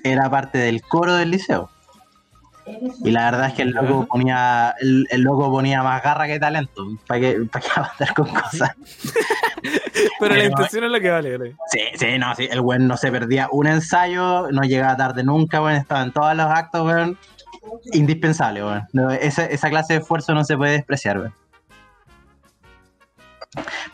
era 0.02 0.30
parte 0.30 0.58
del 0.58 0.82
coro 0.82 1.14
del 1.14 1.30
liceo. 1.30 1.70
Y 3.04 3.12
la 3.12 3.30
verdad 3.30 3.48
es 3.48 3.54
que 3.54 3.62
el 3.62 3.70
loco 3.70 4.06
ponía, 4.06 4.74
el, 4.80 5.06
el 5.10 5.20
loco 5.20 5.50
ponía 5.50 5.84
más 5.84 6.02
garra 6.02 6.26
que 6.26 6.40
talento. 6.40 6.84
¿Para 7.06 7.20
qué, 7.20 7.40
para 7.50 7.64
qué 7.64 7.70
avanzar 7.76 8.14
con 8.14 8.26
cosas? 8.26 8.72
Pero 10.20 10.34
la 10.34 10.44
intención 10.44 10.84
es 10.84 10.90
lo 10.90 11.00
que 11.00 11.10
vale, 11.10 11.38
vale. 11.38 11.56
Sí, 11.68 11.80
sí, 11.94 12.18
no, 12.18 12.34
sí. 12.34 12.48
El 12.50 12.60
weón 12.60 12.88
no 12.88 12.96
se 12.96 13.12
perdía 13.12 13.48
un 13.52 13.68
ensayo, 13.68 14.50
no 14.50 14.62
llegaba 14.62 14.96
tarde 14.96 15.22
nunca, 15.22 15.62
weón. 15.62 15.76
Estaba 15.76 16.02
en 16.02 16.12
todos 16.12 16.34
los 16.36 16.46
actos, 16.46 16.84
weón. 16.84 17.18
Indispensable, 17.92 18.64
weón. 18.64 18.86
No, 18.92 19.10
esa, 19.10 19.46
esa 19.46 19.70
clase 19.70 19.94
de 19.94 20.00
esfuerzo 20.00 20.34
no 20.34 20.44
se 20.44 20.56
puede 20.56 20.72
despreciar, 20.72 21.18
weón. 21.18 21.34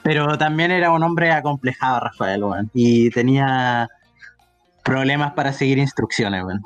Pero 0.03 0.37
también 0.39 0.70
era 0.70 0.91
un 0.91 1.03
hombre 1.03 1.31
acomplejado, 1.31 2.01
Rafael, 2.01 2.45
weón. 2.45 2.70
Y 2.75 3.11
tenía 3.11 3.89
problemas 4.83 5.33
para 5.33 5.53
seguir 5.53 5.79
instrucciones, 5.79 6.45
weón. 6.45 6.62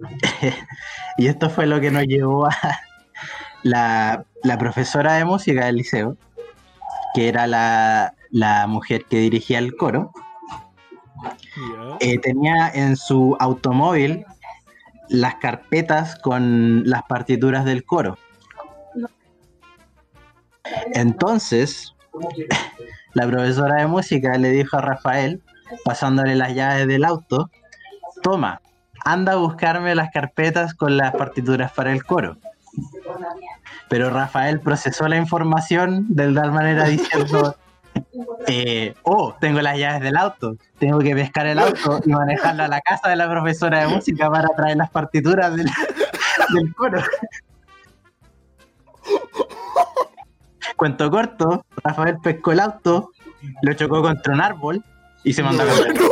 y 1.18 1.26
esto 1.26 1.48
fue 1.48 1.66
lo 1.66 1.80
que 1.80 1.90
nos 1.90 2.04
llevó 2.04 2.46
a 2.46 2.56
la, 3.62 4.24
la 4.42 4.58
profesora 4.58 5.14
de 5.14 5.24
música 5.24 5.66
del 5.66 5.76
liceo, 5.76 6.16
que 7.14 7.28
era 7.28 7.46
la, 7.46 8.14
la 8.30 8.66
mujer 8.66 9.04
que 9.08 9.18
dirigía 9.18 9.58
el 9.58 9.76
coro, 9.76 10.12
eh, 12.00 12.18
tenía 12.18 12.68
en 12.74 12.96
su 12.96 13.36
automóvil 13.40 14.24
las 15.08 15.36
carpetas 15.36 16.16
con 16.16 16.88
las 16.88 17.02
partituras 17.04 17.64
del 17.64 17.84
coro. 17.84 18.18
Entonces, 20.94 21.94
la 23.14 23.26
profesora 23.26 23.76
de 23.82 23.86
música 23.86 24.36
le 24.38 24.50
dijo 24.50 24.76
a 24.76 24.80
Rafael, 24.80 25.42
pasándole 25.84 26.34
las 26.36 26.54
llaves 26.54 26.86
del 26.86 27.04
auto, 27.04 27.50
toma, 28.22 28.60
anda 29.04 29.32
a 29.32 29.36
buscarme 29.36 29.94
las 29.94 30.10
carpetas 30.10 30.74
con 30.74 30.96
las 30.96 31.14
partituras 31.14 31.72
para 31.72 31.92
el 31.92 32.04
coro. 32.04 32.38
Pero 33.88 34.10
Rafael 34.10 34.60
procesó 34.60 35.08
la 35.08 35.16
información 35.16 36.06
de 36.08 36.32
tal 36.32 36.52
manera 36.52 36.84
diciendo, 36.86 37.56
eh, 38.46 38.94
oh, 39.02 39.34
tengo 39.40 39.60
las 39.60 39.78
llaves 39.78 40.00
del 40.02 40.16
auto, 40.16 40.56
tengo 40.78 40.98
que 40.98 41.14
pescar 41.14 41.46
el 41.46 41.58
auto 41.58 42.00
y 42.04 42.10
manejarlo 42.10 42.64
a 42.64 42.68
la 42.68 42.80
casa 42.80 43.08
de 43.08 43.16
la 43.16 43.28
profesora 43.28 43.80
de 43.80 43.88
música 43.88 44.30
para 44.30 44.48
traer 44.56 44.76
las 44.76 44.90
partituras 44.90 45.54
del, 45.56 45.66
del 46.54 46.74
coro. 46.74 47.02
Cuento 50.76 51.10
corto, 51.10 51.64
Rafael 51.82 52.18
pescó 52.22 52.52
el 52.52 52.60
auto, 52.60 53.10
lo 53.62 53.72
chocó 53.74 54.02
contra 54.02 54.34
un 54.34 54.40
árbol 54.40 54.84
y 55.24 55.32
se 55.32 55.42
mandó 55.42 55.62
a 55.62 55.66
correr. 55.66 55.94
No. 55.98 56.08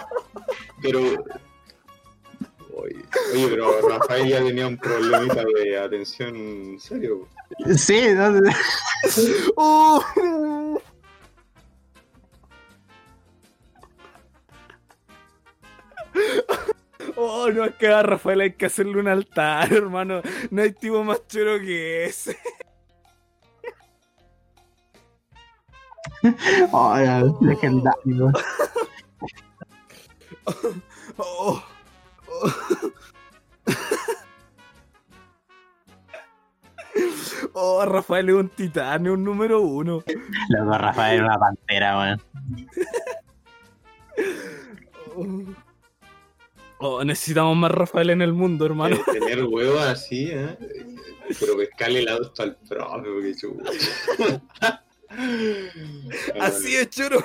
Pero. 0.82 1.00
Oye, 2.72 3.04
oye, 3.34 3.48
pero 3.50 3.88
Rafael 3.88 4.28
ya 4.28 4.38
tenía 4.38 4.66
un 4.66 4.78
problemita 4.78 5.44
de 5.44 5.78
atención 5.78 6.78
serio. 6.78 7.28
Sí, 7.76 8.14
no, 8.14 8.32
¡Oh! 9.56 10.04
Oh, 17.16 17.50
no, 17.50 17.64
es 17.64 17.74
que 17.74 17.88
a 17.88 18.02
Rafael 18.02 18.40
hay 18.40 18.52
que 18.52 18.66
hacerle 18.66 18.98
un 18.98 19.08
altar, 19.08 19.72
hermano. 19.72 20.22
No 20.50 20.62
hay 20.62 20.72
tipo 20.72 21.04
más 21.04 21.26
choro 21.26 21.58
que 21.58 22.06
ese. 22.06 22.38
oh, 26.72 27.38
legendario. 27.40 28.32
Oh, 31.16 31.62
oh. 32.28 32.92
Oh, 37.52 37.84
Rafael 37.84 38.28
es 38.28 38.34
un 38.34 38.48
titán, 38.48 39.06
es 39.06 39.12
un 39.12 39.24
número 39.24 39.60
uno. 39.60 40.02
Loco, 40.48 40.78
Rafael 40.78 41.18
era 41.18 41.26
una 41.26 41.38
pantera, 41.38 41.98
weón. 41.98 42.22
Oh. 45.16 45.44
Oh, 46.82 47.04
necesitamos 47.04 47.56
más 47.56 47.70
Rafael 47.70 48.10
en 48.10 48.22
el 48.22 48.32
mundo, 48.32 48.64
hermano. 48.64 48.96
Tener 49.12 49.44
huevos 49.44 49.82
así, 49.82 50.30
¿eh? 50.30 50.56
Pero 51.38 51.56
pescarle 51.58 52.00
el 52.00 52.08
auto 52.08 52.42
al 52.42 52.56
profe, 52.56 53.08
porque 53.10 53.34
chulo. 53.36 53.62
Así 56.40 56.76
es, 56.76 56.88
choro. 56.88 57.22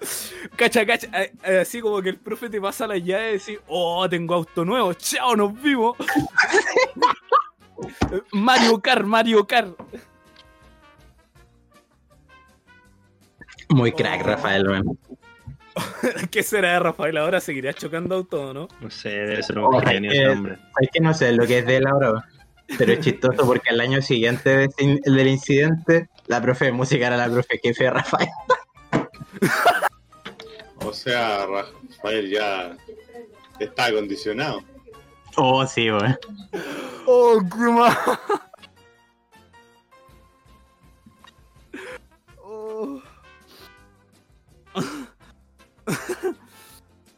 Cacha, 0.56 0.86
cacha, 0.86 1.08
eh, 1.12 1.32
eh, 1.44 1.58
así 1.60 1.80
como 1.80 2.00
que 2.00 2.10
el 2.10 2.18
profe 2.18 2.48
te 2.48 2.60
pasa 2.60 2.86
la 2.86 2.96
llave 2.96 3.30
y 3.30 3.38
decís, 3.38 3.58
oh, 3.66 4.08
tengo 4.08 4.34
auto 4.34 4.64
nuevo, 4.64 4.92
chao, 4.94 5.36
nos 5.36 5.60
vimos. 5.60 5.96
Mario 8.32 8.80
Kart, 8.80 9.04
Mario 9.04 9.46
Kart. 9.46 9.76
Muy 13.68 13.92
crack, 13.92 14.22
Rafael, 14.22 14.68
weón. 14.68 14.98
¿Qué 16.30 16.42
será 16.42 16.74
de 16.74 16.80
Rafael 16.80 17.16
ahora? 17.16 17.40
¿Seguirá 17.40 17.74
chocando 17.74 18.14
auto 18.14 18.50
o 18.50 18.54
no? 18.54 18.68
No 18.80 18.90
sé, 18.90 19.10
debe 19.10 19.42
ser 19.42 19.58
un 19.58 19.82
genio 19.82 20.10
ese 20.10 20.28
hombre. 20.28 20.58
Es 20.80 20.88
que 20.90 21.00
no 21.00 21.12
sé 21.12 21.32
lo 21.32 21.46
que 21.46 21.58
es 21.58 21.66
de 21.66 21.76
él 21.76 21.86
ahora, 21.86 22.24
pero 22.78 22.92
es 22.92 23.00
chistoso 23.00 23.44
porque 23.44 23.70
al 23.70 23.80
año 23.80 24.00
siguiente 24.00 24.68
del 24.78 25.28
incidente, 25.28 26.08
la 26.26 26.40
profe 26.40 26.66
de 26.66 26.72
música 26.72 27.08
era 27.08 27.16
la 27.16 27.28
profe 27.28 27.58
jefe 27.62 27.84
de 27.84 27.90
Rafael. 27.90 28.28
O 30.84 30.92
sea, 30.92 31.46
Rafael 31.46 32.30
ya 32.30 32.76
está 33.58 33.86
acondicionado. 33.86 34.62
Oh, 35.36 35.66
sí, 35.66 35.90
weón. 35.90 36.16
¡Oh, 37.06 37.40
qué 37.50 37.58
mal! 37.72 37.96
Oh. 42.42 43.02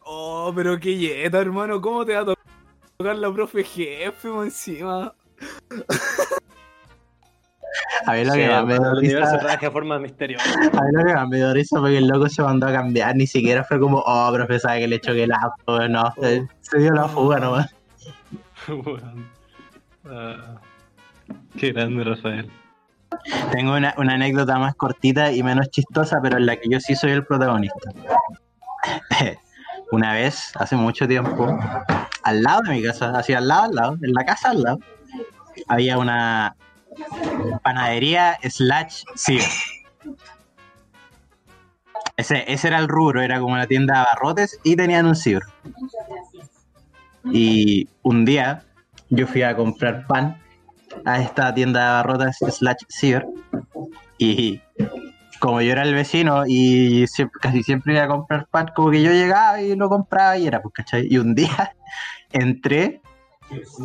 Oh, 0.03 0.51
pero 0.55 0.79
qué 0.79 0.97
yeta, 0.97 1.39
hermano. 1.39 1.79
¿Cómo 1.81 2.05
te 2.05 2.13
va 2.15 2.21
a 2.21 2.25
to- 2.25 2.35
tocar 2.97 3.17
la 3.17 3.31
profe 3.31 3.63
jefe 3.63 4.27
encima? 4.29 5.13
A 8.05 8.13
mí 8.13 8.25
lo 8.25 8.33
que 8.33 8.49
más 8.49 8.65
me 8.65 8.79
dio 8.79 8.95
risa, 8.95 9.37
trabaja 9.37 9.57
de 9.57 9.71
forma 9.71 9.99
misteriosa. 9.99 10.49
a 10.49 10.81
mí 10.81 10.91
lo 10.91 11.05
que 11.05 11.13
más 11.13 11.27
me 11.27 11.37
dio 11.37 11.53
risa 11.53 11.79
fue 11.79 11.91
que 11.91 11.97
el 11.97 12.07
loco 12.07 12.27
se 12.29 12.41
mandó 12.41 12.67
a 12.67 12.71
cambiar, 12.71 13.15
ni 13.15 13.27
siquiera 13.27 13.63
fue 13.63 13.79
como, 13.79 14.03
oh, 14.05 14.31
profe, 14.33 14.59
sabe 14.59 14.81
que 14.81 14.87
le 14.87 14.99
choqué 14.99 15.23
el 15.23 15.31
auto, 15.31 15.87
no, 15.87 16.13
se, 16.19 16.47
se 16.61 16.79
dio 16.79 16.91
la 16.91 17.07
fuga 17.07 17.39
nomás. 17.39 17.73
Ah, 20.11 20.55
qué 21.57 21.71
grande, 21.71 22.03
Rafael. 22.03 22.49
Tengo 23.51 23.75
una, 23.75 23.93
una 23.97 24.13
anécdota 24.13 24.57
más 24.57 24.73
cortita 24.73 25.31
y 25.31 25.43
menos 25.43 25.69
chistosa, 25.69 26.19
pero 26.23 26.37
en 26.37 26.47
la 26.47 26.55
que 26.55 26.69
yo 26.69 26.79
sí 26.79 26.95
soy 26.95 27.11
el 27.11 27.25
protagonista. 27.25 27.91
Una 29.91 30.13
vez, 30.13 30.51
hace 30.55 30.75
mucho 30.75 31.07
tiempo, 31.07 31.57
al 32.23 32.43
lado 32.43 32.61
de 32.61 32.71
mi 32.71 32.83
casa, 32.83 33.11
así 33.17 33.33
al 33.33 33.47
lado, 33.47 33.63
al 33.63 33.75
lado, 33.75 33.97
en 34.01 34.13
la 34.13 34.23
casa 34.23 34.51
al 34.51 34.61
lado, 34.61 34.79
había 35.67 35.97
una 35.97 36.55
panadería 37.63 38.37
slash 38.43 39.03
ciber. 39.15 39.47
Ese, 42.17 42.43
ese 42.51 42.67
era 42.67 42.79
el 42.79 42.87
rubro, 42.87 43.21
era 43.21 43.39
como 43.39 43.53
una 43.53 43.67
tienda 43.67 43.93
de 43.93 43.99
abarrotes 44.01 44.59
y 44.63 44.75
tenían 44.75 45.05
un 45.05 45.15
ciber. 45.15 45.43
Y 47.31 47.87
un 48.03 48.25
día 48.25 48.63
yo 49.09 49.27
fui 49.27 49.41
a 49.43 49.55
comprar 49.55 50.05
pan 50.07 50.37
a 51.05 51.19
esta 51.19 51.53
tienda 51.53 51.79
de 51.79 51.85
abarrotes 51.87 52.37
slash 52.37 52.83
ciber 52.89 53.25
y 54.17 54.61
como 55.39 55.61
yo 55.61 55.71
era 55.71 55.83
el 55.83 55.93
vecino 55.93 56.43
y 56.45 57.05
casi 57.41 57.63
siempre 57.63 57.93
iba 57.93 58.03
a 58.03 58.07
comprar 58.07 58.47
pan, 58.47 58.71
como 58.75 58.91
que 58.91 59.01
yo 59.01 59.11
llegaba 59.11 59.61
y 59.61 59.75
lo 59.75 59.89
compraba 59.89 60.37
y 60.37 60.45
era, 60.45 60.61
pues, 60.61 60.73
¿cachai? 60.73 61.07
Y 61.09 61.17
un 61.17 61.33
día 61.33 61.73
entré, 62.31 63.01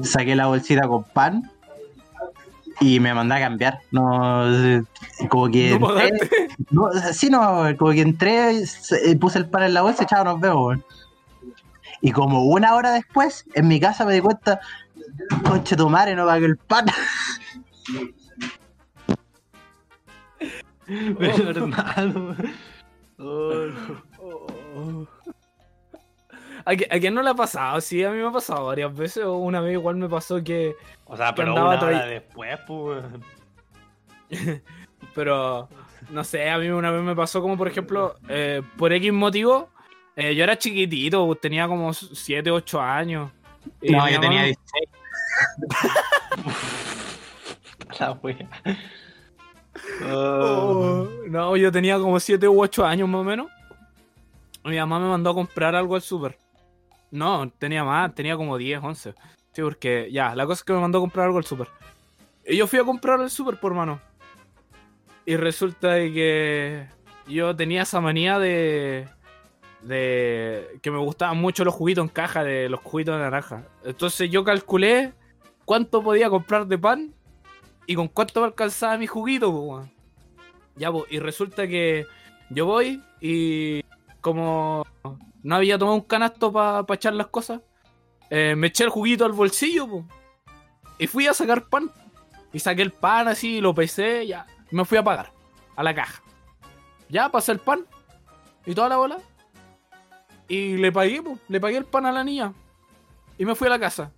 saqué 0.03 0.35
la 0.35 0.47
bolsita 0.47 0.87
con 0.89 1.05
pan 1.05 1.51
y 2.81 3.01
me 3.01 3.15
mandé 3.15 3.35
a 3.37 3.41
cambiar. 3.41 3.81
No, 3.91 4.45
eh, 4.53 4.83
como 5.29 5.51
que... 5.51 5.79
No 5.79 5.97
entré- 5.99 6.49
no, 6.71 6.91
sí, 7.13 7.31
no, 7.31 7.65
como 7.79 7.93
que 7.93 8.01
entré, 8.03 8.67
se- 8.67 9.11
eh, 9.11 9.17
puse 9.17 9.39
el 9.39 9.47
pan 9.49 9.63
en 9.65 9.75
la 9.75 9.83
bolsa 9.83 10.03
y 10.03 10.07
chao, 10.07 10.25
nos 10.25 10.41
vemos, 10.41 10.67
weón. 10.67 10.85
Y 12.01 12.11
como 12.13 12.45
una 12.45 12.75
hora 12.75 12.93
después, 12.93 13.45
en 13.55 13.69
mi 13.69 13.81
casa 13.81 14.05
me 14.05 14.13
di 14.15 14.21
cuenta, 14.21 14.61
conche 15.45 15.75
tu 15.77 15.89
madre, 15.89 16.15
no 16.15 16.27
pagué 16.27 16.47
el 16.47 16.57
pan. 16.59 16.85
Pero 20.87 21.51
hermano. 21.51 22.37
Oh, 23.19 23.65
no. 23.67 24.03
Oh. 24.19 25.07
¿A, 26.67 26.73
qui- 26.73 26.87
a 26.91 26.99
quién 26.99 27.15
no 27.15 27.23
le 27.23 27.31
ha 27.31 27.35
pasado? 27.35 27.81
Sí, 27.81 28.03
a 28.05 28.11
mí 28.11 28.17
me 28.19 28.27
ha 28.27 28.33
pasado 28.33 28.67
varias 28.67 28.95
veces. 28.95 29.25
o 29.25 29.37
Una 29.37 29.61
vez 29.61 29.75
igual 29.75 29.97
me 29.97 30.09
pasó 30.09 30.43
que. 30.43 30.75
O 31.07 31.17
sea, 31.17 31.35
pero 31.35 31.49
andaba 31.51 31.77
una 31.77 31.83
hora 31.87 32.07
después, 32.07 32.59
pues. 32.67 33.05
Pero. 35.15 35.69
No 36.11 36.23
sé, 36.25 36.51
a 36.51 36.59
mí 36.59 36.69
una 36.69 36.91
vez 36.91 37.03
me 37.03 37.15
pasó 37.17 37.41
como, 37.41 37.57
por 37.57 37.67
ejemplo, 37.69 38.17
eh, 38.29 38.63
por 38.77 38.93
X 38.93 39.13
motivo. 39.13 39.71
eh, 40.17 40.35
yo 40.35 40.45
era 40.45 40.59
chiquitito, 40.59 41.35
tenía 41.37 41.67
como 41.67 41.93
7, 41.95 42.51
8 42.51 42.81
años. 42.81 43.31
y 43.81 43.91
No, 43.93 43.99
yo 44.09 44.17
mamá 44.17 44.21
tenía 44.21 44.41
me- 44.41 44.47
16. 44.47 44.89
La 48.01 48.13
wea. 48.13 48.49
Oh, 50.13 51.09
no, 51.29 51.57
yo 51.57 51.71
tenía 51.73 51.99
como 51.99 52.19
7 52.21 52.47
u 52.49 52.61
8 52.63 52.85
años 52.85 53.09
más 53.09 53.21
o 53.21 53.25
menos. 53.25 53.47
Mi 54.65 54.77
mamá 54.79 54.99
me 54.99 55.09
mandó 55.09 55.31
a 55.31 55.35
comprar 55.35 55.75
algo 55.75 55.95
al 55.95 56.03
súper. 56.03 56.39
No, 57.15 57.49
tenía 57.49 57.85
más, 57.85 58.13
tenía 58.13 58.37
como 58.37 58.59
10, 58.59 58.83
11. 58.83 59.15
Sí, 59.53 59.63
porque 59.63 60.09
ya, 60.11 60.35
la 60.35 60.47
cosa 60.47 60.59
es 60.61 60.65
que 60.65 60.73
me 60.73 60.81
mandó 60.81 60.99
a 60.99 61.03
comprar 61.03 61.27
algo 61.27 61.39
al 61.39 61.45
súper. 61.45 61.69
Y 62.45 62.57
yo 62.57 62.67
fui 62.67 62.81
a 62.81 62.85
comprar 62.85 63.21
al 63.21 63.31
súper, 63.31 63.61
por 63.61 63.73
mano. 63.73 64.01
Y 65.25 65.37
resulta 65.37 65.95
que 65.95 66.89
yo 67.29 67.55
tenía 67.55 67.83
esa 67.83 68.01
manía 68.01 68.41
de. 68.41 69.07
de. 69.83 70.77
que 70.83 70.91
me 70.91 70.99
gustaban 70.99 71.39
mucho 71.39 71.65
los 71.65 71.73
juguitos 71.73 72.03
en 72.03 72.09
caja, 72.09 72.43
de 72.43 72.69
los 72.69 72.81
juguitos 72.81 73.15
de 73.15 73.23
naranja. 73.23 73.63
Entonces 73.85 74.29
yo 74.29 74.43
calculé 74.43 75.13
cuánto 75.65 76.03
podía 76.03 76.29
comprar 76.29 76.67
de 76.67 76.79
pan 76.79 77.15
y 77.87 77.95
con 77.95 78.09
cuánto 78.09 78.41
me 78.41 78.47
alcanzaba 78.47 78.99
mi 78.99 79.07
juguito, 79.07 79.51
weón. 79.51 79.89
Ya, 80.75 80.91
po, 80.91 81.07
y 81.09 81.21
resulta 81.21 81.69
que 81.69 82.07
yo 82.51 82.67
voy 82.67 83.01
y 83.21 83.85
como 84.21 84.85
no 85.45 85.57
había 85.57 85.79
tomado 85.79 85.97
un 85.97 86.03
canasto 86.03 86.53
para 86.53 86.85
echar 86.95 87.13
las 87.13 87.29
cosas, 87.29 87.61
eh, 88.31 88.55
me 88.57 88.69
eché 88.69 88.83
el 88.83 88.91
juguito 88.91 89.25
al 89.25 89.33
bolsillo, 89.33 89.87
po, 89.87 90.05
y 90.99 91.07
fui 91.07 91.27
a 91.29 91.35
sacar 91.35 91.69
pan. 91.69 91.91
Y 92.53 92.61
saqué 92.61 92.83
el 92.83 92.93
pan 92.93 93.29
así, 93.29 93.61
lo 93.61 93.75
pesé, 93.75 94.27
ya, 94.27 94.47
me 94.71 94.85
fui 94.85 94.97
a 94.97 95.05
pagar 95.05 95.33
a 95.77 95.83
la 95.83 95.95
caja. 95.95 96.23
Ya, 97.09 97.29
pasé 97.29 97.53
el 97.53 97.59
pan 97.59 97.85
y 98.65 98.75
toda 98.75 98.89
la 98.89 98.97
bola. 98.97 99.19
Y 100.49 100.77
le 100.79 100.91
pagué, 100.91 101.23
po, 101.23 101.39
le 101.49 101.61
pagué 101.61 101.77
el 101.77 101.85
pan 101.85 102.07
a 102.07 102.13
la 102.13 102.25
niña. 102.25 102.55
Y 103.37 103.45
me 103.45 103.55
fui 103.55 103.67
a 103.67 103.71
la 103.71 103.79
casa. 103.79 104.13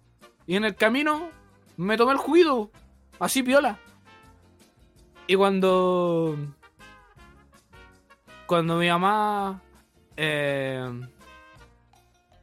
Y 0.46 0.54
en 0.54 0.64
el 0.64 0.76
camino 0.76 1.30
me 1.76 1.96
tomé 1.96 2.12
el 2.12 2.18
juguito, 2.18 2.70
así 3.18 3.42
piola. 3.42 3.78
Y 5.26 5.34
cuando. 5.34 6.36
Cuando 8.46 8.76
mi 8.76 8.88
mamá. 8.88 9.60
eh, 10.16 10.88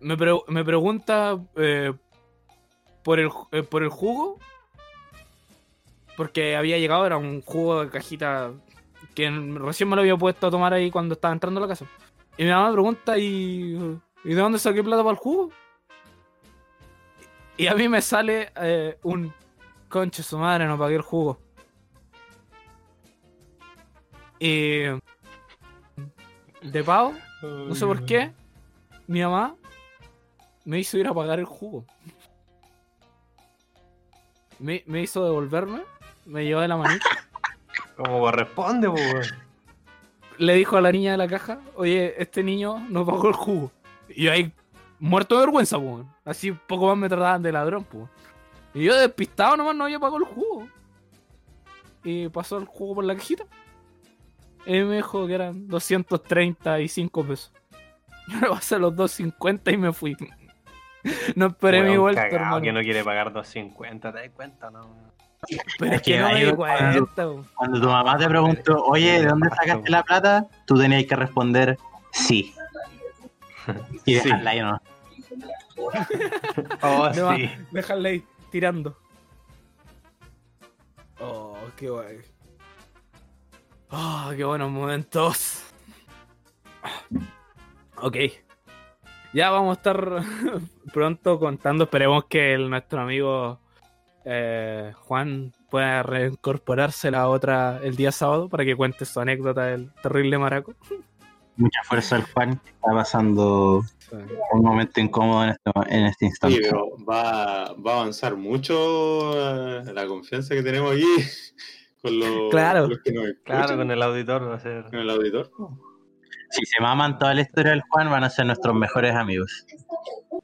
me, 0.04 0.18
pre- 0.18 0.44
me 0.48 0.64
pregunta 0.64 1.40
eh, 1.56 1.94
por, 3.04 3.20
el, 3.20 3.30
eh, 3.52 3.64
por 3.64 3.84
el 3.84 3.90
jugo. 3.90 4.40
Porque 6.16 6.56
había 6.56 6.78
llegado, 6.78 7.06
era 7.08 7.18
un 7.18 7.42
jugo 7.42 7.84
de 7.84 7.90
cajita 7.90 8.52
que 9.16 9.30
recién 9.30 9.90
me 9.90 9.96
lo 9.96 10.04
había 10.04 10.16
puesto 10.16 10.46
a 10.48 10.52
tomar 10.52 10.72
ahí 10.72 10.92
cuando 10.92 11.14
estaba 11.14 11.34
entrando 11.34 11.60
a 11.60 11.62
la 11.62 11.68
casa. 11.68 11.86
Y 12.38 12.44
mi 12.44 12.52
mamá 12.52 12.68
me 12.68 12.74
pregunta, 12.74 13.18
¿y, 13.18 13.76
¿y 14.24 14.30
de 14.30 14.36
dónde 14.36 14.60
saqué 14.60 14.84
plata 14.84 15.04
para 15.04 15.14
el 15.14 15.18
jugo? 15.18 15.50
Y 17.58 17.68
a 17.68 17.74
mí 17.74 17.88
me 17.90 18.02
sale 18.02 18.52
eh, 18.56 18.98
un 19.04 19.34
conche 19.90 20.22
su 20.24 20.38
madre, 20.38 20.68
no 20.68 20.78
pagué 20.78 20.96
el 20.96 21.02
jugo. 21.02 21.40
Y 24.40 24.84
de 26.62 26.84
pavo, 26.86 27.14
no 27.42 27.74
sé 27.76 27.86
por 27.86 28.06
qué, 28.06 28.34
mi 29.08 29.22
mamá 29.22 29.56
me 30.66 30.80
hizo 30.80 30.98
ir 30.98 31.08
a 31.08 31.14
pagar 31.14 31.40
el 31.40 31.46
jugo. 31.46 31.86
Me, 34.60 34.84
me 34.86 35.02
hizo 35.02 35.24
devolverme, 35.24 35.82
me 36.26 36.46
llevó 36.46 36.62
de 36.62 36.68
la 36.68 36.78
manita, 36.78 37.06
Como 37.98 38.20
corresponde, 38.20 38.90
pues. 38.90 39.34
le 40.38 40.56
dijo 40.56 40.78
a 40.78 40.82
la 40.82 40.92
niña 40.92 41.12
de 41.12 41.18
la 41.18 41.28
caja, 41.28 41.60
oye, 41.76 42.16
este 42.22 42.44
niño 42.44 42.80
no 42.90 43.06
pagó 43.06 43.28
el 43.28 43.36
jugo. 43.36 43.72
Y 44.10 44.24
yo 44.24 44.32
ahí, 44.32 44.52
muerto 45.00 45.36
de 45.36 45.42
vergüenza, 45.42 45.80
pues. 45.80 46.06
Así 46.26 46.52
poco 46.52 46.88
más 46.88 46.98
me 46.98 47.10
trataban 47.10 47.44
de 47.44 47.52
ladrón, 47.52 47.84
pues. 47.84 48.10
Y 48.74 48.84
yo 48.84 48.96
despistado 48.96 49.58
nomás 49.58 49.76
no 49.76 49.84
había 49.84 50.00
pagado 50.00 50.18
el 50.18 50.26
jugo. 50.26 50.68
Y 52.04 52.30
pasó 52.30 52.58
el 52.58 52.66
jugo 52.66 52.96
por 52.96 53.06
la 53.06 53.16
cajita. 53.16 53.46
Y 54.66 54.82
me 54.82 54.98
dijo 54.98 55.28
que 55.28 55.34
eran 55.34 55.68
235 55.68 57.24
pesos. 57.26 57.52
Yo 58.28 58.40
le 58.40 58.50
pasé 58.50 58.80
los 58.80 58.96
250 58.96 59.72
y 59.72 59.78
me 59.78 59.92
fui. 59.92 60.16
No 61.36 61.48
esperé 61.48 61.84
mi 61.84 61.98
vuelta, 61.98 62.28
hermano. 62.28 62.62
que 62.62 62.72
no 62.72 62.82
quiere 62.82 63.04
pagar 63.04 63.34
250, 63.34 64.12
¿te 64.12 64.20
das 64.20 64.30
cuenta, 64.32 64.72
no? 64.72 65.14
Pero 65.78 65.96
Es 65.96 66.02
que 66.02 66.14
que 66.14 66.20
no 66.20 66.30
me 66.30 66.56
cuando-. 66.56 67.46
Cuando 67.56 67.82
tu 67.82 67.88
mamá 67.88 68.18
te 68.18 68.28
preguntó, 68.28 68.84
oye, 68.86 69.20
¿de 69.20 69.28
dónde 69.28 69.50
sacaste 69.50 69.90
la 69.90 70.04
plata? 70.04 70.48
Tú 70.66 70.76
tenías 70.76 71.06
que 71.06 71.16
responder, 71.16 71.78
sí. 72.12 72.54
Y 74.06 74.16
dejarla 74.16 74.50
ahí, 74.52 74.60
¿no? 74.62 74.82
Oh, 76.82 77.10
No 77.16 77.36
sí. 77.36 77.50
Déjale 77.72 78.10
ahí, 78.10 78.26
tirando. 78.52 78.98
Oh, 81.20 81.58
qué 81.78 81.90
guay. 81.90 82.18
Oh, 83.90 84.32
qué 84.36 84.44
buenos 84.44 84.72
momentos. 84.72 85.64
Ok. 87.98 88.18
Ya 89.34 89.50
vamos 89.50 89.72
a 89.78 89.80
estar 89.80 90.22
pronto 90.94 91.40
contando. 91.40 91.86
Esperemos 91.86 92.26
que 92.26 92.54
el- 92.54 92.70
nuestro 92.70 93.02
amigo 93.02 93.60
eh, 94.26 94.92
Juan 94.96 95.52
pueda 95.70 96.04
reincorporarse 96.04 97.10
la 97.12 97.28
otra 97.28 97.80
el 97.84 97.96
día 97.96 98.12
sábado 98.12 98.48
para 98.48 98.64
que 98.64 98.76
cuente 98.76 99.06
su 99.06 99.20
anécdota 99.20 99.66
del 99.66 99.92
terrible 100.02 100.38
maraco. 100.38 100.74
Mucha 101.56 101.82
fuerza 101.84 102.16
al 102.16 102.24
Juan, 102.24 102.58
que 102.64 102.70
está 102.72 102.92
pasando 102.94 103.84
un 104.54 104.62
momento 104.64 105.00
incómodo 105.00 105.44
en 105.44 105.50
este, 105.52 105.72
en 105.90 106.06
este 106.06 106.26
instante. 106.26 106.56
Sí, 106.58 106.62
pero 106.64 106.86
va, 107.08 107.74
va 107.74 107.92
a 107.94 107.96
avanzar 108.02 108.36
mucho 108.36 109.34
eh, 109.80 109.94
la 109.94 110.08
confianza 110.08 110.56
que 110.56 110.64
tenemos 110.64 110.94
aquí 110.94 111.06
con 112.02 112.20
los, 112.20 112.50
Claro. 112.52 112.88
los 112.88 113.00
que 113.04 113.12
nos 113.12 113.26
escuchan, 113.26 113.58
Claro, 113.58 113.78
con 113.78 113.92
el 113.92 114.02
auditor 114.02 114.50
va 114.50 114.56
a 114.56 114.60
ser. 114.60 114.84
con 114.86 114.96
el 114.96 115.10
auditor. 115.10 115.52
Si 116.54 116.66
se 116.66 116.80
maman 116.82 117.18
toda 117.18 117.34
la 117.34 117.42
historia 117.42 117.72
del 117.72 117.82
Juan, 117.90 118.10
van 118.12 118.24
a 118.24 118.30
ser 118.30 118.46
nuestros 118.46 118.76
mejores 118.76 119.16
amigos. 119.16 119.66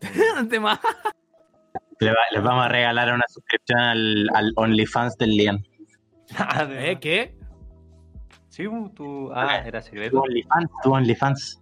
Le 2.01 2.09
va- 2.11 2.17
les 2.31 2.41
vamos 2.41 2.65
a 2.65 2.69
regalar 2.69 3.13
una 3.13 3.25
suscripción 3.27 3.77
al, 3.79 4.29
al 4.33 4.53
OnlyFans 4.55 5.17
del 5.17 5.31
Lian. 5.31 5.65
Ah, 6.37 6.63
de- 6.65 6.91
¿Eh? 6.91 6.99
¿Qué? 6.99 7.37
Sí, 8.47 8.63
tú. 8.95 9.31
Ah, 9.33 9.57
era 9.65 9.81
Tu 9.81 9.87
secreto. 9.87 10.21
OnlyFans, 10.21 10.69
tu 10.81 10.93
OnlyFans. 10.93 11.61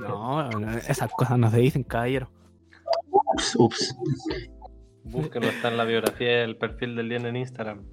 No, 0.00 0.48
esas 0.88 1.10
cosas 1.12 1.38
no 1.38 1.50
se 1.50 1.58
dicen, 1.58 1.82
caballero. 1.84 2.30
Ups, 3.10 3.54
ups. 3.56 3.96
Búsquenlo, 5.04 5.48
está 5.48 5.68
en 5.68 5.76
la 5.76 5.84
biografía 5.84 6.38
del 6.38 6.56
perfil 6.56 6.96
del 6.96 7.08
día 7.10 7.18
en 7.18 7.36
Instagram. 7.36 7.84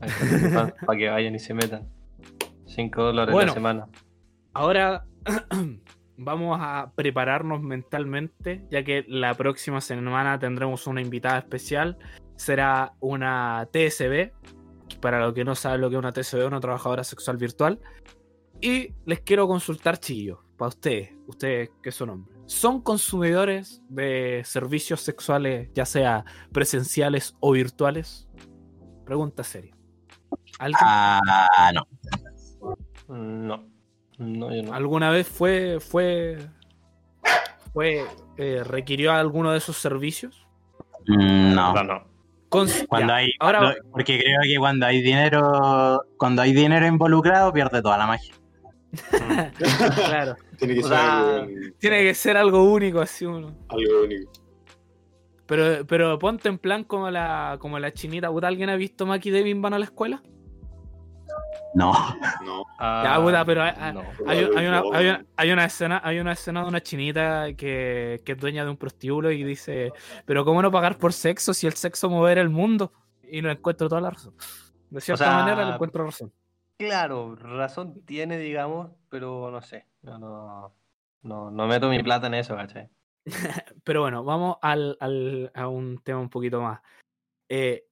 Para 0.86 0.98
que 0.98 1.08
vayan 1.08 1.34
y 1.34 1.38
se 1.38 1.54
metan. 1.54 1.88
5 2.66 3.02
dólares 3.02 3.32
Bueno. 3.32 3.48
la 3.48 3.54
semana. 3.54 3.86
Ahora 4.52 5.04
vamos 6.16 6.58
a 6.60 6.92
prepararnos 6.94 7.62
mentalmente, 7.62 8.66
ya 8.70 8.84
que 8.84 9.04
la 9.08 9.34
próxima 9.34 9.80
semana 9.80 10.38
tendremos 10.38 10.86
una 10.86 11.00
invitada 11.00 11.38
especial. 11.38 11.98
Será 12.36 12.94
una 13.00 13.68
TSB. 13.72 14.32
Para 15.00 15.20
los 15.20 15.34
que 15.34 15.44
no 15.44 15.54
saben 15.54 15.80
lo 15.80 15.90
que 15.90 15.96
es 15.96 15.98
una 15.98 16.12
TSB, 16.12 16.46
una 16.46 16.60
trabajadora 16.60 17.04
sexual 17.04 17.36
virtual. 17.36 17.80
Y 18.60 18.94
les 19.04 19.20
quiero 19.20 19.46
consultar, 19.46 19.98
chillos, 19.98 20.38
para 20.56 20.68
ustedes, 20.68 21.12
ustedes 21.26 21.70
que 21.82 21.92
son 21.92 22.10
hombres. 22.10 22.38
¿Son 22.46 22.80
consumidores 22.82 23.82
de 23.88 24.42
servicios 24.44 25.00
sexuales, 25.00 25.70
ya 25.74 25.84
sea 25.84 26.24
presenciales 26.52 27.34
o 27.40 27.52
virtuales? 27.52 28.28
Pregunta 29.04 29.42
seria. 29.42 29.74
¿Alguien? 30.58 30.78
Ah, 30.80 31.72
no. 31.74 31.86
No. 33.08 33.73
No, 34.18 34.54
yo 34.54 34.62
no. 34.62 34.72
¿Alguna 34.74 35.10
vez 35.10 35.28
fue, 35.28 35.78
fue, 35.80 36.38
fue, 37.72 38.04
eh, 38.36 38.62
requirió 38.64 39.12
alguno 39.12 39.52
de 39.52 39.58
esos 39.58 39.76
servicios? 39.76 40.46
Mm, 41.06 41.54
No. 41.54 41.74
No, 41.74 41.82
no. 41.84 42.04
Cuando 42.88 43.08
ya, 43.08 43.16
hay, 43.16 43.30
ahora- 43.40 43.58
cuando- 43.58 43.78
porque 43.90 44.18
creo 44.20 44.40
que 44.44 44.56
cuando 44.58 44.86
hay 44.86 45.02
dinero, 45.02 46.04
cuando 46.16 46.40
hay 46.42 46.52
dinero 46.52 46.86
involucrado, 46.86 47.52
pierde 47.52 47.82
toda 47.82 47.98
la 47.98 48.06
magia. 48.06 48.32
claro, 50.06 50.36
Tiene 50.58 50.74
que 50.76 50.82
ser 50.82 50.90
sea, 50.92 51.18
algo, 51.40 51.46
tiene 51.80 52.02
que 52.02 52.14
ser 52.14 52.36
algo 52.36 52.62
único 52.62 53.00
así 53.00 53.26
uno. 53.26 53.52
algo 53.68 54.04
único. 54.04 54.30
Pero, 55.46 55.84
pero 55.86 56.16
ponte 56.18 56.48
en 56.48 56.58
plan 56.58 56.84
como 56.84 57.10
la, 57.10 57.56
como 57.58 57.78
la 57.80 57.92
chinita. 57.92 58.28
¿Alguien 58.44 58.70
ha 58.70 58.76
visto 58.76 59.04
Maki 59.04 59.28
y 59.30 59.32
Devin 59.32 59.60
van 59.60 59.74
a 59.74 59.78
la 59.80 59.84
escuela? 59.86 60.22
No. 61.74 61.92
No. 62.44 62.64
Ah, 62.78 63.02
Ya, 63.04 63.22
puta, 63.22 63.44
pero 63.44 63.62
hay, 63.62 63.92
no. 63.92 64.02
hay- 64.26 64.48
hay 64.56 64.66
una, 64.66 64.82
hay 64.92 65.06
una- 65.08 65.26
hay 65.36 65.50
una 65.50 65.64
escena, 65.64 66.00
hay 66.04 66.18
una 66.20 66.32
escena 66.32 66.62
de 66.62 66.68
una 66.68 66.80
chinita 66.80 67.52
que, 67.54 68.22
que 68.24 68.32
es 68.32 68.38
dueña 68.38 68.64
de 68.64 68.70
un 68.70 68.76
prostíbulo 68.76 69.30
y 69.30 69.42
dice, 69.44 69.92
pero 70.24 70.44
¿cómo 70.44 70.62
no 70.62 70.70
pagar 70.70 70.98
por 70.98 71.12
sexo 71.12 71.52
si 71.52 71.66
el 71.66 71.72
sexo 71.74 72.08
mover 72.08 72.38
el 72.38 72.48
mundo? 72.48 72.92
Y 73.22 73.42
no 73.42 73.50
encuentro 73.50 73.88
toda 73.88 74.00
la 74.00 74.10
razón. 74.10 74.34
De 74.90 75.00
cierta 75.00 75.24
sea, 75.24 75.34
manera 75.38 75.64
le 75.64 75.72
encuentro 75.74 76.04
razón. 76.04 76.32
Claro, 76.78 77.34
razón 77.36 78.02
tiene, 78.04 78.38
digamos, 78.38 78.90
pero 79.08 79.50
no 79.50 79.60
sé. 79.62 79.86
No, 80.02 80.18
no, 80.18 80.74
no, 81.22 81.50
no 81.50 81.66
meto 81.66 81.88
mi 81.88 82.02
plata 82.02 82.26
en 82.28 82.34
eso, 82.34 82.54
¿cachai? 82.54 82.88
Pero 83.84 84.02
bueno, 84.02 84.22
vamos 84.22 84.56
al, 84.60 84.96
al- 85.00 85.50
a 85.54 85.66
un 85.68 85.98
tema 85.98 86.20
un 86.20 86.28
poquito 86.28 86.60
más. 86.60 86.80
Eh, 87.48 87.86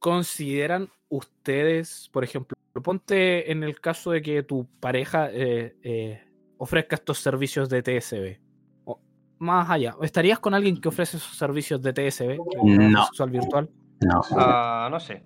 ¿Consideran 0.00 0.90
ustedes, 1.08 2.08
por 2.12 2.24
ejemplo, 2.24 2.56
ponte 2.80 3.50
en 3.50 3.62
el 3.62 3.80
caso 3.80 4.10
de 4.10 4.22
que 4.22 4.42
tu 4.42 4.66
pareja 4.80 5.30
eh, 5.30 5.76
eh, 5.82 6.22
ofrezca 6.58 6.96
estos 6.96 7.18
servicios 7.18 7.68
de 7.68 7.82
TSB? 7.82 8.40
O, 8.84 9.00
más 9.38 9.70
allá, 9.70 9.96
¿estarías 10.02 10.38
con 10.38 10.54
alguien 10.54 10.80
que 10.80 10.88
ofrece 10.88 11.16
esos 11.16 11.36
servicios 11.36 11.80
de 11.82 11.92
TSB? 11.92 12.38
No. 12.64 13.04
Sexual 13.06 13.30
virtual? 13.30 13.70
No. 14.00 14.20
Ah, 14.32 14.88
no 14.90 14.98
sé. 15.00 15.24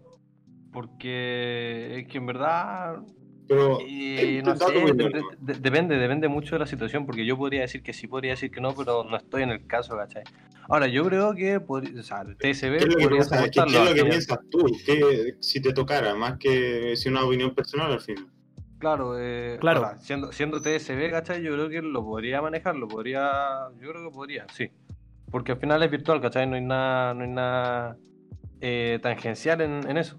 Porque 0.72 2.00
es 2.00 2.08
que 2.08 2.18
en 2.18 2.26
verdad 2.26 3.02
Pero 3.48 3.78
Y 3.80 4.40
no 4.44 4.54
Da 4.54 4.66
tu 4.66 4.72
sé, 4.72 4.78
opinión, 4.84 5.10
de- 5.12 5.20
¿no? 5.22 5.28
de- 5.38 5.54
depende, 5.54 5.96
depende 5.96 6.28
mucho 6.28 6.54
de 6.54 6.58
la 6.60 6.66
situación, 6.66 7.06
porque 7.06 7.24
yo 7.24 7.36
podría 7.36 7.62
decir 7.62 7.82
que 7.82 7.92
sí, 7.92 8.06
podría 8.06 8.32
decir 8.32 8.50
que 8.50 8.60
no, 8.60 8.74
pero 8.74 9.04
no 9.04 9.16
estoy 9.16 9.42
en 9.42 9.50
el 9.50 9.66
caso, 9.66 9.96
¿cachai? 9.96 10.22
Ahora, 10.68 10.86
yo 10.86 11.04
creo 11.04 11.34
que 11.34 11.58
podría, 11.60 12.00
o 12.00 12.02
sea, 12.02 12.24
TSB 12.24 12.76
¿qué 12.78 12.84
es 12.84 12.88
lo 12.88 12.96
que, 12.96 13.02
podría 13.04 13.08
piensas? 13.08 13.38
¿Qué- 13.40 13.60
soportarlo, 13.60 13.72
qué 13.72 13.78
es 13.78 13.84
lo 13.84 13.88
al 13.88 13.88
que 13.88 13.94
final. 14.00 14.10
piensas 14.10 14.38
tú? 14.50 14.66
¿Qué, 14.84 15.34
si 15.40 15.60
te 15.62 15.72
tocara? 15.72 16.14
Más 16.14 16.38
que 16.38 16.94
si 16.96 17.08
una 17.08 17.24
opinión 17.24 17.54
personal 17.54 17.92
al 17.92 18.00
final. 18.00 18.26
Claro, 18.78 19.18
eh, 19.18 19.56
Claro. 19.60 19.80
ahora, 19.84 19.98
siendo, 19.98 20.30
siendo 20.32 20.60
TSB, 20.60 21.10
¿cachai? 21.10 21.42
Yo 21.42 21.52
creo 21.54 21.68
que 21.70 21.80
lo 21.82 22.04
podría 22.04 22.42
manejar, 22.42 22.76
lo 22.76 22.86
podría, 22.86 23.68
yo 23.80 23.90
creo 23.90 24.04
que 24.10 24.14
podría, 24.14 24.46
sí. 24.52 24.70
Porque 25.30 25.52
al 25.52 25.58
final 25.58 25.82
es 25.82 25.90
virtual, 25.90 26.20
¿cachai? 26.20 26.46
No 26.46 26.54
hay 26.56 26.62
nada, 26.62 27.14
no 27.14 27.22
hay 27.24 27.30
nada 27.30 27.96
eh, 28.60 28.98
tangencial 29.02 29.60
en, 29.62 29.88
en 29.88 29.96
eso. 29.96 30.18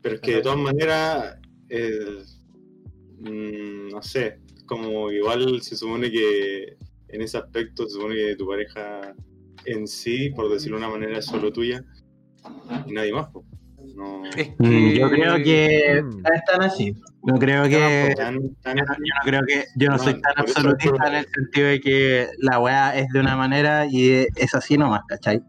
Pero 0.00 0.14
es 0.14 0.20
que 0.20 0.32
de 0.36 0.42
todas 0.42 0.58
maneras, 0.58 1.38
eh, 1.68 2.22
mm, 3.20 3.88
no 3.90 4.02
sé, 4.02 4.40
como 4.66 5.10
igual 5.10 5.60
se 5.62 5.76
supone 5.76 6.10
que 6.10 6.76
en 7.08 7.22
ese 7.22 7.38
aspecto 7.38 7.84
se 7.84 7.90
supone 7.96 8.14
que 8.14 8.36
tu 8.36 8.46
pareja 8.46 9.14
en 9.64 9.86
sí, 9.86 10.30
por 10.30 10.50
decirlo 10.50 10.78
de 10.78 10.84
una 10.84 10.92
manera, 10.94 11.18
es 11.18 11.26
solo 11.26 11.52
tuya 11.52 11.82
y 12.86 12.92
nadie 12.92 13.12
más. 13.12 13.28
No, 13.94 14.22
Es 14.36 14.50
Mm, 14.58 14.90
Yo 14.90 15.10
creo 15.10 15.36
que 15.42 16.02
Mm. 16.02 16.22
no 16.22 16.28
es 16.34 16.44
tan 16.44 16.62
así. 16.62 16.94
Yo 17.22 17.34
creo 17.34 17.64
que 17.64 18.14
tan- 18.16 18.54
tan- 18.62 18.76
yo 18.76 18.84
no, 18.84 18.94
yo 18.94 19.14
no 19.14 19.24
creo 19.24 19.40
que 19.46 19.64
yo 19.76 19.88
no, 19.90 19.96
No, 19.96 20.02
soy 20.02 20.12
tan 20.20 20.32
eso 20.32 20.40
absolutista 20.40 21.08
en 21.08 21.14
el 21.16 21.26
sentido 21.26 21.66
de 21.68 21.80
que 21.80 22.26
la 22.38 22.58
weá 22.60 22.96
es 22.96 23.08
de 23.08 23.20
una 23.20 23.36
manera 23.36 23.86
y 23.90 24.10
es 24.36 24.54
así 24.54 24.76
nomás, 24.78 25.00
¿cachai? 25.08 25.40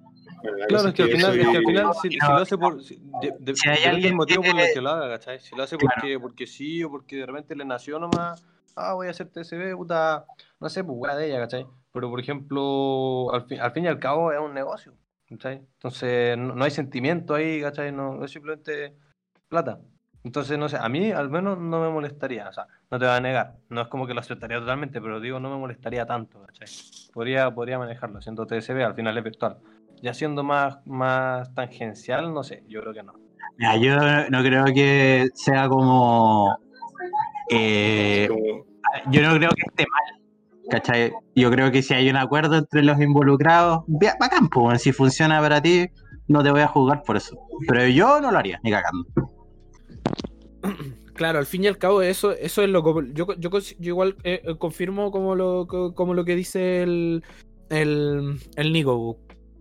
Claro, 0.67 0.87
es 0.89 0.93
que 0.93 1.03
al 1.03 1.09
final, 1.09 1.39
es 1.39 1.47
que 1.47 1.57
al 1.57 1.63
final 1.65 1.93
si, 2.01 2.09
si 2.11 2.17
lo 2.17 2.35
hace 2.35 2.57
por. 2.57 2.81
Si, 2.83 2.95
de- 3.21 3.35
de- 3.39 3.55
Si 3.55 3.69
hay 3.69 3.83
alguien 3.85 4.15
motivo 4.15 4.43
por 4.43 4.59
el 4.59 4.73
que 4.73 4.81
lo 4.81 4.89
haga, 4.89 5.09
¿cachai? 5.09 5.39
Si 5.39 5.55
lo 5.55 5.63
hace 5.63 5.77
Claro. 5.77 5.95
porque, 6.01 6.19
porque 6.19 6.47
sí 6.47 6.83
o 6.83 6.89
porque 6.89 7.17
de 7.17 7.25
repente 7.25 7.55
le 7.55 7.65
nació 7.65 7.99
nomás, 7.99 8.43
ah, 8.75 8.93
voy 8.93 9.07
a 9.07 9.11
hacer 9.11 9.27
TSB, 9.29 9.75
puta, 9.75 10.25
no 10.59 10.69
sé, 10.69 10.83
pues 10.83 10.97
weá 10.97 11.15
de 11.15 11.27
ella, 11.27 11.39
¿cachai? 11.39 11.65
Pero 11.91 12.09
por 12.09 12.19
ejemplo, 12.19 13.33
al 13.33 13.45
fin, 13.45 13.59
al 13.59 13.71
fin 13.71 13.85
y 13.85 13.87
al 13.87 13.99
cabo 13.99 14.31
es 14.31 14.39
un 14.39 14.53
negocio, 14.53 14.93
¿cachai? 15.27 15.55
Entonces 15.75 16.37
no, 16.37 16.55
no 16.55 16.63
hay 16.63 16.71
sentimiento 16.71 17.33
ahí, 17.35 17.61
¿cachai? 17.61 17.91
No, 17.91 18.23
es 18.23 18.31
simplemente 18.31 18.95
plata. 19.47 19.79
Entonces, 20.23 20.57
no 20.59 20.67
sé, 20.67 20.77
a 20.77 20.89
mí 20.89 21.11
al 21.11 21.29
menos 21.29 21.57
no 21.57 21.79
me 21.81 21.89
molestaría, 21.89 22.49
o 22.49 22.51
sea, 22.53 22.67
no 22.91 22.99
te 22.99 23.05
voy 23.05 23.15
a 23.15 23.21
negar, 23.21 23.55
no 23.69 23.81
es 23.81 23.87
como 23.87 24.05
que 24.05 24.13
lo 24.13 24.19
aceptaría 24.19 24.59
totalmente, 24.59 24.99
pero 24.99 25.21
digo, 25.21 25.39
no 25.39 25.49
me 25.49 25.55
molestaría 25.57 26.05
tanto, 26.05 26.41
¿cachai? 26.45 26.67
Podría, 27.13 27.49
podría 27.51 27.79
manejarlo, 27.79 28.21
siendo 28.21 28.45
TSB, 28.45 28.83
al 28.85 28.95
final 28.95 29.17
es 29.17 29.23
virtual. 29.23 29.57
Ya 30.01 30.13
siendo 30.13 30.43
más, 30.43 30.77
más 30.85 31.53
tangencial, 31.55 32.33
no 32.33 32.43
sé, 32.43 32.63
yo 32.67 32.81
creo 32.81 32.93
que 32.93 33.03
no. 33.03 33.13
Mira, 33.57 33.75
yo 33.77 34.29
no 34.29 34.41
creo 34.43 34.65
que 34.65 35.27
sea 35.33 35.67
como. 35.67 36.57
eh, 37.49 38.27
como- 38.29 38.65
yo 39.11 39.21
no 39.21 39.35
creo 39.35 39.49
que 39.51 39.63
esté 39.67 39.85
mal. 39.89 40.21
¿Cachai? 40.69 41.11
Yo 41.35 41.49
creo 41.51 41.71
que 41.71 41.81
si 41.81 41.93
hay 41.95 42.09
un 42.09 42.15
acuerdo 42.15 42.55
entre 42.55 42.83
los 42.83 42.99
involucrados, 43.01 43.83
bacán, 43.87 44.49
pues, 44.49 44.83
si 44.83 44.91
funciona 44.91 45.41
para 45.41 45.61
ti, 45.61 45.87
no 46.27 46.43
te 46.43 46.51
voy 46.51 46.61
a 46.61 46.67
juzgar 46.67 47.01
por 47.03 47.17
eso. 47.17 47.37
Pero 47.67 47.87
yo 47.87 48.21
no 48.21 48.31
lo 48.31 48.37
haría, 48.37 48.59
ni 48.63 48.71
cagando. 48.71 49.05
Claro, 51.13 51.39
al 51.39 51.45
fin 51.45 51.65
y 51.65 51.67
al 51.67 51.77
cabo, 51.77 52.01
eso, 52.01 52.31
eso 52.31 52.63
es 52.63 52.69
lo 52.69 52.81
que. 52.81 53.11
Yo, 53.13 53.27
yo, 53.37 53.49
igual 53.81 54.15
eh, 54.23 54.41
eh, 54.41 54.55
confirmo 54.57 55.11
como 55.11 55.35
lo, 55.35 55.67
co- 55.67 55.93
como 55.93 56.13
lo 56.13 56.23
que 56.23 56.33
dice 56.33 56.81
el, 56.81 57.25
el, 57.69 58.39
el 58.55 58.71
Nico. 58.71 59.17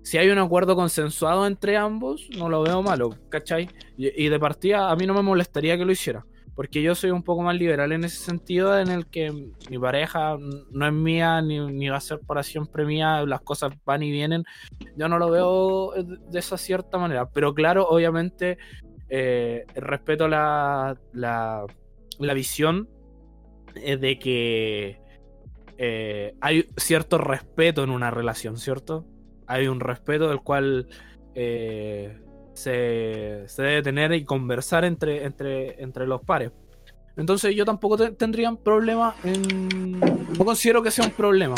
Si 0.09 0.17
hay 0.17 0.31
un 0.31 0.39
acuerdo 0.39 0.75
consensuado 0.75 1.47
entre 1.47 1.77
ambos, 1.77 2.31
no 2.39 2.49
lo 2.49 2.63
veo 2.63 2.83
malo, 2.83 3.11
¿cachai? 3.29 3.69
Y, 3.99 4.31
de 4.31 4.41
partida, 4.41 4.91
a 4.91 4.97
mí 4.97 5.07
no 5.07 5.13
me 5.13 5.21
molestaría 5.21 5.77
que 5.77 5.85
lo 5.85 5.93
hiciera. 5.93 6.25
Porque 6.55 6.81
yo 6.81 6.95
soy 6.95 7.11
un 7.11 7.23
poco 7.23 7.43
más 7.43 7.55
liberal 7.55 7.93
en 7.93 8.05
ese 8.05 8.25
sentido, 8.25 8.79
en 8.79 8.89
el 8.89 9.07
que 9.09 9.31
mi 9.69 9.79
pareja 9.79 10.39
no 10.71 10.87
es 10.87 10.93
mía, 10.95 11.43
ni, 11.43 11.61
ni 11.61 11.91
va 11.91 11.99
a 11.99 12.01
ser 12.01 12.21
para 12.21 12.43
siempre 12.43 12.87
mía, 12.87 13.23
las 13.27 13.43
cosas 13.43 13.73
van 13.85 14.03
y 14.03 14.11
vienen. 14.11 14.45
Yo 14.97 15.11
no 15.11 15.19
lo 15.19 15.31
veo 15.31 15.93
de 15.93 16.39
esa 16.39 16.57
cierta 16.57 16.97
manera. 16.97 17.29
Pero 17.29 17.53
claro, 17.53 17.87
obviamente, 17.87 18.57
eh, 19.11 19.67
respeto 19.75 20.27
la, 20.27 20.99
la, 21.13 21.67
la 22.19 22.33
visión 22.33 22.89
eh, 23.75 23.99
de 23.99 24.19
que 24.19 25.03
eh, 25.77 26.35
hay 26.41 26.67
cierto 26.79 27.19
respeto 27.19 27.85
en 27.85 27.91
una 27.91 28.11
relación, 28.11 28.57
¿cierto? 28.57 29.05
Hay 29.49 29.67
un 29.67 29.81
respeto 29.81 30.29
del 30.29 30.41
cual 30.41 30.87
eh, 31.35 32.17
se, 32.55 33.45
se 33.47 33.63
debe 33.63 33.83
tener 33.83 34.13
y 34.13 34.25
conversar 34.25 34.85
entre, 34.85 35.25
entre, 35.25 35.83
entre 35.83 36.07
los 36.07 36.21
pares. 36.23 36.53
Entonces 37.17 37.55
yo 37.57 37.65
tampoco 37.65 37.97
te- 37.97 38.11
tendría 38.13 38.53
problema 38.53 39.15
en... 39.25 39.99
No 40.39 40.45
considero 40.45 40.83
que 40.83 40.91
sea 40.91 41.05
un 41.05 41.11
problema. 41.13 41.57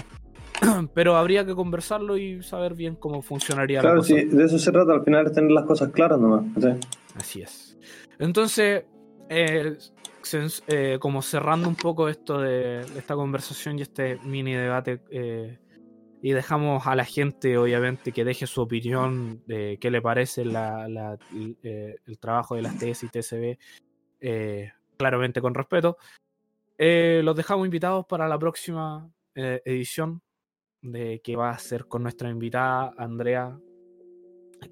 Pero 0.94 1.16
habría 1.16 1.44
que 1.44 1.54
conversarlo 1.54 2.16
y 2.16 2.42
saber 2.42 2.74
bien 2.74 2.96
cómo 2.96 3.20
funcionaría 3.22 3.78
la 3.78 3.82
Claro, 3.82 3.96
cosa. 3.98 4.14
sí, 4.14 4.24
de 4.24 4.44
eso 4.44 4.58
se 4.58 4.72
trata, 4.72 4.92
al 4.92 5.04
final 5.04 5.26
es 5.26 5.32
tener 5.32 5.50
las 5.50 5.64
cosas 5.64 5.90
claras 5.90 6.18
nomás. 6.18 6.44
¿cachai? 6.54 6.78
Así 7.16 7.42
es. 7.42 7.78
Entonces, 8.18 8.84
eh, 9.28 9.76
eh, 10.68 10.98
como 11.00 11.22
cerrando 11.22 11.68
un 11.68 11.76
poco 11.76 12.08
esto 12.08 12.38
de, 12.40 12.84
de 12.86 12.98
esta 12.98 13.14
conversación 13.14 13.78
y 13.78 13.82
este 13.82 14.18
mini 14.24 14.52
debate, 14.54 15.00
eh, 15.10 15.58
y 16.22 16.32
dejamos 16.32 16.86
a 16.86 16.94
la 16.94 17.04
gente, 17.04 17.56
obviamente, 17.56 18.12
que 18.12 18.24
deje 18.24 18.46
su 18.46 18.60
opinión 18.60 19.42
de 19.46 19.78
qué 19.80 19.90
le 19.90 20.02
parece 20.02 20.42
eh, 20.42 21.96
el 22.06 22.18
trabajo 22.18 22.56
de 22.56 22.62
las 22.62 22.78
TS 22.78 23.04
y 23.04 23.08
eh, 24.20 24.72
claramente 24.96 25.40
con 25.40 25.54
respeto. 25.54 25.96
Eh, 26.76 27.22
los 27.24 27.36
dejamos 27.36 27.66
invitados 27.66 28.06
para 28.06 28.28
la 28.28 28.38
próxima 28.38 29.10
eh, 29.34 29.62
edición 29.64 30.22
de 30.82 31.20
que 31.22 31.36
va 31.36 31.50
a 31.50 31.58
ser 31.58 31.86
con 31.86 32.02
nuestra 32.02 32.30
invitada 32.30 32.92
Andrea, 32.96 33.58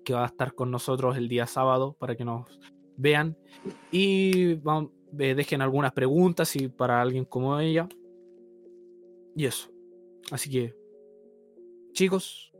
que 0.04 0.14
va 0.14 0.24
a 0.24 0.26
estar 0.26 0.54
con 0.54 0.70
nosotros 0.70 1.16
el 1.16 1.28
día 1.28 1.46
sábado 1.46 1.94
para 1.98 2.16
que 2.16 2.24
nos 2.24 2.58
vean 2.96 3.36
y 3.90 4.58
dejen 5.12 5.62
algunas 5.62 5.92
preguntas 5.92 6.56
y 6.56 6.68
para 6.68 7.00
alguien 7.00 7.24
como 7.24 7.58
ella. 7.58 7.88
Y 9.34 9.46
eso. 9.46 9.70
Así 10.30 10.50
que, 10.50 10.74
chicos, 11.98 12.52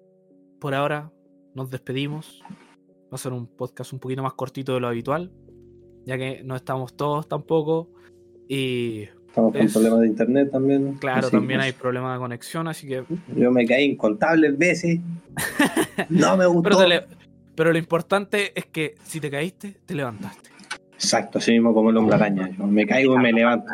por 0.58 0.74
ahora 0.74 1.12
nos 1.54 1.70
despedimos. 1.70 2.42
Va 3.04 3.12
a 3.14 3.18
ser 3.18 3.32
un 3.32 3.46
podcast 3.46 3.92
un 3.92 4.00
poquito 4.00 4.20
más 4.20 4.32
cortito 4.32 4.74
de 4.74 4.80
lo 4.80 4.88
habitual, 4.88 5.30
ya 6.04 6.18
que 6.18 6.42
no 6.42 6.56
estamos 6.56 6.96
todos 6.96 7.28
tampoco. 7.28 7.88
Y 8.48 9.02
Estamos 9.28 9.52
con 9.56 9.68
problemas 9.68 10.00
de 10.00 10.06
internet 10.08 10.50
también. 10.50 10.94
claro, 10.94 11.28
así 11.28 11.30
también 11.30 11.60
que 11.60 11.66
hay 11.66 11.72
problemas 11.72 12.14
de 12.14 12.18
conexión, 12.18 12.66
así 12.66 12.88
que 12.88 13.04
Yo 13.36 13.52
me 13.52 13.64
caí 13.64 13.84
incontables 13.84 14.58
veces. 14.58 14.98
No 16.08 16.36
me 16.36 16.46
gustó. 16.46 16.62
Pero, 16.62 16.78
te 16.78 16.88
le- 16.88 17.06
pero 17.54 17.70
lo 17.72 17.78
importante 17.78 18.52
es 18.58 18.66
que 18.66 18.96
si 19.04 19.20
te 19.20 19.30
caíste, 19.30 19.76
te 19.86 19.94
levantaste. 19.94 20.50
Exacto, 20.94 21.38
así 21.38 21.52
mismo 21.52 21.72
como 21.72 21.90
el 21.90 21.96
hombre 21.96 22.16
araña. 22.16 22.50
Yo 22.58 22.66
me 22.66 22.84
caigo 22.86 23.14
y 23.14 23.18
me 23.18 23.32
levanto. 23.32 23.72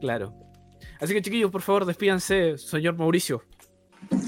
Claro. 0.00 0.34
Así 1.00 1.14
que 1.14 1.22
chiquillos, 1.22 1.52
por 1.52 1.62
favor, 1.62 1.84
despídanse, 1.84 2.58
señor 2.58 2.96
Mauricio. 2.96 3.42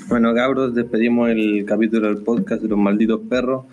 Bueno, 0.08 0.34
cabros, 0.34 0.74
despedimos 0.74 1.30
el 1.30 1.64
capítulo 1.66 2.08
del 2.08 2.22
podcast 2.22 2.62
de 2.62 2.68
los 2.68 2.78
malditos 2.78 3.20
perros. 3.28 3.64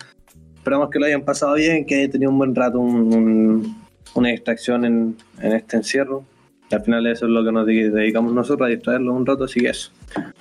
Esperamos 0.56 0.90
que 0.90 0.98
lo 0.98 1.06
hayan 1.06 1.22
pasado 1.22 1.54
bien, 1.54 1.84
que 1.86 1.96
hayan 1.96 2.10
tenido 2.10 2.30
un 2.30 2.38
buen 2.38 2.54
rato, 2.54 2.78
un- 2.80 3.14
un- 3.14 3.76
una 4.14 4.28
distracción 4.30 4.84
en, 4.84 5.16
en 5.40 5.52
este 5.52 5.76
encierro. 5.76 6.24
Y 6.70 6.74
al 6.74 6.82
final 6.82 7.06
eso 7.06 7.26
es 7.26 7.32
lo 7.32 7.44
que 7.44 7.52
nos 7.52 7.66
de- 7.66 7.90
dedicamos 7.90 8.32
nosotros, 8.32 8.66
a 8.66 8.70
distraerlos 8.70 9.14
un 9.14 9.26
rato, 9.26 9.44
así 9.44 9.60
que 9.60 9.70
eso. 9.70 9.90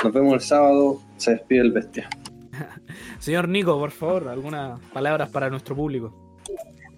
Nos 0.04 0.14
vemos 0.14 0.34
el 0.34 0.42
sábado, 0.42 1.00
se 1.18 1.32
despide 1.32 1.62
el 1.62 1.72
bestia. 1.72 2.10
Señor 3.20 3.48
Nico, 3.48 3.78
por 3.80 3.92
favor, 3.92 4.28
algunas 4.28 4.80
palabras 4.94 5.30
para 5.30 5.50
nuestro 5.50 5.76
público. 5.76 6.14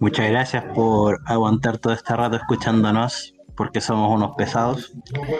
Muchas 0.00 0.30
gracias 0.30 0.64
por 0.74 1.20
aguantar 1.26 1.78
todo 1.78 1.92
este 1.92 2.16
rato 2.16 2.36
escuchándonos, 2.36 3.31
porque 3.56 3.80
somos 3.80 4.10
unos 4.10 4.34
pesados. 4.36 4.92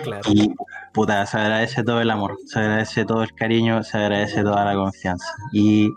Claro. 0.02 0.22
Y 0.30 0.52
puta, 0.92 1.24
se 1.26 1.38
agradece 1.38 1.82
todo 1.82 2.00
el 2.00 2.10
amor, 2.10 2.36
se 2.46 2.58
agradece 2.58 3.04
todo 3.04 3.22
el 3.22 3.32
cariño, 3.34 3.82
se 3.82 3.98
agradece 3.98 4.42
toda 4.42 4.64
la 4.64 4.74
confianza. 4.74 5.26
Y 5.52 5.90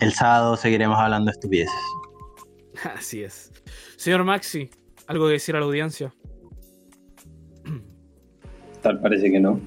el 0.00 0.12
sábado 0.12 0.56
seguiremos 0.56 0.98
hablando 0.98 1.30
estupideces. 1.30 1.74
Así 2.96 3.22
es. 3.22 3.52
Señor 3.96 4.24
Maxi, 4.24 4.70
¿algo 5.06 5.26
que 5.26 5.32
decir 5.32 5.56
a 5.56 5.60
la 5.60 5.66
audiencia? 5.66 6.14
Tal 8.82 9.00
parece 9.00 9.30
que 9.30 9.40
no. 9.40 9.60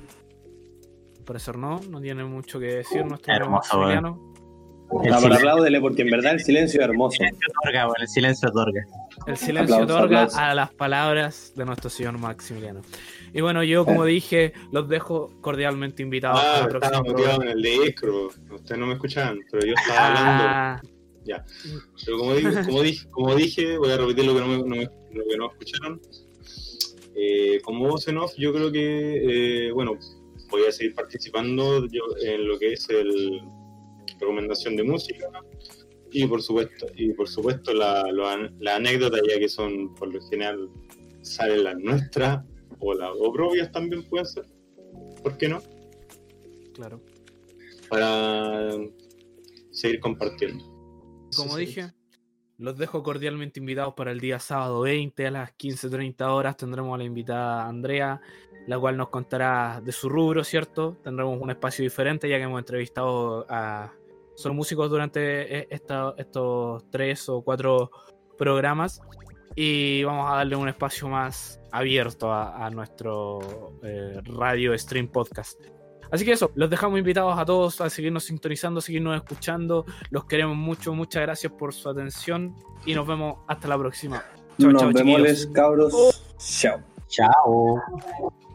Al 1.17 1.23
parecer 1.23 1.57
no, 1.57 1.79
no 1.89 2.01
tiene 2.01 2.23
mucho 2.23 2.59
que 2.59 2.65
decir 2.77 3.05
nuestro 3.05 3.33
Hermoso. 3.33 4.32
El 5.03 5.13
silencio 5.15 5.33
apláudele 5.35 5.81
porque 5.81 6.01
en 6.03 6.09
verdad 6.09 6.33
el 6.33 6.39
silencio 6.43 6.81
es 6.81 6.87
hermoso. 6.87 7.23
otorga, 7.61 7.85
bueno, 7.87 8.01
el 8.01 8.07
silencio 8.07 8.49
otorga. 8.49 8.81
El 9.27 9.37
silencio 9.37 9.75
Aplausos, 9.75 9.95
otorga 9.97 10.17
aplausos. 10.23 10.39
a 10.39 10.55
las 10.55 10.73
palabras 10.73 11.53
de 11.55 11.65
nuestro 11.65 11.89
señor 11.89 12.17
Maximiliano. 12.17 12.81
Y 13.33 13.41
bueno, 13.41 13.63
yo, 13.63 13.85
como 13.85 14.05
dije, 14.05 14.53
los 14.71 14.87
dejo 14.89 15.31
cordialmente 15.41 16.03
invitados 16.03 16.39
Ah, 16.43 16.67
estaba 16.71 17.01
muteado 17.01 17.41
en 17.43 17.49
el 17.49 17.61
disco. 17.61 18.29
Ustedes 18.51 18.79
no 18.79 18.87
me 18.87 18.93
escuchaban, 18.93 19.39
pero 19.51 19.65
yo 19.65 19.73
estaba 19.73 20.07
hablando. 20.07 20.43
Ah, 20.45 20.81
Pero 22.05 22.17
como, 22.17 22.33
digo, 22.35 22.49
como, 22.65 22.81
dije, 22.81 23.07
como 23.09 23.35
dije, 23.35 23.77
voy 23.77 23.91
a 23.91 23.97
repetir 23.97 24.25
lo 24.25 24.33
que 24.35 24.39
no, 24.41 24.47
me, 24.47 24.57
no 24.57 24.65
me- 24.75 24.89
lo 25.13 25.23
que 25.29 25.37
no 25.37 25.47
escucharon. 25.51 26.01
Eh, 27.15 27.59
como 27.63 27.87
voz 27.89 28.07
en 28.07 28.17
off, 28.17 28.33
yo 28.37 28.51
creo 28.53 28.71
que, 28.71 29.67
eh, 29.67 29.71
bueno, 29.71 29.97
voy 30.49 30.65
a 30.67 30.71
seguir 30.71 30.95
participando 30.95 31.85
yo 31.87 32.01
en 32.23 32.47
lo 32.47 32.57
que 32.59 32.73
es 32.73 32.89
el 32.89 33.41
recomendación 34.23 34.75
de 34.75 34.83
música 34.83 35.27
y 36.11 36.25
por 36.27 36.41
supuesto 36.41 36.87
y 36.95 37.13
por 37.13 37.27
supuesto 37.27 37.73
la, 37.73 38.05
la 38.59 38.75
anécdota 38.75 39.17
ya 39.27 39.39
que 39.39 39.49
son 39.49 39.93
por 39.95 40.13
lo 40.13 40.21
general 40.29 40.69
salen 41.21 41.63
las 41.63 41.77
nuestras 41.77 42.43
o 42.79 42.93
las 42.93 43.11
o 43.19 43.31
propias 43.31 43.71
también 43.71 44.03
pueden 44.03 44.25
ser 44.25 44.45
¿por 45.23 45.37
qué 45.37 45.47
no? 45.47 45.61
claro. 46.73 47.01
para 47.89 48.71
seguir 49.71 49.99
compartiendo 49.99 50.63
Como 51.35 51.57
Sí, 51.57 51.65
sí. 51.65 51.65
dije, 51.65 51.93
los 52.57 52.77
dejo 52.77 53.01
cordialmente 53.03 53.59
invitados 53.59 53.93
para 53.95 54.11
el 54.11 54.19
día 54.19 54.39
sábado 54.39 54.81
20 54.81 55.27
a 55.27 55.31
las 55.31 55.49
15.30 55.57 56.21
horas. 56.29 56.55
Tendremos 56.55 56.93
a 56.93 56.97
la 56.97 57.03
invitada 57.03 57.67
Andrea, 57.67 58.21
la 58.67 58.79
cual 58.79 58.95
nos 58.95 59.09
contará 59.09 59.81
de 59.83 59.91
su 59.91 60.07
rubro, 60.07 60.43
¿cierto? 60.43 60.95
Tendremos 61.03 61.41
un 61.41 61.49
espacio 61.49 61.83
diferente 61.83 62.29
ya 62.29 62.37
que 62.37 62.43
hemos 62.43 62.59
entrevistado 62.59 63.45
a 63.49 63.91
solo 64.35 64.55
músicos 64.55 64.89
durante 64.89 65.59
e- 65.59 65.67
esta- 65.69 66.13
estos 66.17 66.89
tres 66.89 67.27
o 67.29 67.41
cuatro 67.41 67.89
programas. 68.37 69.01
Y 69.55 70.03
vamos 70.03 70.31
a 70.31 70.37
darle 70.37 70.55
un 70.55 70.67
espacio 70.67 71.07
más 71.07 71.59
abierto 71.71 72.31
a, 72.31 72.65
a 72.65 72.69
nuestro 72.71 73.39
eh, 73.83 74.19
radio 74.23 74.75
stream 74.77 75.07
podcast. 75.07 75.61
Así 76.11 76.25
que 76.25 76.31
eso, 76.31 76.51
los 76.55 76.69
dejamos 76.69 76.97
invitados 76.99 77.37
a 77.37 77.45
todos 77.45 77.79
a 77.81 77.89
seguirnos 77.89 78.23
sintonizando, 78.25 78.81
seguirnos 78.81 79.15
escuchando. 79.15 79.85
Los 80.11 80.25
queremos 80.25 80.55
mucho, 80.57 80.93
muchas 80.93 81.21
gracias 81.23 81.51
por 81.53 81.73
su 81.73 81.89
atención 81.89 82.55
y 82.85 82.93
nos 82.95 83.05
vemos 83.07 83.37
hasta 83.47 83.67
la 83.67 83.77
próxima. 83.77 84.23
Chao, 84.59 84.71
Nos 84.71 84.81
chao, 84.81 84.91
vemos, 84.93 85.17
chiquillos. 85.17 85.47
cabros. 85.53 86.23
Chao. 86.37 86.79
Chao. 87.07 88.52